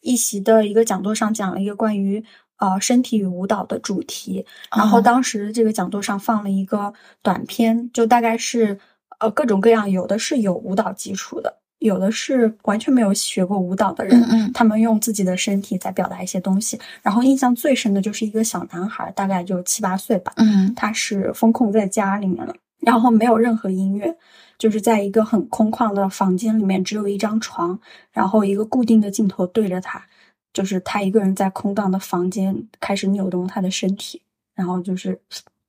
[0.00, 2.24] 一席的一个讲座上讲了一个关于
[2.56, 4.46] 呃身体与舞蹈的主题。
[4.74, 8.78] 然后当时这个讲座上放了一个短片，就大概是
[9.18, 11.59] 呃各种各样，有的是有舞蹈基础的。
[11.80, 16.78] 有的是完全没有学过舞蹈的人，他们用自己的身体在表达一些东西。
[17.02, 24.16] 然后印象最深的就是一个小男孩，大概就七八岁吧，嗯，他是封控在家里面了，然后没有任何音乐，
[24.58, 27.78] 就是在一个很空旷的房间里面，只有一张床，
[28.12, 30.04] 然后一个固定的镜头对着他，
[30.52, 34.20] 就是他一个人在空荡的房间开始扭动他的身体，
[34.54, 35.18] 然后就是，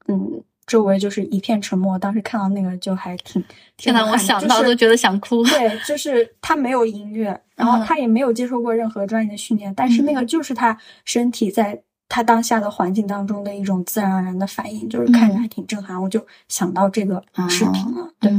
[0.07, 1.99] 嗯，周围就是一片沉默。
[1.99, 3.43] 当时看到那个就还挺，
[3.75, 5.43] 天呐，我想到都觉得想哭。
[5.43, 11.77] 对，就是他没有音乐，然后他也没有接受过任何专业的训练，但是那个就是他身体在
[12.07, 16.01] 他当下的环境当中的一种自然而然的反应，就是看着还挺震撼。
[16.01, 18.09] 我就想到这个视频了。
[18.21, 18.31] 对，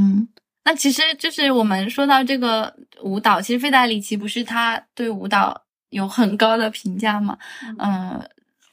[0.64, 5.60] 那其实就是我们说到这个舞蹈，其实费达里奇不是他对舞蹈
[5.90, 7.36] 有很高的评价吗？
[7.78, 8.18] 嗯。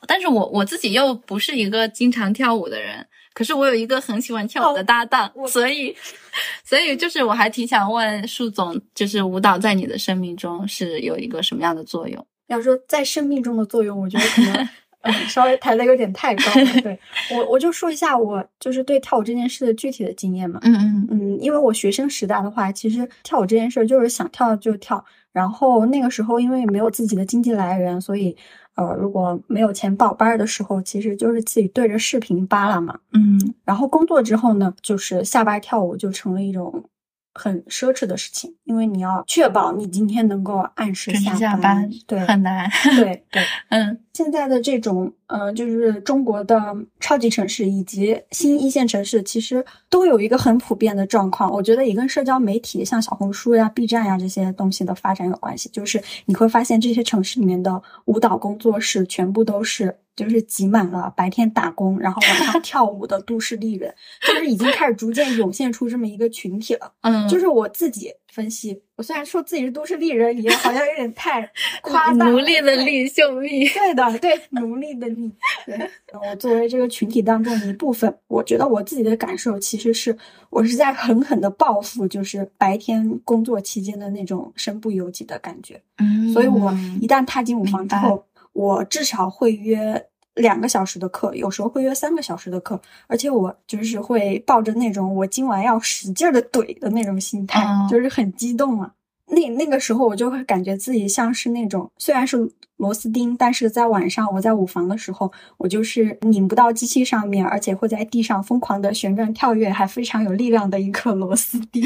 [0.07, 3.05] 但是我我自己又不是一个经常跳舞的人，
[3.39, 5.95] 可是我有一个很喜欢跳舞的搭档，所以，
[6.61, 12.27] 所以就是我还挺想问树总，就是舞蹈在你的生命中是有一个什么样的作用？
[12.47, 14.69] 要说在生命中的作用，我觉得可能
[15.03, 16.81] 嗯 稍微抬的有点太高了。
[16.83, 16.99] 对
[17.31, 20.59] 我我就说一下我就是对跳舞这件事的具体的经验嘛。
[20.63, 25.01] 嗯嗯嗯，因为我学生时代的话，其实跳舞这件事就是想跳就跳，
[25.31, 28.35] 然后那个时候因为没有自己的经济来源，所以。
[28.79, 32.97] 呃，如果没有钱报班的时候，其实就是自己对着视频扒拉嘛。
[33.13, 36.83] 嗯，然后工作之后呢，就是下班跳舞就成了一种。
[37.31, 59.99] 很奢侈的事情，因为你要确保你今天能够按时下班，对，很难，对 对，嗯，现在的这种，呃，就是中国的超级城市以及新一线城市，其实都有一个很普遍的状况，我觉得也跟社交媒体，像小红书呀、B 站呀这些东西的发展有关系，就是你会发现这些城市里面的舞蹈工作室全部都是。
[60.15, 63.95] 就是挤满了白天打工，然后晚上 跳舞的都市丽人，
[64.27, 66.91] 就是已经开始逐渐涌现出这么一个群体了。
[67.03, 71.41] 嗯，就是我自己分析，我虽然说自己是都市丽人，也好像有点太
[71.81, 72.27] 夸大。
[72.27, 73.67] 奴隶的隶，秀丽。
[73.69, 75.31] 对的，对，奴隶的隶。
[75.65, 80.17] 对，我作为这个群体当中的一部分，我觉得我自己的感受其实是，
[80.49, 85.81] 我是在狠狠的报复，就是白天工作期间的那种身不由己的感觉。
[85.97, 88.25] 嗯，所以我一旦踏进舞房之后。
[88.51, 90.07] 我至少会约
[90.39, 98.91] 两个小时的课，有时候会约三个小时的课，而且我就是会抱着那种我今晚要使劲的怼的那种心态，就是很激动啊。
[99.27, 111.83] 那那个时候我就会感觉自己像是那种虽然是螺丝钉，但是在晚上我在舞房的时候，我就是拧不到机器上面，而且会在地上疯狂的旋转跳跃，还非常有力量的一颗螺丝钉。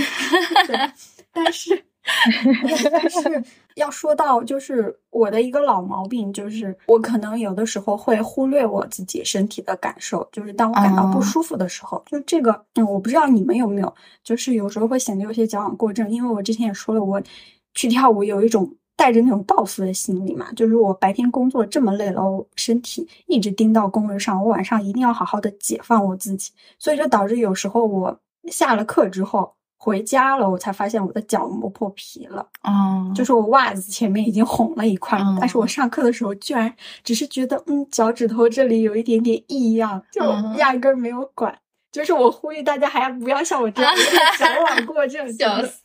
[1.33, 1.83] 但是。
[2.91, 3.43] 但是
[3.75, 10.27] 要说到，就是我的一个老毛病，就是我可能有的时候会忽略我自己身体的感受。
[10.31, 16.09] 就是当我感到不舒服的时候，就这个，嗯，我不知道你们有没有，就是有时候会显得有些矫枉过正。
[16.11, 17.21] 因为我之前也说了，我
[17.73, 28.19] 去跳舞有一种带着那种报复的心理嘛，就是我白天工作这么累了，我身体一直盯到工位上，我晚上一定要好好的解放我自己，所以就导致有时候我
[28.51, 29.53] 下了课之后。
[29.83, 32.47] 回家了，我才发现我的脚磨破皮了。
[32.63, 35.19] 哦，就是我袜子前面已经红了一块。
[35.37, 36.73] 但是我上课的时候居然
[37.03, 40.23] 只是觉得，嗯，脚趾头这里有一点点异样，就
[40.57, 41.59] 压根儿没有管。
[41.91, 43.93] 就是我呼吁大家，还不要像我这样
[44.39, 45.33] 矫枉过正。
[45.33, 45.81] 笑死。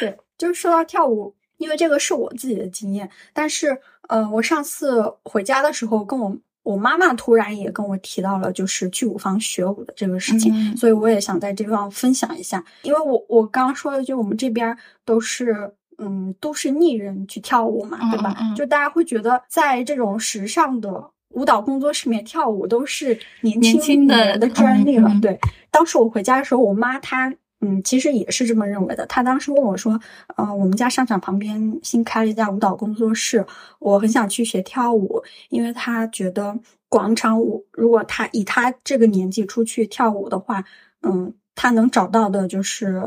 [0.00, 3.08] 对，就是说到跳舞，因为这个是我自己的经验。
[3.32, 6.36] 但是，呃，我上次回家的时候跟我。
[6.70, 12.64] 我妈妈突然也跟我提到了，就是去舞房学舞的这个事情，所以我也想在这方分享一下。
[12.82, 18.36] 因为我我刚刚说的，就我们这边都是嗯都是艺人去跳舞嘛，对吧？
[18.56, 25.10] 就大家会觉得在这种时尚的舞蹈工作室里面跳舞都是年轻的的专利了。
[25.20, 25.38] 对，
[25.70, 27.34] 当时我回家的时候，我妈她。
[27.60, 29.04] 嗯，其实也是这么认为的。
[29.06, 30.00] 他当时问我说
[30.36, 33.46] ：“呃，我们家商场旁边新开了一家舞蹈工作室，
[33.78, 36.58] 我很想去学跳舞，因为他觉得
[36.88, 40.64] 广场舞，如果他以他这个年纪出去跳舞的话，
[41.02, 43.02] 嗯，他能找到的就是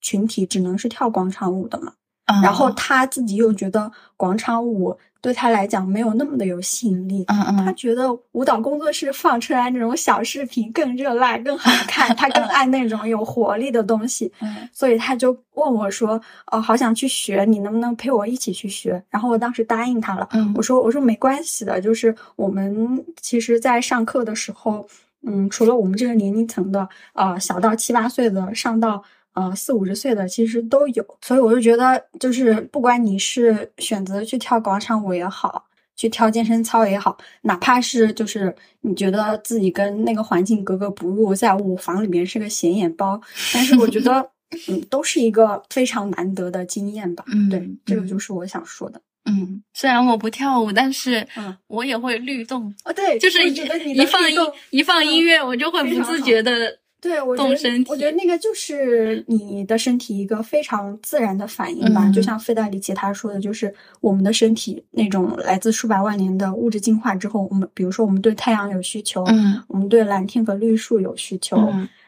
[0.00, 1.94] 群体只能是跳广场舞的嘛。
[2.42, 16.20] 然后他自己又觉得广场舞。”对他来讲没有那么的有吸引力，嗯嗯，他觉得舞蹈工作室放出来那种小视频更热辣、更好看，他更爱那种有活力的东西，嗯， 所以他就问我说
[16.52, 24.86] ：“哦，好想去学，你能不能陪我一起去学？”然后我当时答应他了，嗯，我说：“我说没关系的，就是我们其实，在上课的时候，
[25.26, 29.02] 嗯，除了我们这个年龄层的，呃，小到七八岁的，上到。”
[29.38, 43.20] 呃，四五十岁的其实都有，所以我就觉得，就是不管你是选择去跳广场舞也好，去跳健身操也好，哪怕是就是你觉得自己跟那个环境格格不入，在舞房里面是个显眼包，
[43.54, 44.28] 但是我觉得，
[44.66, 47.24] 嗯，都是一个非常难得的经验吧。
[47.28, 49.00] 嗯，对，这个就是我想说的。
[49.26, 51.24] 嗯，虽然我不跳舞，但是
[51.68, 52.74] 我也会律动。
[52.84, 54.36] 哦，对，就是一放音
[54.70, 56.78] 一放音乐，我就会不自觉的。
[57.00, 71.56] 对，我觉得我觉得那个就是你的身体一个非常自然的反应吧，就像费代里奇他说的，就是我们的身体那种来自数百万年的物质进化之后，我们比如说我们对太阳有需求，嗯，我们对蓝天和绿树有需求，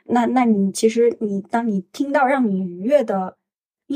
[0.07, 3.37] 那那你其实你当你听到让你愉悦的。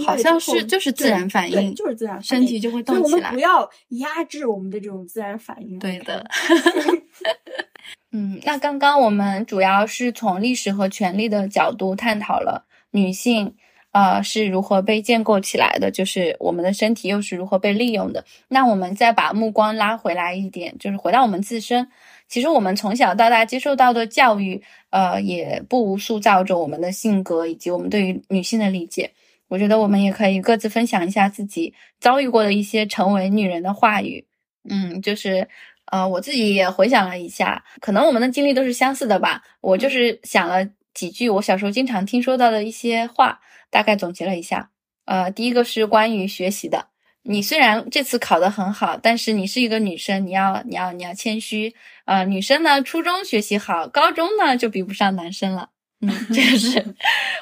[0.05, 3.05] 好像是就是自然反应，就是自然，身体就会动起来。
[3.05, 5.79] 我们不要压制我们的这种自然反应。
[5.79, 6.27] 对的。
[8.13, 13.55] 嗯，那刚刚我们主要是从历史和权力的角度探讨了女性，
[13.93, 18.25] 呃，是如何被建构起来的，就是我们的身体又是如何被利用的。
[18.49, 21.89] 那我们再把目光拉回来一点，就是回到我们自身。
[22.29, 29.11] 其实我们从小到大接受到的教育，呃，也不无塑造着我们的性格以及我们对于女性的理解。
[29.49, 34.25] 我觉得我们也可以各自分享一下自己遭遇过的一些成为女人的话语。
[34.69, 35.47] 嗯，就是，
[35.95, 39.45] 呃，我自己也回想了一下，可能我们的经历都是相似的吧。
[39.61, 43.39] 我就是想了几句我小时候经常听说到的一些话，
[43.71, 44.71] 大概总结了一下。
[45.05, 46.89] 呃，第一个是关于学习的，
[47.23, 51.77] 你虽然这次考得很好，但是你是一个女生，你要你要你要谦虚。
[52.07, 55.71] 呃，女生呢，初中学习好，高中呢就比不上男生了。
[56.01, 56.85] 嗯，这是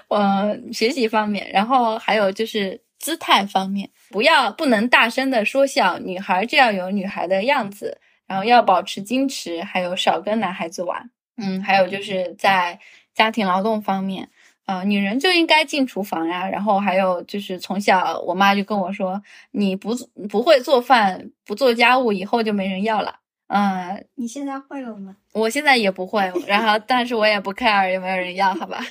[0.09, 7.99] 我 学习方面，然后还有就是姿态方面，不要不能大声的说笑，女孩就要有女孩的样子，
[8.33, 11.11] 然后要保持矜持，还有少跟男孩子玩。
[11.37, 12.81] 嗯，还有就是在
[13.13, 14.31] 家庭劳动方面，
[14.65, 16.49] 呃，女人就应该进厨房呀。
[16.49, 19.95] 然后还有就是从小我妈就跟我说，你不
[20.31, 23.17] 不会做饭，不做家务，以后就没人要了。
[23.49, 25.15] 嗯，你现在会了吗？
[25.33, 28.83] 我现在也不会，然后 但是我也不 care 有没有人要，好吧？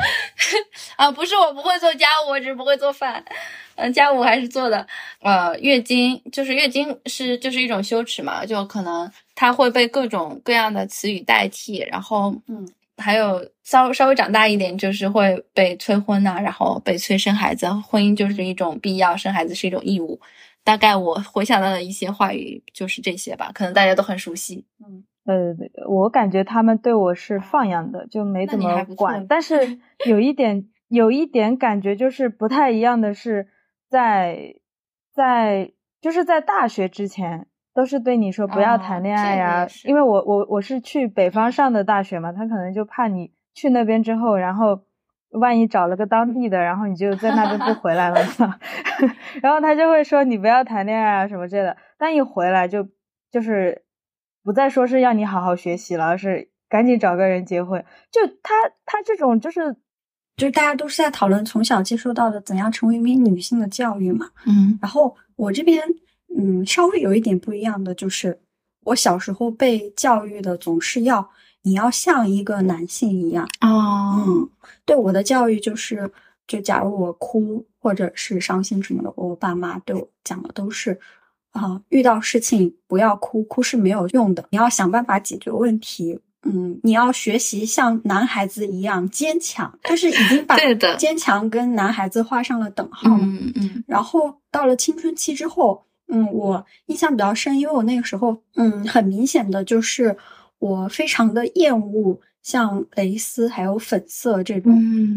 [0.96, 3.24] 啊，不是我不会做家务，我只是不会做饭。
[3.76, 4.86] 嗯，家务还是做的。
[5.20, 12.68] 呃，月经就是月经是就是一种羞耻嘛，就可能它会被各种各样的词语代替，然后嗯，
[12.98, 20.20] 还有稍稍微长大一点就是会被催婚呐，然后被催生孩子，婚姻就是一种必要，生孩子是一种义务。
[20.62, 24.64] 大概我回想到的一些话语就是这些吧，可能大家都很熟悉。
[24.80, 25.54] 嗯，呃，
[25.86, 29.26] 我感觉他们对我是放养的，就没怎么管。
[29.26, 33.48] 但是有一点，有一点感觉就是不太一样的是，
[33.94, 34.54] 在
[35.12, 44.80] 在就是在大学之前都是对你说不要谈恋爱呀，因为我我我是去北方上的大学嘛，他可能就怕你去那边之后，然后。
[45.40, 48.54] 万一找了个当地的，然后你就在那边不回来了呢？
[49.42, 51.76] 然后他就会说你不要谈恋爱啊什么之类的。
[51.98, 52.86] 但一回来就
[53.32, 53.82] 就是
[54.44, 57.84] 不再说是要你好好学习了，而是赶紧找个人结婚。
[58.12, 58.54] 就他
[58.86, 59.74] 他这种就是
[60.36, 64.28] 就是大家都是在讨论从小接受到的怎样成为一名女性的教育嘛。
[64.46, 65.82] 嗯，然后我这边
[66.36, 68.38] 嗯稍微有一点不一样的就是
[68.84, 71.30] 我小时候被教育的总是要。
[71.66, 74.46] 你要像一个男性一样哦，嗯，
[74.84, 76.10] 对我的教育就是，
[76.46, 81.00] 就假如我哭或者是伤心什么的，我爸妈对我讲的都是，
[81.52, 90.56] 啊，遇到事情不要哭，哭是没有用的，你要想办法解决问题，嗯，你要学习像男孩子一样坚强，就是已经把
[90.96, 100.16] 坚强跟男孩子画上了等号，嗯嗯，然后到了青春期之后，嗯，我印象比较深，因为我那个时候，嗯，很明显的就是。
[100.60, 104.72] 我非常的厌恶像蕾丝还有粉色这种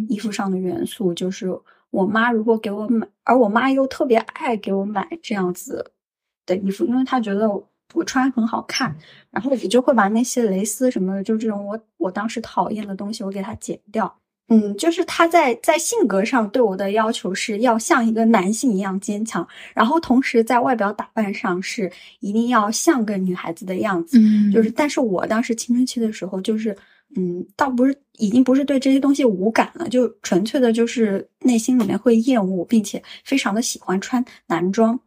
[0.09, 1.47] 衣服上的元素，就是
[1.89, 5.91] 我妈如果给我买，而我妈又特别爱给我买这样子
[6.45, 7.47] 的衣服，因为她觉得
[7.93, 8.95] 我穿很好看，
[9.31, 14.13] 然后我就会把那些蕾丝什么的，就这种我我当时讨厌的东西，我给它剪掉。
[14.49, 21.91] 嗯，就是他在在性格上对我的要求是要像一个男性一样坚强，然后同时在外表打扮上是
[22.21, 24.17] 一定要像个女孩子的样子。
[24.17, 26.73] 嗯，就是，但是我当时青春期的时候，就是，
[27.17, 34.97] 嗯，倒不是已经不是对这些东西无感了，就纯粹的就是内心里面会厌恶，并且非常的喜欢穿男装。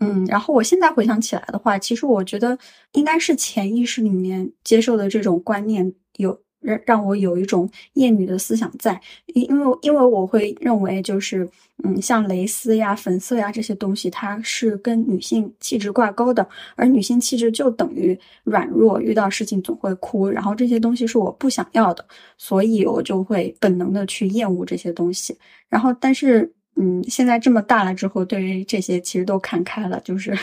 [0.00, 2.58] 嗯，然后我现在回想起来的话，其实我觉得
[2.92, 6.40] 应该是潜意识里面接受的这种观念有。
[6.62, 11.48] 让让我有一种厌女的思想在，因因为因为我会认为就是，
[11.84, 16.46] 嗯，像蕾丝呀、粉色呀这些东西，它是跟女性气质挂钩的，
[16.76, 18.14] 而女性气质就等于
[18.44, 22.04] 软弱，遇到事情总会哭，然后这些东西是我不想要的，
[22.36, 25.34] 所以我就会本能的去厌恶这些东西。
[25.70, 30.36] 然后，但是，嗯，现在这么大了之后，对于这些其实都看开了，就是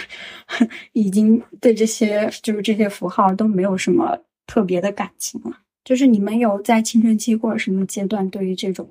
[0.94, 5.52] 已经对这些就是这些符号都没有什么特别的感情了。
[5.84, 8.90] 就是你们有在青春期或者什么阶段，对于这种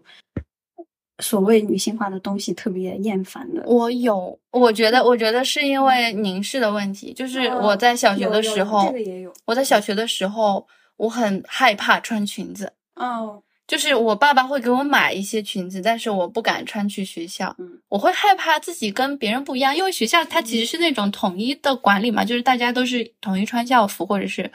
[1.22, 3.62] 所谓女性化的东西特别厌烦的？
[3.66, 7.12] 我有，我觉得，我觉得是因为凝视的问题。
[7.12, 9.32] 就是我在小学的时候，这个也有。
[9.44, 12.72] 我在小学的时候，我很害怕穿裙子。
[12.94, 24.48] 哦，就是我爸爸会给我买一些裙子，但是我不敢穿去学校，嗯，我会害怕自己跟别人不一样，因为学校它其实是那种统一的管理嘛，就是大家都是统一穿校服，或者是，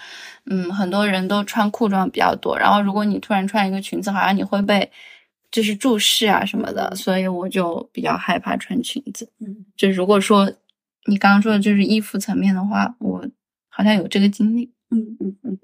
[0.46, 4.90] 嗯，很多人都穿裤装比较多，然后如果你突然穿一个裙子，好像你会被
[5.52, 10.50] 就是注视啊什么的，所以我就比较害怕穿裙子，嗯，就如果说
[11.06, 13.28] 你刚刚说的就是衣服层面的话，我
[13.68, 15.58] 好像有这个经历，嗯嗯嗯。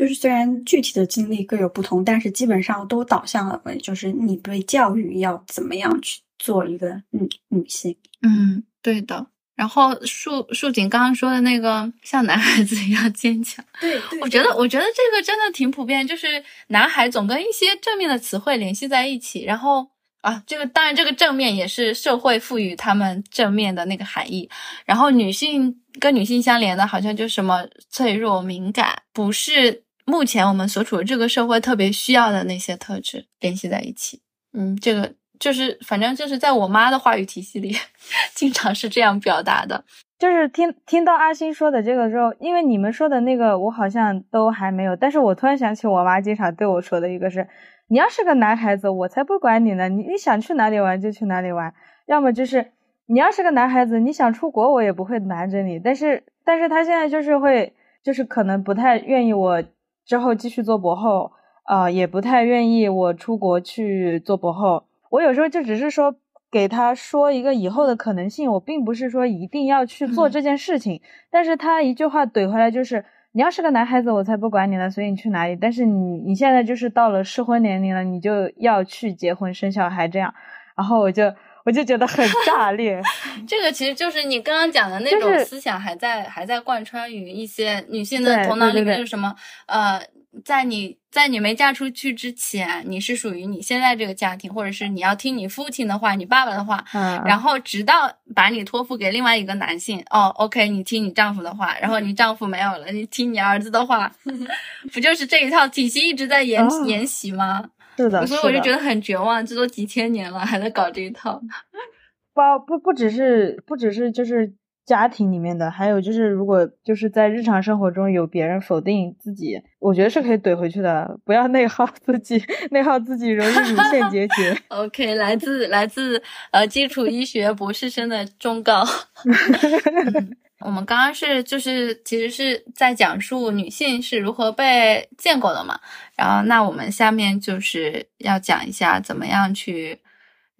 [0.00, 7.94] 就是虽然具体的经历各有不同，但是基本上都导向了，就是你被教育要怎么样去做一个女女性。
[8.22, 9.26] 嗯，对的。
[9.54, 19.86] 然后树树锦刚刚说的那个像男孩子一样坚强，对，我觉得我觉得这个真的挺普遍，就是男孩总跟一些正面的词汇联系在一起，然后
[20.22, 24.48] 啊，这个当然这个正面也是社会赋予他们正面的那个含义，
[24.86, 29.82] 然后女性跟女性相连的，好像就什么脆弱、敏感，不是。
[30.10, 34.20] 目前我们所处的这个社会特别需要的那些特质联系在一起，
[34.52, 37.74] 嗯，这个就是反正就是在我妈的话语体系里，
[38.34, 39.84] 经常是这样表达的。
[40.18, 47.48] 就是听听到阿星说的这个时候，因为你们说的那个我好像都还没有，但是我突然想起我妈经常对我说的一个是：
[47.88, 51.72] 你要是个男孩子，我才不管你呢，你你想去哪里玩就去哪里玩；
[52.06, 52.72] 要么就是
[53.06, 55.78] 你要是个男孩子，你想出国我也不会拦着你。
[55.78, 57.72] 但是但是他现在就是会，
[58.04, 59.64] 就是可能不太愿意我。
[60.04, 61.32] 之后继续做博后，
[61.64, 64.84] 啊，也不太愿意我出国去做博后。
[65.10, 66.14] 我有时候就只是说
[66.50, 71.00] 给他说一个以后的可能性，我并不是说一定要去做这件事情。
[71.30, 75.56] 但是他一句话怼回来就是：你要是个男孩子，我才不管你呢，所以你去哪里。
[75.56, 80.34] 但是你你现在就是到了适婚年龄了，你就要去结婚生小孩这样。
[80.76, 81.24] 然后我就
[81.64, 83.00] 我就觉得很炸裂。
[83.46, 89.34] 这个其实就是你刚刚讲的那种思想还在还在贯穿于一些女性的头脑里面，就是什么
[89.66, 90.00] 呃，
[90.44, 104.10] 在你在你没嫁出去之前，你是属于你现在这个家庭，或者是你要听你父亲的话，你爸爸的话，嗯，然后直到把你托付给另外一个男性，哦，OK，你听你丈夫的话，然后你丈夫没有了，你听你儿子的话，
[104.92, 107.64] 不就是这一套体系一直在沿沿袭吗？
[108.04, 111.40] 是的，所以我就觉得很绝望，这都几千年了，还在搞这一套。
[112.32, 114.54] 不不不只是不只是就是
[114.86, 124.56] 家庭里面的，还有就是如果就是在日常生活中有别人否定自己，我觉得是可以怼回去的，不要内耗自己，内耗自己容易乳腺结节。
[124.68, 126.22] OK，来自来自
[126.52, 128.84] 呃基础医学博士生的忠告。
[130.60, 135.80] 我们刚刚是就是其实是在讲述女性是如何被建构的嘛，
[136.16, 139.98] 然后那我们下面就是要讲一下怎么样去。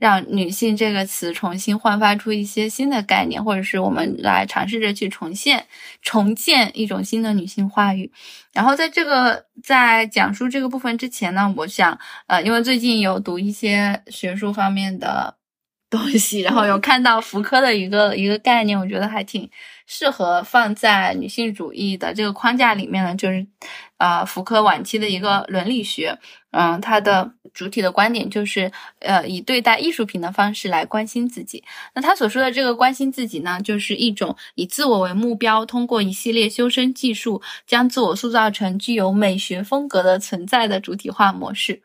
[0.00, 5.66] 让女性这个词重新焕发出一些新的概念，或者是我们来尝试着去重现、
[6.00, 8.10] 重建一种新的女性话语。
[8.54, 11.98] 然后在这个在讲述这个部分之前呢，我想，
[12.28, 15.36] 呃，因为最近有读一些学术方面的
[15.90, 19.50] 东西，然后有看到福柯的一个一个概念，我觉得还挺
[19.92, 23.44] 适合放在女性主义的这个框架里面呢，就是，
[23.96, 26.16] 啊，福柯晚期的一个伦理学。
[26.52, 31.64] 嗯，他的主体的观点就是，呃，以对待艺术品的方式来关心自己。
[31.94, 41.82] 那他所说的这个关心自己呢，就是一种以自我为目标，通过一系列修身技术，将自我塑造成具有美学风格的存在的主体化模式。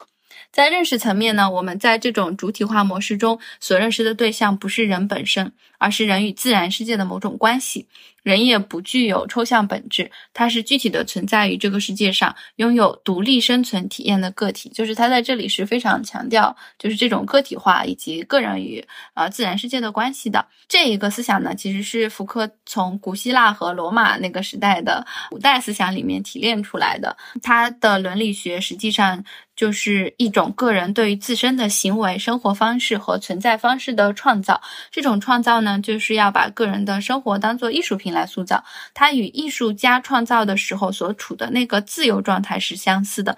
[0.51, 7.87] 在认识层面呢，我们在这种主体化模式中所认识的对象不是人本身，而是人与自然世界的某种关系。
[8.23, 14.67] 人也不具有抽象本质，它是具体的存在于这个世界上，拥有独立生存体验的个体。
[14.69, 18.83] 就是他在这里是非常强调，就是这种个体化以及个人与
[19.13, 27.15] 呃自然世界的关系的这一个思想呢，其实是福柯从古希腊和罗马那个时代的古代思想里面提炼出来的。
[27.43, 29.23] 他的伦理学实际上
[29.55, 34.59] 就是一种个人对于自身的行为、生活方式和存在方式的创造。
[34.89, 38.15] 这种创造，就是要把个人的生活当做艺术品。
[38.15, 38.63] 来塑造，
[38.93, 43.37] 它与艺术家创造的时候所处的那个自由状态是相似的。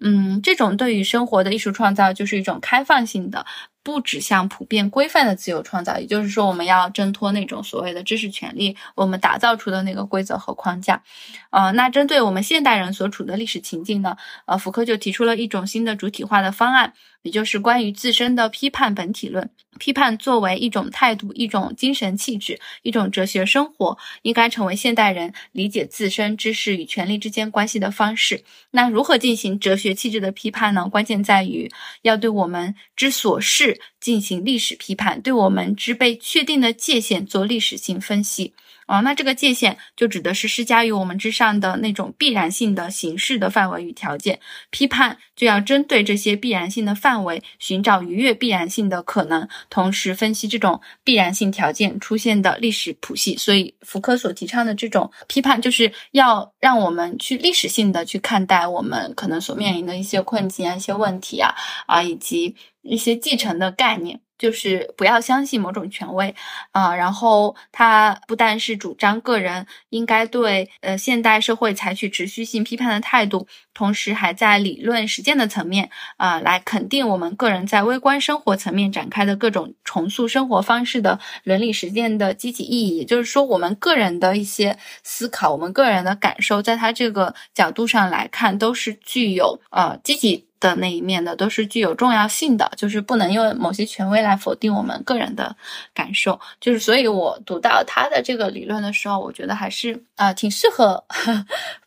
[0.00, 3.46] 嗯，这种对于生活的艺术创造，就是一种开放性的。
[3.84, 11.02] 不指向普遍规范的自由创造，也就是说，我们要挣脱那种所谓的知识权利，我们打造出的那个规则和框架。
[11.48, 14.18] 呃，那针对我们现代人所处的历史情境呢？
[14.44, 16.92] 呃，福柯就提出了一种新的主体化的方案，
[17.22, 19.50] 也就是关于自身的批判本体论。
[19.78, 28.42] 批判作为一种态度、一种精神气质、一种哲学生活，应该成为现代人理解自身知识与权力之间关系的方式。
[28.72, 30.88] 那如何进行哲学气质的批判呢？
[30.90, 31.70] 关键在于
[32.02, 33.80] 要对我们之所是。
[34.00, 38.54] 进行历史批判，对我们之被确定的界限做历史性分析。
[38.88, 44.40] 啊，那这个界限就指的是施加于我们之上的那种必然性的形式的范围与条件。
[44.70, 53.36] 批判就要针对这些必然性的范围，寻找逾越必然性的可能，同时分析这种必然性条件出现的历史谱系。
[53.36, 61.54] 所以，福柯所提倡的这种批判，就是要让我们去历史性的去看待我们可能所面临的一些困境啊、一些问题啊
[61.86, 64.18] 啊，以及一些继承的概念。
[64.38, 66.34] 就是不要相信某种权威，
[66.70, 82.98] 啊，然后他不但是主张个人应该对呃现代社会采取持续性批判的态度，同时还在理论实践的层面啊来肯定我们个人在微观生活层面展开的各种重塑生活方式的伦理实践的积极意义。
[82.98, 90.47] 也就是说，我们个人的一些思考，我们个人的感受，在他这个角度上来看，都是具有呃积极。
[90.60, 95.56] 的那一面的都是具有重要性的，就是不能用某些权威来否定我们个人的
[95.94, 96.40] 感受。
[96.60, 101.04] 就是，所以我读到他的这个理论的时候，我觉得还是呃挺适合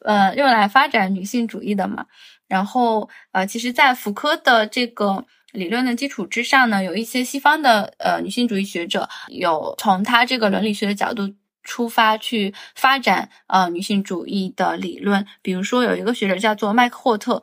[0.02, 2.06] 呃用来发展女性主义的嘛。
[2.48, 5.24] 然后呃，其实，在福柯的这个
[5.54, 11.34] 理论的基础之上呢，有一些西方的呃女性主义学者有从他这个伦理学的角度
[11.64, 15.26] 出发去发展呃女性主义的理论。
[15.42, 17.42] 比如说，有一个学者叫做麦克霍特。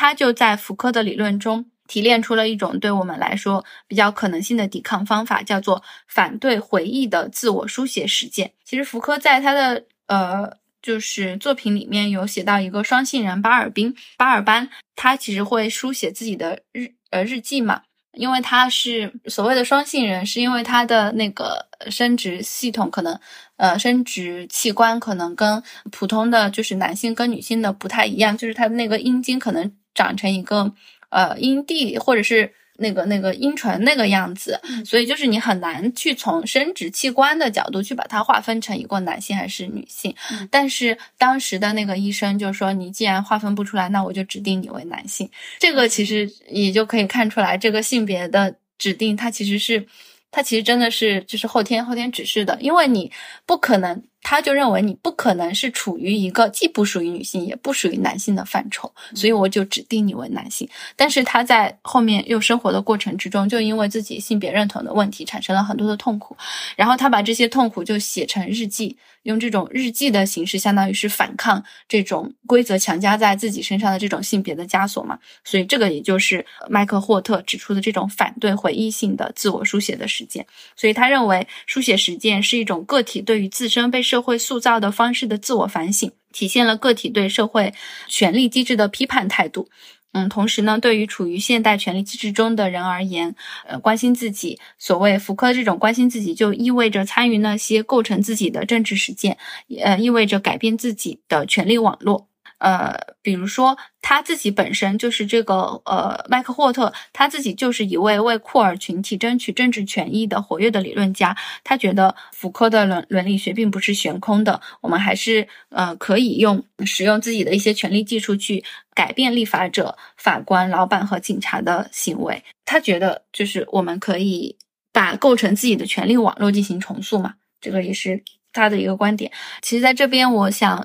[0.00, 8.52] 他就在福柯的理论中提炼出了一种对我们来说比较可能性的抵抗方法，叫做反对回忆的自我书写实践。
[8.64, 10.48] 其实福柯在他的呃
[10.80, 23.18] 就是作品里面有写到一个双性人巴尔宾巴尔班，他其实会书写自己的日呃日记嘛，因为他是所谓的双性人，是因为他的那个生殖系统可能
[23.56, 25.60] 呃生殖器官可能跟
[25.90, 29.72] 普通的就是男性跟女性的不太一样，就是他的那个阴茎可能。
[29.94, 30.72] 长成一个
[31.10, 40.14] 呃阴蒂或者是那个那个阴唇那个样子，所以就是你很难去从生殖器官的角度去把它划分成一个男性还是女性。
[40.50, 45.28] 但是当时的那个医生就说，你既然划分不出来，那我就指定你为男性。
[45.58, 49.84] 这个其实也就可以看出来，这个性别的指定它其实是，
[50.30, 53.10] 它其实真的是就是后天后天指示的，因为你
[53.44, 54.04] 不可能。
[54.22, 60.68] 他就认为你不可能是处于一个既不属于女性也不属于男性的范畴，所以我就指定你为男性。
[60.96, 66.36] 但是他在后面又生活的过程之中，就因为自己性别认同的问题产生了很多的痛苦，
[66.76, 75.18] 然后他把这些痛苦就写成日记，用这种日记的形式，相当于是反抗这种规则强加在自己身上的这种性别的枷锁嘛。
[75.44, 80.44] 所以这个也就是麦克霍特指出的这种反对回忆性的自我书写的实践。
[80.76, 87.74] 所以他认为书写实践是一种个体对于自身被社会塑造的方式的自我反省，体现了个体对社会
[88.08, 89.68] 权力机制的批判态度。
[90.12, 93.34] 嗯，同时呢，对于处于现代权力机制中的人而言，
[93.66, 99.36] 呃，关心自己，所谓福柯这种关心自己，就意味着参与那些构成自己的政治实践，
[99.84, 102.26] 呃，意味着改变自己的权力网络。
[102.58, 111.36] 呃，比如说他自己本身就是这个呃，麦克霍特他自己就是一位为库尔群体争取政治权益的活跃的理论家。
[111.62, 118.64] 他觉得福柯的伦伦理学并不是悬空的，我们还是呃可以用使用自己的一些权力技术去
[118.94, 122.42] 改变立法者、法官、老板和警察的行为。
[122.64, 124.56] 他觉得就是我们可以
[124.92, 128.24] 把构成自己的权力网络进行重塑嘛，这个也是。
[128.52, 129.30] 他的一个观点，
[129.62, 130.84] 其实在这边，我想，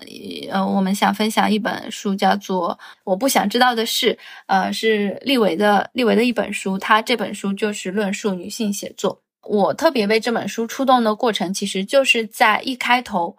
[0.51, 4.13] 呃，我们想分享一本书，叫做《我不想知道的事》，
[4.47, 6.77] 呃，是利维的利维的一本书。
[6.77, 9.19] 他这本书就是论述女性写作。
[9.41, 13.35] 我特别被这本书触动的过程，其实就是在一开头，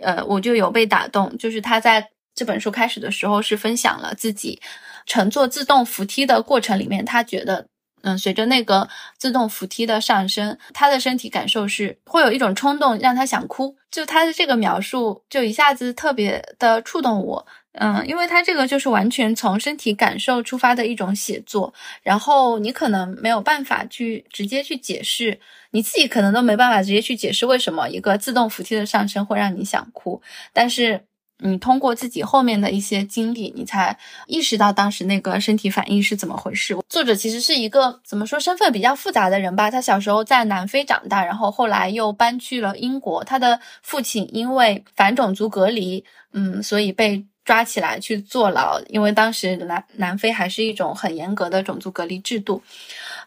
[0.00, 1.36] 呃，我就有被打动。
[1.38, 4.60] 就是他在这本书开始的时候，是分享了自己
[5.06, 7.66] 乘坐自动扶梯的过程里面，他觉得。
[8.02, 13.76] 嗯，随着那个自动扶梯的上升，他的身体感受是会有一种冲动，让他想哭。
[13.90, 17.46] 就他的这个描述，就一下子特别的触动我。
[17.72, 21.72] 嗯，因为他这个就是完全从身体感受出发的一种写作，
[22.02, 25.38] 然后你可能没有办法去直接去解释，
[25.70, 30.20] 你自己可能都没办法直接去解释为什么一个自动扶梯的上升会让你想哭，
[30.52, 31.07] 但是。
[31.40, 33.96] 你通过自己后面的一些经历，你才
[34.26, 36.76] 意识到当时那个身体反应是怎么回事。
[36.88, 39.70] 作者其实是一个怎么说身份比较复杂的人吧。
[39.70, 43.22] 他小时候在南非长大，然后后来又搬去了英国。
[43.22, 48.80] 他的父亲因为反种族隔离，嗯，所以被抓起来去坐牢。
[48.88, 52.60] 因为当时南南非还是一种很严格的种族隔离制度。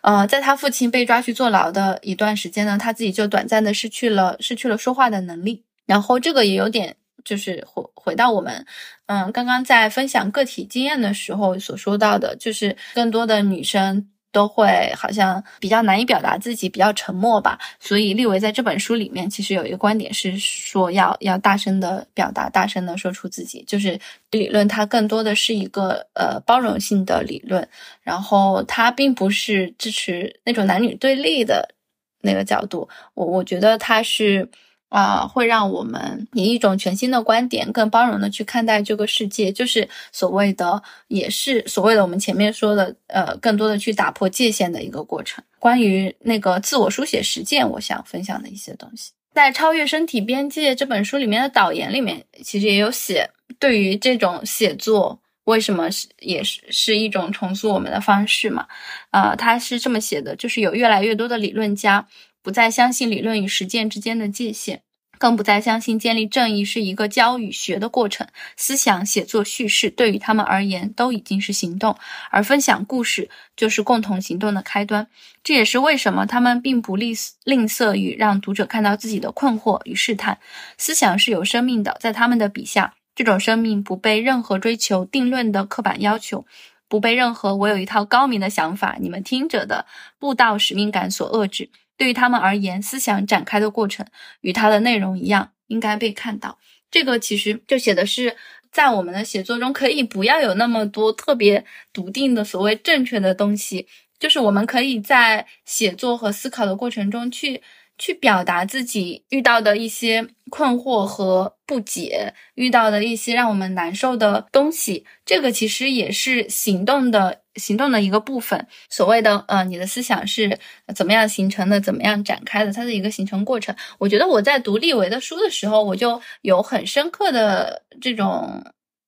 [0.01, 5.63] 呃，在他父亲被抓去坐牢的一段时间呢，他自己就短暂的失去了失去了说话的能力。
[5.85, 6.97] 然后这个也有点。
[7.23, 8.65] 就是回回到我们，
[9.05, 17.59] 嗯，刚刚在分享个体经验的时候所说到的，就是更多的女生都会好像比较难以表达自己，比较沉默吧。
[17.79, 23.63] 所以立维在这本书里面，其实有一个观点是说要要大声的表达，大声的说出自己。
[23.67, 23.99] 就是
[24.29, 27.67] 理论它更多的是一个呃包容性的理论，
[28.01, 31.75] 然后它并不是支持那种男女对立的
[32.21, 32.87] 那个角度。
[33.13, 34.49] 我我觉得它是。
[34.91, 45.41] 啊，会让我们以一种全新的观点，更包容的去看待这个世界，就是所谓的，也是所谓的我们前面说的，呃，更多的去打破界限的一个过程。
[45.59, 58.67] 关于那个自我书写实践，我想分享的一些东西，在《超越身体边界》这本书里面的导言里面，其实也有写，对于这种写作为什么是也是是一种重塑我们的方式嘛？
[59.11, 62.05] 呃，他是这么写的，就是有越来越多的理论家。
[62.41, 64.81] 不再相信理论与实践之间的界限，
[65.19, 68.27] 更不再相信建立正义是一个教与学的过程。
[68.57, 71.95] 思想、写作、叙事对于他们而言都已经是行动，
[72.31, 75.07] 而分享故事就是共同行动的开端。
[75.43, 80.39] 这也是为什么他们并不吝吝啬于让读者看到自己的困惑与试探。
[80.77, 86.45] 思想是有生命的，在他们的笔下，这种生命不被任何追求定论的刻板要求，
[86.87, 89.85] 不被任何我有一套高明的想法，你们听着的
[90.17, 91.69] 布道使命感所遏制。
[92.01, 94.03] 对于他们而言，思想展开的过程
[94.39, 96.57] 与它的内容一样，应该被看到。
[96.89, 98.35] 这个其实就写的是，
[98.71, 101.63] 在我们的写作中，可以不要有那么多特别
[101.93, 103.87] 笃定的所谓正确的东西，
[104.19, 107.61] 就是我们可以在写作和思考的过程中去。
[108.01, 118.67] 去表达自己遇到的一些困惑和不解，遇到的一些让我们难受的东西，这个其实也是行动的行动的一个部分。
[118.89, 120.57] 所谓的呃，你的思想是
[120.95, 123.75] 怎么样形成的，怎么样展开的，它的一个形成过程。
[123.99, 128.63] 我觉得我在读立维的书的时候，我就有很深刻的这种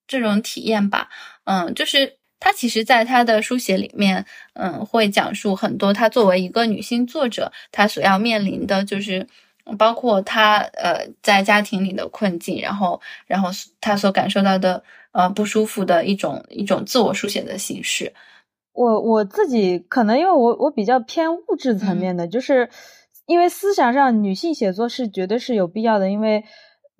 [0.05, 1.09] 这种体验吧，
[1.45, 2.19] 嗯，就是。
[2.43, 4.25] 他其实，在他的书写里面，
[4.55, 9.25] 嗯，会讲述很多他作为一个女性作者，她所要面临的就是，
[9.77, 13.47] 包括她呃在家庭里的困境，然后，然后
[13.79, 14.83] 她所感受到的
[15.13, 18.11] 呃不舒服的一种一种自我书写的形式。
[18.73, 22.69] 我我自己可能因为我我比较偏物质层面的，就是
[23.25, 26.43] 因为思想上女性写作是绝对是有必要的，因为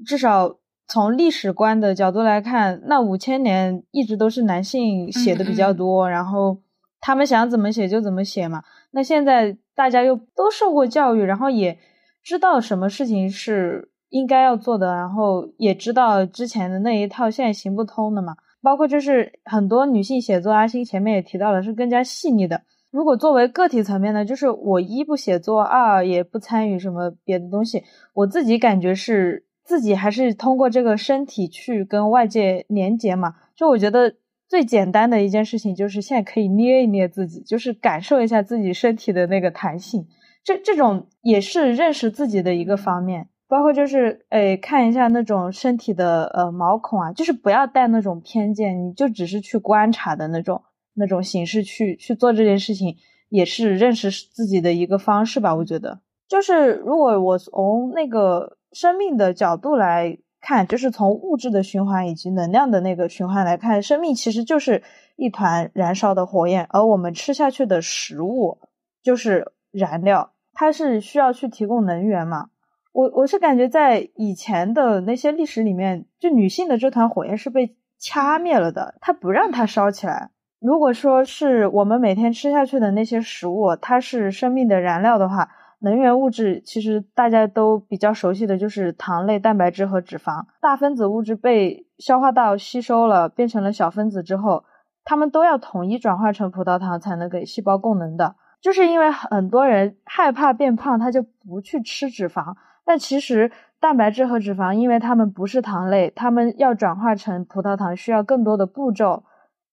[0.06, 0.58] 至少。
[0.86, 6.60] 从历史观的角度来看，那五千年一直都是男性写的比较多，然后
[7.00, 8.62] 他们想怎么写就怎么写嘛。
[8.92, 11.80] 那现在大家又都受过教育，然后也
[12.22, 18.36] 知道什么事情是应该要做的，然后也知道之前的那一套现在行不通的嘛。
[18.62, 22.62] 包括就是很多女性写作，阿星前面也提到了，是更加细腻的。
[22.92, 27.84] 如果作为个体层面呢，就是我一不写作，二也不参与什么别的东西，
[28.14, 29.46] 我自己感觉是。
[29.64, 33.36] 自己还是通过这个身体去跟外界连接嘛？
[33.56, 34.16] 就我觉得
[34.50, 40.06] 最简单的一件事情就是现在可以捏一捏自己，就是感受一下自己身体的那个弹性。
[40.44, 43.30] 这这种也是认识自己的一个方面。
[43.48, 50.62] 包括就是诶看一下那种身体的呃毛孔啊，就是不要带那种偏见，你就只是去观察的那种
[50.96, 52.98] 那种形式去去做这件事情，
[53.30, 55.56] 也是认识自己的一个方式吧。
[55.56, 58.58] 我觉得就是如果我从那个。
[58.74, 64.84] 生命的角度来看，就是从物质的循环以及能量的那个循环来看，生命其实就是
[65.16, 68.60] 一团燃烧的火焰，而我们吃下去的食物
[69.02, 72.50] 就是燃料，它是需要去提供能源嘛？
[72.92, 80.32] 我我是感觉在以前的那些历史里面，就女性的这团火焰是被掐灭了的，它不让它烧起来。
[80.60, 85.50] 如果说是我们每天吃下去的那些食物，它是生命的燃料的话。
[85.84, 90.46] 能源物质其实大家都比较熟悉的就是糖类、蛋白质和脂肪。
[90.62, 94.64] 大分子物质被消化道吸收了，变成了小分子之后，
[95.04, 98.36] 它们都要统一转化成葡萄糖才能给细胞供能的。
[98.62, 102.56] 就是因为很多人害怕变胖，他就不去吃脂肪。
[102.86, 103.52] 但其实
[103.82, 109.26] 蛋白质和脂肪，因为它们不是糖类，它们要转化成葡萄糖需要更多的步骤，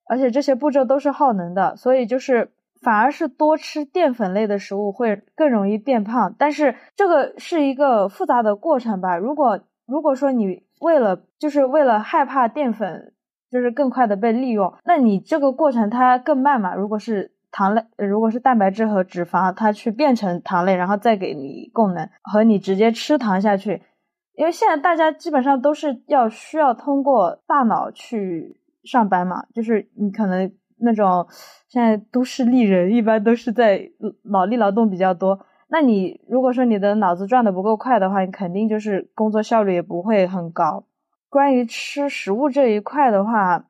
[0.08, 2.50] 而且这些步骤都是耗能的，所以就是。
[2.80, 9.16] 反而是多吃淀粉类的食物会更容易变胖，但是这个是一个复杂的过程吧。
[9.16, 13.12] 如果如果说你为了就是为了害怕淀粉
[13.50, 16.74] 就是更快的被利用，那你这个过程它更慢嘛。
[16.74, 23.82] 如果是糖类，如果是蛋白质和脂肪，它去变成糖类，然后再给你供能，和你直接吃糖下去，
[24.34, 30.50] 因为现在大家基本上都是要需要通过大脑去上班嘛，就是你可能。
[30.80, 31.26] 那种
[31.68, 33.90] 现在都市丽人一般都是在
[34.24, 35.46] 脑力劳动比较多。
[35.68, 40.84] 那你如果说你的脑子转的不够快的话，你肯定就是工作效率也不会很高。
[41.28, 43.66] 关于吃食物这一块的话，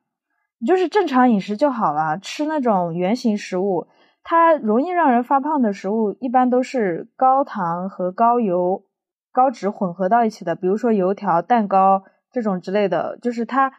[0.57, 3.87] 你就是正常饮食就好了，吃那种圆形食物，
[4.23, 8.83] 它容易让人发胖的食物，一般都是高糖和高油、
[9.31, 13.19] 高脂混合到一起的，比如说油条、蛋糕这种之类的。
[13.21, 13.71] 就是它，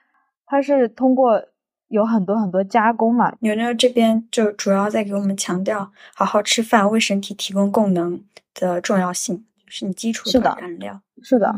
[0.47, 1.43] 它是通过
[1.93, 3.33] 有很多很多加工嘛。
[3.41, 8.21] 牛牛这边就主要在给我们强调，好好吃饭为身体提供供能
[8.55, 11.01] 的重要性，是你基础的燃料。
[11.23, 11.55] 是的。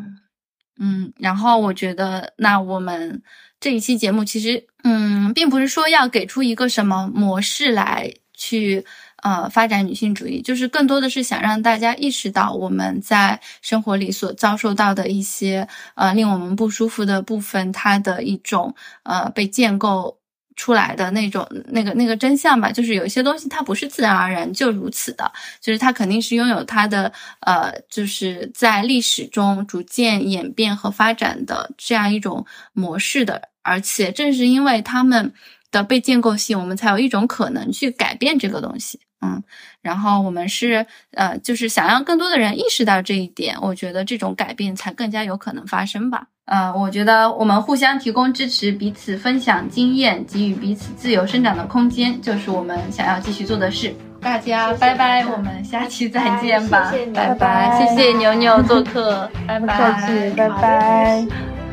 [0.78, 3.22] 嗯，然后我觉得，那我们
[3.60, 8.84] 这一期节目其实，嗯，并不是说要给出一个什么模式来去，
[9.22, 18.74] 呃，发展女性主义，就是更多的是想让大家意识到我们在生活里所遭受到的一些，呃，令我们不舒服的部分，它的一种，
[19.04, 20.18] 呃，被建构。
[20.56, 35.32] 出来的那种那个那个真相吧，就是有一些东西它不是自然而然就如此的，就是它肯定是拥有它的呃，就是在历史中逐渐演变和发展的这样一种模式的，而且正是因为他们
[35.70, 39.00] 的被建构性，我们才有一种可能去改变这个东西。
[39.20, 39.42] 嗯，
[39.80, 46.28] 然后我们是呃，就是想让更多的人意识到这一点，我觉得这种改变才更加有可能发生吧。
[46.46, 53.94] 呃，我觉得我们互相提供支持，彼此分享经验，给予彼此自由生长的空间，就是我们想要继续做的事。
[54.20, 61.63] 大家拜拜，我们下期再见吧，拜拜，谢谢牛牛做客，拜拜， 拜拜。